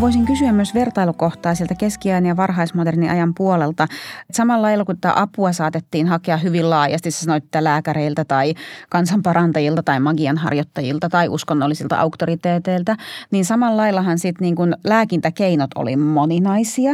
Voisin 0.00 0.26
kysyä 0.26 0.52
myös 0.52 0.74
vertailukohtaa 0.74 1.54
sieltä 1.54 1.74
keskiajan 1.74 2.26
ja 2.26 2.36
varhaismodernin 2.36 3.10
ajan 3.10 3.34
puolelta. 3.34 3.86
Samalla 4.32 4.62
lailla 4.62 4.84
kun 4.84 5.00
tämä 5.00 5.14
apua 5.16 5.52
saatettiin 5.52 6.06
hakea 6.06 6.36
hyvin 6.36 6.70
laajasti, 6.70 7.10
sä 7.10 7.20
sanoit, 7.20 7.44
että 7.44 7.64
lääkäreiltä 7.64 8.24
tai 8.24 8.54
kansanparantajilta 8.90 9.82
tai 9.82 10.00
magian 10.00 10.38
harjoittajilta 10.38 11.08
tai 11.08 11.28
uskonnollisilta 11.28 11.96
auktoriteeteilta, 11.96 12.96
niin 13.30 13.44
samalla 13.44 13.76
laillahan 13.76 14.18
sitten 14.18 14.44
niin 14.44 14.56
kun 14.56 14.76
lääkintäkeinot 14.84 15.70
oli 15.74 15.96
moninaisia. 15.96 16.92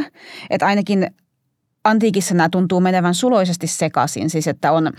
Että 0.51 0.67
ainakin 0.67 1.07
antiikissa 1.85 2.35
nämä 2.35 2.49
tuntuu 2.49 2.81
menevän 2.81 3.15
suloisesti 3.15 3.67
sekaisin, 3.67 4.31
siis 4.31 4.49
että 4.49 4.73
on 4.73 4.93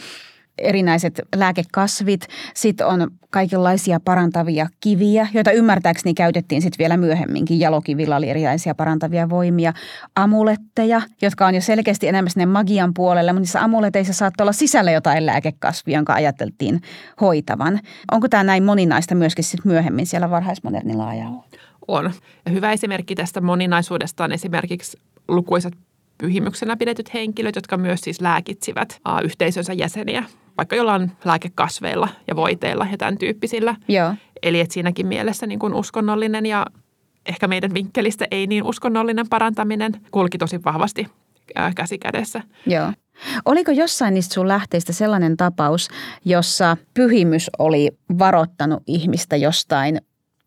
erinäiset 0.58 1.22
lääkekasvit, 1.36 2.28
sitten 2.54 2.88
on 2.88 3.12
kaikenlaisia 3.30 4.00
parantavia 4.00 4.68
kiviä, 4.80 5.28
joita 5.34 5.52
ymmärtääkseni 5.52 6.14
käytettiin 6.14 6.62
sitten 6.62 6.78
vielä 6.80 6.98
myöhemminkin. 6.98 7.60
Jalokivilla 7.60 8.16
oli 8.16 8.30
erilaisia 8.30 8.76
parantavia 8.76 9.30
voimia. 9.30 9.74
Amuletteja, 10.16 11.02
jotka 11.22 11.48
on 11.48 11.56
jo 11.56 11.62
selkeästi 11.62 12.08
enemmän 12.08 12.30
sinne 12.30 12.46
magian 12.46 12.94
puolelle, 12.94 13.34
mutta 13.34 13.42
niissä 13.42 13.64
amuleteissa 13.64 14.14
saattoi 14.14 14.44
olla 14.44 14.54
sisällä 14.54 14.92
jotain 14.92 15.26
lääkekasvia, 15.26 15.98
jonka 15.98 16.14
ajateltiin 16.14 16.82
hoitavan. 17.22 17.80
Onko 18.12 18.30
tämä 18.30 18.44
näin 18.44 18.64
moninaista 18.64 19.16
myöskin 19.16 19.44
sitten 19.44 19.72
myöhemmin 19.72 20.08
siellä 20.08 20.30
varhaismodernilla 20.30 21.08
ajalla? 21.08 21.44
On. 21.88 22.12
Ja 22.46 22.52
hyvä 22.52 22.72
esimerkki 22.72 23.16
tästä 23.16 23.42
moninaisuudesta 23.42 24.24
on 24.24 24.32
esimerkiksi 24.32 24.98
lukuisat 25.28 25.74
pyhimyksenä 26.18 26.78
pidetyt 26.78 27.14
henkilöt, 27.14 27.56
jotka 27.56 27.78
myös 27.78 28.02
siis 28.02 28.22
lääkitsivät 28.22 29.02
yhteisönsä 29.24 29.74
jäseniä 29.74 30.24
vaikka 30.58 30.76
jollain 30.76 31.12
lääkekasveilla 31.26 32.08
ja 32.28 32.36
voiteilla 32.36 32.88
ja 32.92 32.98
tämän 32.98 33.18
tyyppisillä. 33.18 33.76
Joo. 33.88 34.16
Eli 34.44 34.60
että 34.60 34.74
siinäkin 34.74 35.08
mielessä 35.08 35.48
niin 35.48 35.60
kuin 35.60 35.74
uskonnollinen 35.74 36.46
ja 36.46 36.66
ehkä 37.26 37.48
meidän 37.48 37.74
vinkkelistä 37.74 38.26
ei 38.32 38.48
niin 38.48 38.64
uskonnollinen 38.64 39.30
parantaminen 39.30 39.92
kulki 40.12 40.38
tosi 40.38 40.64
vahvasti 40.66 41.08
käsi 41.76 41.98
kädessä. 41.98 42.42
Joo. 42.66 42.94
Oliko 43.46 43.72
jossain 43.72 44.14
niistä 44.14 44.34
sun 44.34 44.48
lähteistä 44.48 44.94
sellainen 44.94 45.38
tapaus, 45.38 45.90
jossa 46.26 46.78
pyhimys 46.94 47.50
oli 47.60 47.92
varoittanut 48.20 48.84
ihmistä 48.88 49.36
jostain 49.36 50.02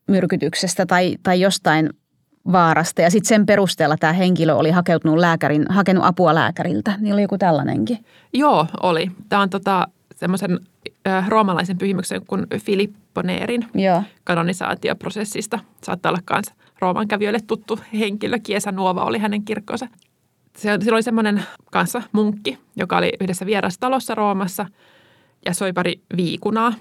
myrkytyksestä 0.09 0.87
tai, 0.87 1.17
tai 1.23 1.41
jostain 1.41 1.91
vaarasta 2.53 3.03
ja 3.03 3.11
sitten 3.11 3.29
sen 3.29 3.47
perusteella 3.47 3.97
tämä 3.97 4.13
henkilö 4.13 4.55
oli 4.55 4.71
hakeutunut 4.71 5.19
lääkärin, 5.19 5.65
hakenut 5.69 6.05
apua 6.05 6.35
lääkäriltä. 6.35 6.95
Niin 6.99 7.13
oli 7.13 7.23
joku 7.23 7.39
tällainenkin? 7.39 8.05
Joo, 8.33 8.67
oli. 8.83 9.11
Tämä 9.29 9.43
on 9.43 9.51
tota, 9.51 9.89
semmoisen 10.19 10.59
roomalaisen 11.29 11.79
pyhimyksen 11.79 12.27
kuin 12.27 12.47
Filippo 12.61 13.23
Neerin 13.23 13.67
kanonisaatioprosessista. 14.25 15.59
Saattaa 15.83 16.11
olla 16.11 16.21
myös 16.31 16.47
Rooman 16.81 17.09
kävijöille 17.09 17.41
tuttu 17.47 17.79
henkilö. 17.99 18.39
Kiesa 18.43 18.73
Nuova 18.73 19.05
oli 19.05 19.19
hänen 19.19 19.45
kirkkonsa. 19.45 19.87
Se, 20.57 20.79
sillä 20.81 20.97
oli 20.97 21.03
semmoinen 21.03 21.43
kanssa 21.71 22.03
munkki, 22.13 22.59
joka 22.77 22.97
oli 22.97 23.13
yhdessä 23.21 23.47
vierastalossa 23.47 24.15
Roomassa 24.15 24.67
ja 25.47 25.55
soi 25.55 25.73
pari 25.73 26.01
viikunaa. 26.17 26.73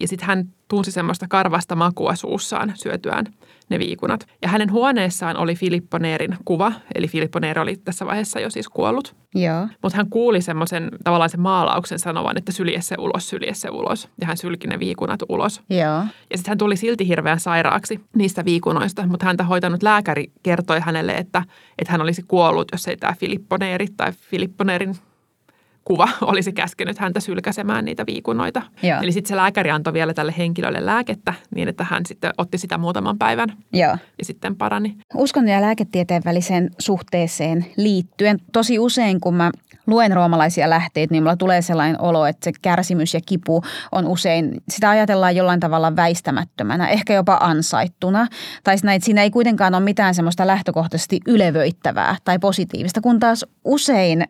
Ja 0.00 0.08
sitten 0.08 0.26
hän 0.26 0.48
tunsi 0.68 0.92
semmoista 0.92 1.26
karvasta 1.28 1.76
makua 1.76 2.16
suussaan 2.16 2.72
syötyään 2.74 3.26
ne 3.70 3.78
viikunat. 3.78 4.26
Ja 4.42 4.48
hänen 4.48 4.72
huoneessaan 4.72 5.36
oli 5.36 5.54
Filippo 5.54 5.98
Neerin 5.98 6.36
kuva, 6.44 6.72
eli 6.94 7.08
Filippo 7.08 7.38
Neeri 7.38 7.60
oli 7.60 7.76
tässä 7.76 8.06
vaiheessa 8.06 8.40
jo 8.40 8.50
siis 8.50 8.68
kuollut. 8.68 9.16
Joo. 9.34 9.68
Mutta 9.82 9.96
hän 9.96 10.10
kuuli 10.10 10.40
semmoisen 10.40 10.90
tavallaan 11.04 11.30
sen 11.30 11.40
maalauksen 11.40 11.98
sanovan, 11.98 12.38
että 12.38 12.52
sylje 12.52 12.80
se 12.80 12.94
ulos, 12.98 13.28
sylje 13.28 13.54
se 13.54 13.70
ulos. 13.70 14.08
Ja 14.20 14.26
hän 14.26 14.36
sylki 14.36 14.66
ne 14.66 14.78
viikunat 14.78 15.20
ulos. 15.28 15.62
Joo. 15.70 16.04
Ja 16.30 16.36
sitten 16.36 16.50
hän 16.50 16.58
tuli 16.58 16.76
silti 16.76 17.08
hirveän 17.08 17.40
sairaaksi 17.40 18.00
niistä 18.16 18.44
viikunoista, 18.44 19.06
mutta 19.06 19.26
häntä 19.26 19.44
hoitanut 19.44 19.82
lääkäri 19.82 20.32
kertoi 20.42 20.80
hänelle, 20.80 21.12
että, 21.12 21.42
että 21.78 21.92
hän 21.92 22.00
olisi 22.00 22.22
kuollut, 22.28 22.68
jos 22.72 22.88
ei 22.88 22.96
tämä 22.96 23.14
Filippo 23.20 23.56
Neeri 23.56 23.86
tai 23.96 24.12
Filippo 24.12 24.64
Neerin 24.64 24.94
kuva 25.84 26.08
olisi 26.30 26.52
käskenyt 26.52 26.98
häntä 26.98 27.20
sylkäsemään 27.20 27.84
niitä 27.84 28.06
viikunoita. 28.06 28.62
Joo. 28.82 29.00
Eli 29.02 29.12
sitten 29.12 29.28
se 29.28 29.36
lääkäri 29.36 29.70
antoi 29.70 29.92
vielä 29.92 30.14
tälle 30.14 30.34
henkilölle 30.38 30.86
lääkettä 30.86 31.34
niin, 31.54 31.68
että 31.68 31.86
hän 31.90 32.06
sitten 32.06 32.32
otti 32.38 32.58
sitä 32.58 32.78
muutaman 32.78 33.18
päivän 33.18 33.48
Joo. 33.72 33.96
ja 34.18 34.24
sitten 34.24 34.56
parani. 34.56 34.96
Uskonnon 35.14 35.52
ja 35.52 35.60
lääketieteen 35.60 36.22
väliseen 36.24 36.70
suhteeseen 36.78 37.66
liittyen 37.76 38.38
tosi 38.52 38.78
usein, 38.78 39.20
kun 39.20 39.34
mä 39.34 39.50
luen 39.86 40.12
roomalaisia 40.12 40.70
lähteitä, 40.70 41.12
niin 41.14 41.22
mulla 41.22 41.36
tulee 41.36 41.62
sellainen 41.62 42.00
olo, 42.00 42.26
että 42.26 42.44
se 42.44 42.52
kärsimys 42.62 43.14
ja 43.14 43.20
kipu 43.26 43.62
on 43.92 44.06
usein, 44.06 44.62
sitä 44.68 44.90
ajatellaan 44.90 45.36
jollain 45.36 45.60
tavalla 45.60 45.96
väistämättömänä, 45.96 46.88
ehkä 46.88 47.14
jopa 47.14 47.38
ansaittuna. 47.40 48.26
Tai 48.64 48.76
näin, 48.82 49.02
siinä 49.02 49.22
ei 49.22 49.30
kuitenkaan 49.30 49.74
ole 49.74 49.84
mitään 49.84 50.14
semmoista 50.14 50.46
lähtökohtaisesti 50.46 51.20
ylevöittävää 51.26 52.16
tai 52.24 52.38
positiivista, 52.38 53.00
kun 53.00 53.20
taas 53.20 53.46
usein 53.64 54.24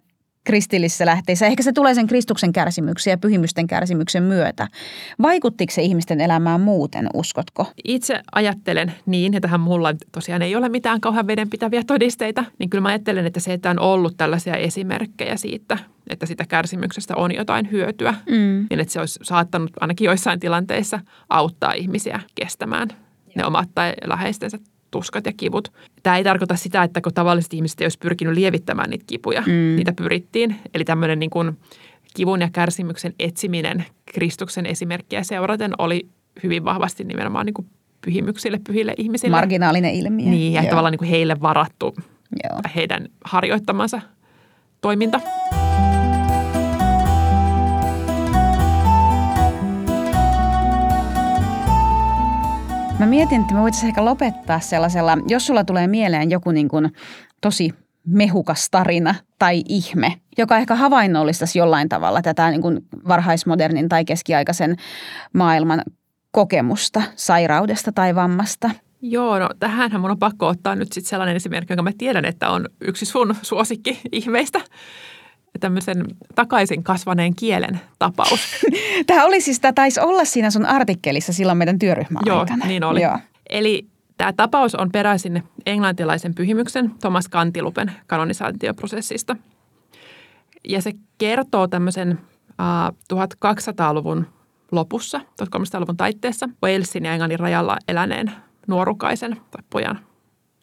kristillisissä 0.44 1.06
lähteissä. 1.06 1.46
Ehkä 1.46 1.62
se 1.62 1.72
tulee 1.72 1.94
sen 1.94 2.06
Kristuksen 2.06 2.52
kärsimyksen 2.52 3.10
ja 3.10 3.18
pyhimysten 3.18 3.66
kärsimyksen 3.66 4.22
myötä. 4.22 4.68
Vaikuttiko 5.22 5.72
se 5.72 5.82
ihmisten 5.82 6.20
elämään 6.20 6.60
muuten, 6.60 7.08
uskotko? 7.14 7.66
Itse 7.84 8.20
ajattelen 8.32 8.94
niin, 9.06 9.40
tähän 9.40 9.60
mulla 9.60 9.94
tosiaan 10.12 10.42
ei 10.42 10.56
ole 10.56 10.68
mitään 10.68 11.00
kauhean 11.00 11.26
vedenpitäviä 11.26 11.82
todisteita, 11.86 12.44
niin 12.58 12.70
kyllä 12.70 12.82
mä 12.82 12.88
ajattelen, 12.88 13.26
että 13.26 13.40
se, 13.40 13.52
että 13.52 13.70
on 13.70 13.78
ollut 13.78 14.16
tällaisia 14.16 14.56
esimerkkejä 14.56 15.36
siitä, 15.36 15.78
että 16.10 16.26
sitä 16.26 16.44
kärsimyksestä 16.48 17.16
on 17.16 17.34
jotain 17.34 17.70
hyötyä, 17.70 18.14
Mm. 18.26 18.66
niin 18.70 18.80
että 18.80 18.92
se 18.92 19.00
olisi 19.00 19.20
saattanut 19.22 19.70
ainakin 19.80 20.04
joissain 20.04 20.40
tilanteissa 20.40 21.00
auttaa 21.30 21.72
ihmisiä 21.72 22.20
kestämään 22.34 22.88
ne 23.34 23.44
omat 23.46 23.68
tai 23.74 23.92
läheistensä 24.04 24.58
tuskat 24.94 25.26
ja 25.26 25.32
kivut. 25.36 25.72
Tämä 26.02 26.16
ei 26.16 26.24
tarkoita 26.24 26.56
sitä, 26.56 26.82
että 26.82 27.00
kun 27.00 27.14
tavalliset 27.14 27.54
ihmiset 27.54 27.80
ei 27.80 27.84
olisi 27.84 27.98
pyrkinyt 27.98 28.34
lievittämään 28.34 28.90
niitä 28.90 29.04
kipuja, 29.06 29.40
Mm. 29.46 29.76
niitä 29.76 29.92
pyrittiin. 29.92 30.56
Eli 30.74 30.84
tämmöinen 30.84 31.18
niin 31.18 31.30
kuin 31.30 31.58
kivun 32.16 32.40
ja 32.40 32.48
kärsimyksen 32.52 33.14
etsiminen 33.18 33.84
Kristuksen 34.14 34.66
esimerkkiä 34.66 35.22
seuraten 35.22 35.72
oli 35.78 36.06
hyvin 36.42 36.64
vahvasti 36.64 37.04
nimenomaan 37.04 37.46
niin 37.46 37.54
kuin 37.54 37.66
pyhimyksille, 38.04 38.60
pyhille 38.66 38.94
ihmisille. 38.96 39.36
Marginaalinen 39.36 39.94
ilmiö. 39.94 40.30
Niin, 40.30 40.52
ja 40.52 40.62
Joo. 40.62 40.70
tavallaan 40.70 40.92
niin 40.92 40.98
kuin 40.98 41.10
heille 41.10 41.40
varattu 41.40 41.94
Joo. 42.44 42.60
heidän 42.76 43.08
harjoittamansa 43.24 44.00
toiminta. 44.80 45.20
Mä 53.04 53.10
mietin, 53.10 53.40
että 53.40 53.54
me 53.54 53.60
voitaisiin 53.60 53.88
ehkä 53.88 54.04
lopettaa 54.04 54.60
sellaisella, 54.60 55.18
jos 55.28 55.46
sulla 55.46 55.64
tulee 55.64 55.86
mieleen 55.86 56.30
joku 56.30 56.50
niin 56.50 56.68
kuin 56.68 56.92
tosi 57.40 57.70
mehukas 58.06 58.68
tarina 58.70 59.14
tai 59.38 59.62
ihme, 59.68 60.12
joka 60.38 60.56
ehkä 60.56 60.74
havainnollistaisi 60.74 61.58
jollain 61.58 61.88
tavalla 61.88 62.22
tätä 62.22 62.50
niin 62.50 62.62
kuin 62.62 62.80
varhaismodernin 63.08 63.88
tai 63.88 64.04
keskiaikaisen 64.04 64.76
maailman 65.32 65.82
kokemusta 66.30 67.02
sairaudesta 67.16 67.92
tai 67.92 68.14
vammasta. 68.14 68.70
Joo, 69.02 69.38
no 69.38 69.48
tähänhän 69.58 70.00
mun 70.00 70.10
on 70.10 70.18
pakko 70.18 70.46
ottaa 70.46 70.74
nyt 70.74 70.92
sitten 70.92 71.10
sellainen 71.10 71.36
esimerkki, 71.36 71.72
jonka 71.72 71.82
mä 71.82 71.90
tiedän, 71.98 72.24
että 72.24 72.50
on 72.50 72.68
yksi 72.80 73.06
sun 73.06 73.36
suosikki 73.42 74.00
ihmeistä. 74.12 74.60
Tämmöisen 75.60 76.04
takaisin 76.34 76.84
kasvaneen 76.84 77.34
kielen 77.34 77.80
tapaus. 77.98 78.40
Tämä 79.06 79.24
oli 79.24 79.40
siis, 79.40 79.60
tämä 79.60 79.72
taisi 79.72 80.00
olla 80.00 80.24
siinä 80.24 80.50
sun 80.50 80.66
artikkelissa 80.66 81.32
silloin 81.32 81.58
meidän 81.58 81.78
työryhmän 81.78 82.22
Joo, 82.26 82.40
aikana. 82.40 82.66
niin 82.66 82.84
oli. 82.84 83.02
Joo. 83.02 83.18
Eli 83.50 83.86
tämä 84.18 84.32
tapaus 84.32 84.74
on 84.74 84.92
peräisin 84.92 85.42
englantilaisen 85.66 86.34
pyhimyksen 86.34 86.90
Thomas 87.00 87.28
Cantilupen 87.30 87.92
kanonisaatioprosessista. 88.06 89.36
Ja 90.68 90.82
se 90.82 90.92
kertoo 91.18 91.68
tämmöisen 91.68 92.18
uh, 92.48 93.14
1200-luvun 93.14 94.26
lopussa, 94.72 95.20
1300-luvun 95.42 95.96
taitteessa, 95.96 96.48
Walesin 96.62 97.04
ja 97.04 97.12
Englannin 97.12 97.40
rajalla 97.40 97.76
eläneen 97.88 98.32
nuorukaisen 98.66 99.36
tai 99.50 99.62
pojan 99.70 99.98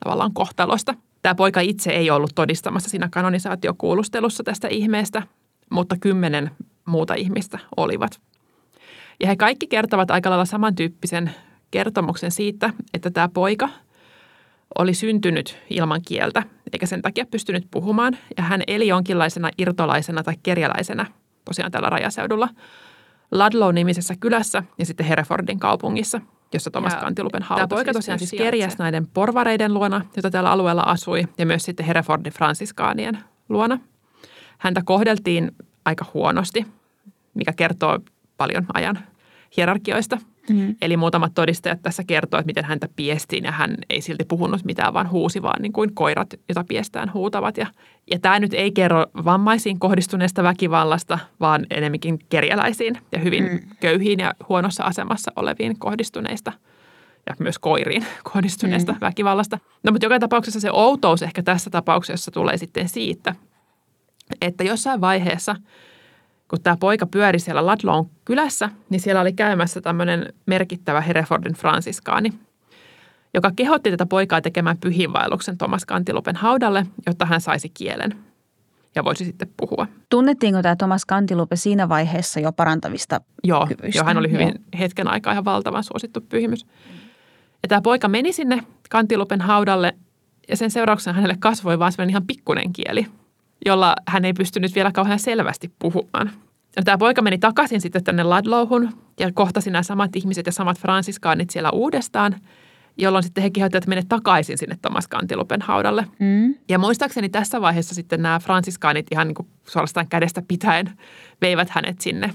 tavallaan 0.03 0.33
kohtalosta. 0.33 0.93
Tämä 1.21 1.35
poika 1.35 1.59
itse 1.59 1.91
ei 1.91 2.09
ollut 2.09 2.31
todistamassa 2.35 2.89
siinä 2.89 3.09
kanonisaatiokuulustelussa 3.11 4.43
tästä 4.43 4.67
ihmeestä, 4.67 5.21
mutta 5.69 5.95
kymmenen 5.99 6.51
muuta 6.85 7.13
ihmistä 7.13 7.59
olivat. 7.77 8.21
Ja 9.19 9.27
he 9.27 9.35
kaikki 9.35 9.67
kertovat 9.67 10.11
aika 10.11 10.29
lailla 10.29 10.45
samantyyppisen 10.45 11.31
kertomuksen 11.71 12.31
siitä, 12.31 12.73
että 12.93 13.11
tämä 13.11 13.29
poika 13.29 13.69
oli 14.77 14.93
syntynyt 14.93 15.57
ilman 15.69 16.01
kieltä, 16.07 16.43
eikä 16.73 16.85
sen 16.85 17.01
takia 17.01 17.25
pystynyt 17.25 17.67
puhumaan. 17.71 18.17
Ja 18.37 18.43
hän 18.43 18.61
eli 18.67 18.87
jonkinlaisena 18.87 19.49
irtolaisena 19.57 20.23
tai 20.23 20.33
kerjäläisenä 20.43 21.05
tosiaan 21.45 21.71
tällä 21.71 21.89
rajaseudulla 21.89 22.49
Ludlow-nimisessä 23.31 24.15
kylässä 24.19 24.63
ja 24.77 24.85
sitten 24.85 25.05
Herefordin 25.05 25.59
kaupungissa, 25.59 26.21
jossa 26.53 26.71
Thomas 26.71 26.93
Ja 26.93 26.99
Cantilupen 26.99 27.41
tämä 27.41 27.67
poika 27.67 27.67
poika 27.67 27.93
tosiaan 27.93 28.19
siis 28.19 28.31
kerjäsi 28.31 28.77
näiden 28.77 29.07
porvareiden 29.07 29.73
luona, 29.73 30.05
jota 30.15 30.31
tällä 30.31 30.51
alueella 30.51 30.81
asui, 30.81 31.23
ja 31.37 31.45
myös 31.45 31.63
sitten 31.63 31.85
Herefordin 31.85 32.33
fransiskaanien 32.33 33.19
luona. 33.49 33.79
Häntä 34.57 34.81
kohdeltiin 34.85 35.51
aika 35.85 36.05
huonosti, 36.13 36.65
mikä 37.33 37.53
kertoo 37.53 37.99
paljon 38.37 38.65
ajan 38.73 38.99
hierarkioista. 39.57 40.17
Mm. 40.53 40.75
Eli 40.81 40.97
muutamat 40.97 41.33
todistajat 41.33 41.81
tässä 41.81 42.03
kertoo, 42.03 42.39
että 42.39 42.45
miten 42.45 42.65
häntä 42.65 42.89
piestiin 42.95 43.43
ja 43.43 43.51
hän 43.51 43.77
ei 43.89 44.01
silti 44.01 44.25
puhunut 44.25 44.63
mitään, 44.63 44.93
vaan 44.93 45.11
huusi 45.11 45.41
vaan 45.41 45.61
niin 45.61 45.73
kuin 45.73 45.95
koirat, 45.95 46.33
jota 46.49 46.63
piestään 46.67 47.13
huutavat. 47.13 47.57
Ja, 47.57 47.67
ja 48.11 48.19
tämä 48.19 48.39
nyt 48.39 48.53
ei 48.53 48.71
kerro 48.71 49.05
vammaisiin 49.25 49.79
kohdistuneesta 49.79 50.43
väkivallasta, 50.43 51.19
vaan 51.39 51.65
enemmänkin 51.69 52.19
kerjäläisiin 52.29 52.97
ja 53.11 53.19
hyvin 53.19 53.43
Mm. 53.43 53.59
köyhiin 53.79 54.19
ja 54.19 54.33
huonossa 54.49 54.83
asemassa 54.83 55.31
oleviin 55.35 55.79
kohdistuneista 55.79 56.51
ja 57.29 57.35
myös 57.39 57.59
koiriin 57.59 58.05
kohdistuneesta 58.33 58.91
mm. 58.91 58.97
väkivallasta. 59.01 59.59
No 59.83 59.91
mutta 59.91 60.05
joka 60.05 60.19
tapauksessa 60.19 60.59
se 60.59 60.71
outous 60.71 61.23
ehkä 61.23 61.43
tässä 61.43 61.69
tapauksessa 61.69 62.31
tulee 62.31 62.57
sitten 62.57 62.89
siitä, 62.89 63.35
että 64.41 64.63
jossain 64.63 65.01
vaiheessa– 65.01 65.55
kun 66.51 66.61
tämä 66.61 66.77
poika 66.79 67.05
pyöri 67.05 67.39
siellä 67.39 67.67
Ludlown 67.67 68.09
kylässä, 68.25 68.69
niin 68.89 69.01
siellä 69.01 69.21
oli 69.21 69.33
käymässä 69.33 69.81
tämmöinen 69.81 70.33
merkittävä 70.45 71.01
Herefordin 71.01 71.53
fransiskaani, 71.53 72.33
joka 73.33 73.51
kehotti 73.55 73.91
tätä 73.91 74.05
poikaa 74.05 74.41
tekemään 74.41 74.77
pyhinvaelluksen 74.77 75.57
Thomas 75.57 75.85
Cantilupen 75.85 76.35
haudalle, 76.35 76.85
jotta 77.05 77.25
hän 77.25 77.41
saisi 77.41 77.69
kielen 77.69 78.15
ja 78.95 79.03
voisi 79.03 79.25
sitten 79.25 79.49
puhua. 79.57 79.87
Tunnettiinko 80.09 80.61
tämä 80.61 80.75
Thomas 80.75 81.05
Cantilupe 81.05 81.55
siinä 81.55 81.89
vaiheessa 81.89 82.39
jo 82.39 82.51
parantavista 82.51 83.21
Joo, 83.43 83.67
Kyvyistä, 83.67 83.99
joo 83.99 84.05
hän 84.05 84.17
oli 84.17 84.31
hyvin 84.31 84.47
joo. 84.47 84.79
hetken 84.79 85.07
aikaa 85.07 85.33
ihan 85.33 85.45
valtavan 85.45 85.83
suosittu 85.83 86.21
pyhimys. 86.21 86.65
Ja 87.63 87.67
tämä 87.67 87.81
poika 87.81 88.07
meni 88.07 88.33
sinne 88.33 88.63
Cantilupen 88.89 89.41
haudalle 89.41 89.95
ja 90.49 90.57
sen 90.57 90.71
seurauksena 90.71 91.13
hänelle 91.13 91.35
kasvoi 91.39 91.79
vaan 91.79 92.09
ihan 92.09 92.27
pikkunen 92.27 92.73
kieli, 92.73 93.07
jolla 93.65 93.95
hän 94.07 94.25
ei 94.25 94.33
pystynyt 94.33 94.75
vielä 94.75 94.91
kauhean 94.91 95.19
selvästi 95.19 95.71
puhumaan. 95.79 96.31
Ja 96.75 96.83
tämä 96.83 96.97
poika 96.97 97.21
meni 97.21 97.37
takaisin 97.37 97.81
sitten 97.81 98.03
tänne 98.03 98.23
Ludlowhun 98.23 98.89
ja 99.19 99.31
kohtasi 99.33 99.71
nämä 99.71 99.83
samat 99.83 100.15
ihmiset 100.15 100.45
ja 100.45 100.51
samat 100.51 100.79
fransiskaanit 100.79 101.49
siellä 101.49 101.71
uudestaan, 101.71 102.35
jolloin 102.97 103.23
sitten 103.23 103.41
he 103.43 103.49
kehottivat 103.49 103.87
mennä 103.87 104.03
takaisin 104.09 104.57
sinne 104.57 104.77
Thomas 104.81 105.09
Cantilupen 105.09 105.61
haudalle. 105.61 106.05
Mm. 106.19 106.55
Ja 106.69 106.79
muistaakseni 106.79 107.29
tässä 107.29 107.61
vaiheessa 107.61 107.95
sitten 107.95 108.21
nämä 108.21 108.39
fransiskaanit 108.39 109.07
ihan 109.11 109.27
niin 109.27 109.35
kuin 109.35 109.47
suorastaan 109.67 110.07
kädestä 110.07 110.41
pitäen 110.47 110.91
veivät 111.41 111.69
hänet 111.69 112.01
sinne. 112.01 112.33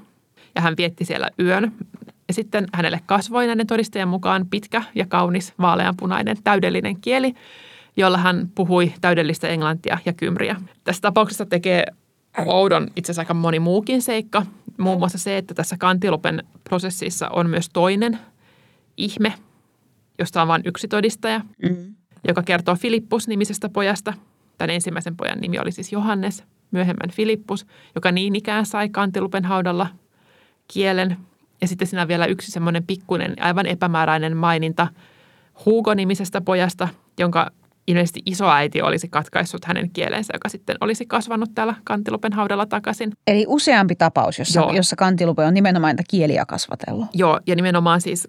Ja 0.55 0.63
hän 0.63 0.77
vietti 0.77 1.05
siellä 1.05 1.31
yön. 1.41 1.73
Ja 2.29 2.35
sitten 2.35 2.67
hänelle 2.75 3.01
kasvoi 3.07 3.47
näiden 3.47 3.67
todistajien 3.67 4.09
mukaan 4.09 4.47
pitkä 4.51 4.83
ja 4.95 5.07
kaunis 5.07 5.55
vaaleanpunainen 5.59 6.37
täydellinen 6.45 7.01
kieli, 7.01 7.35
jolla 7.97 8.19
hän 8.19 8.51
puhui 8.55 8.93
täydellistä 9.01 9.49
englantia 9.49 9.99
ja 10.05 10.13
kymriä. 10.13 10.57
Tässä 10.85 11.01
tapauksessa 11.01 11.47
tekee 11.47 11.85
oudon 12.47 12.89
itse 12.97 13.13
asiassa 13.13 13.23
aika 13.23 13.35
moni 13.35 13.61
muukin 13.61 14.03
seikka. 14.03 14.47
Muun 14.79 14.99
muassa 14.99 15.19
se, 15.19 15.37
että 15.39 15.55
tässä 15.55 15.77
kantilupen 15.79 16.45
prosessissa 16.65 17.29
on 17.29 17.51
myös 17.51 17.69
toinen 17.73 18.19
ihme, 18.97 19.33
josta 20.19 20.43
on 20.43 20.49
vain 20.49 20.63
yksi 20.65 20.89
todistaja, 20.89 21.41
Mm. 21.63 21.95
joka 22.29 22.43
kertoo 22.43 22.75
Filippus-nimisestä 22.75 23.69
pojasta. 23.69 24.13
Tämän 24.59 24.71
ensimmäisen 24.71 25.17
pojan 25.17 25.39
nimi 25.39 25.59
oli 25.59 25.73
siis 25.73 25.93
Johannes, 25.93 26.45
myöhemmän 26.71 27.11
Filippus, 27.13 27.67
joka 27.95 28.13
niin 28.13 28.37
ikään 28.37 28.67
sai 28.67 28.89
kantilupen 28.89 29.45
haudalla 29.45 29.87
kielen. 30.73 31.17
Ja 31.61 31.69
sitten 31.69 31.89
siinä 31.89 32.03
on 32.03 32.09
vielä 32.09 32.27
yksi 32.27 32.51
semmoinen 32.51 32.87
pikkuinen, 32.87 33.35
aivan 33.43 33.67
epämääräinen 33.67 34.37
maininta 34.37 34.89
Hugo-nimisestä 35.67 36.41
pojasta, 36.41 36.89
jonka 37.19 37.51
ilmeisesti 37.87 38.23
isoäiti 38.27 38.83
olisi 38.83 39.09
katkaissut 39.09 39.65
hänen 39.65 39.91
kielensä, 39.91 40.33
joka 40.35 40.49
sitten 40.49 40.77
olisi 40.81 41.07
kasvanut 41.07 41.51
täällä 41.55 41.75
kantilupen 41.85 42.33
haudalla 42.33 42.67
takaisin. 42.67 43.13
Eli 43.27 43.45
useampi 43.49 43.97
tapaus, 43.97 44.39
jossa, 44.39 44.61
Joo. 44.61 44.73
jossa 44.73 44.97
kantilupe 44.97 45.45
on 45.45 45.55
nimenomaan 45.55 45.93
niitä 45.93 46.11
kieliä 46.11 46.47
kasvatellut. 46.47 47.07
Joo, 47.15 47.41
ja 47.47 47.57
nimenomaan 47.57 48.01
siis 48.01 48.29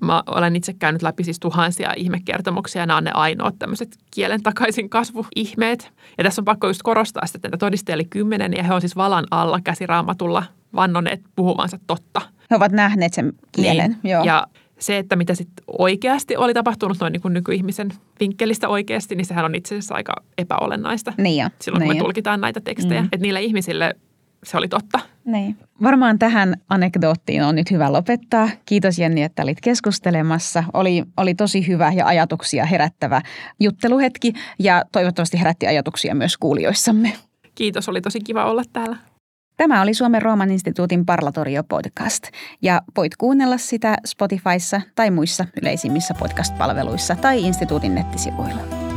mä 0.00 0.22
olen 0.26 0.56
itse 0.56 0.72
käynyt 0.72 1.02
läpi 1.02 1.24
siis 1.24 1.40
tuhansia 1.40 1.92
ihmekertomuksia, 1.96 2.82
ja 2.82 2.86
nämä 2.86 2.96
on 2.96 3.04
ne 3.04 3.10
ainoat 3.14 3.54
tämmöiset 3.58 3.96
kielen 4.10 4.42
takaisin 4.42 4.90
kasvuihmeet. 4.90 5.92
Ja 6.18 6.24
tässä 6.24 6.40
on 6.40 6.44
pakko 6.44 6.66
just 6.66 6.82
korostaa 6.82 7.26
sitä, 7.26 7.38
että 7.38 7.48
näitä 7.48 7.58
todistajia 7.58 7.94
oli 7.94 8.04
kymmenen, 8.04 8.52
ja 8.52 8.62
he 8.62 8.74
on 8.74 8.80
siis 8.80 8.96
valan 8.96 9.24
alla 9.30 9.60
käsiraamatulla 9.64 10.44
vannoneet 10.74 11.20
puhuvansa 11.36 11.78
totta. 11.86 12.20
He 12.50 12.56
ovat 12.56 12.72
nähneet 12.72 13.14
sen 13.14 13.32
kielen. 13.52 13.90
Niin. 14.02 14.12
Joo. 14.12 14.24
Ja 14.24 14.46
se, 14.78 14.98
että 14.98 15.16
mitä 15.16 15.34
sitten 15.34 15.64
oikeasti 15.78 16.36
oli 16.36 16.54
tapahtunut 16.54 16.96
noin 17.00 17.12
niin 17.12 17.22
kuin 17.22 17.34
nykyihmisen 17.34 17.88
vinkkelistä 18.20 18.68
oikeasti, 18.68 19.14
niin 19.16 19.24
sehän 19.24 19.44
on 19.44 19.54
itse 19.54 19.74
asiassa 19.74 19.94
aika 19.94 20.12
epäolennaista 20.38 21.12
niin 21.18 21.42
jo. 21.42 21.50
silloin, 21.60 21.82
kun 21.82 21.88
niin 21.88 21.96
me 21.96 21.98
jo. 21.98 22.04
tulkitaan 22.04 22.40
näitä 22.40 22.60
tekstejä. 22.60 23.00
Mm. 23.00 23.04
Että 23.04 23.22
niille 23.22 23.42
ihmisille 23.42 23.94
se 24.44 24.56
oli 24.56 24.68
totta. 24.68 25.00
Niin. 25.24 25.56
Varmaan 25.82 26.18
tähän 26.18 26.54
anekdoottiin 26.68 27.42
on 27.42 27.54
nyt 27.54 27.70
hyvä 27.70 27.92
lopettaa. 27.92 28.48
Kiitos 28.66 28.98
Jenni, 28.98 29.22
että 29.22 29.42
olit 29.42 29.60
keskustelemassa. 29.60 30.64
Oli, 30.72 31.04
oli 31.16 31.34
tosi 31.34 31.66
hyvä 31.66 31.92
ja 31.92 32.06
ajatuksia 32.06 32.64
herättävä 32.64 33.22
jutteluhetki 33.60 34.32
ja 34.58 34.84
toivottavasti 34.92 35.38
herätti 35.38 35.66
ajatuksia 35.66 36.14
myös 36.14 36.36
kuulijoissamme. 36.36 37.12
Kiitos, 37.54 37.88
oli 37.88 38.00
tosi 38.00 38.20
kiva 38.20 38.44
olla 38.44 38.62
täällä. 38.72 38.96
Tämä 39.58 39.82
oli 39.82 39.94
Suomen 39.94 40.22
Rooman 40.22 40.50
instituutin 40.50 41.06
Parlatorio 41.06 41.64
podcast 41.64 42.24
ja 42.62 42.82
voit 42.96 43.16
kuunnella 43.16 43.58
sitä 43.58 43.96
Spotifyssa 44.06 44.80
tai 44.94 45.10
muissa 45.10 45.44
yleisimmissä 45.62 46.14
podcast-palveluissa 46.14 47.16
tai 47.16 47.42
instituutin 47.42 47.94
nettisivuilla. 47.94 48.87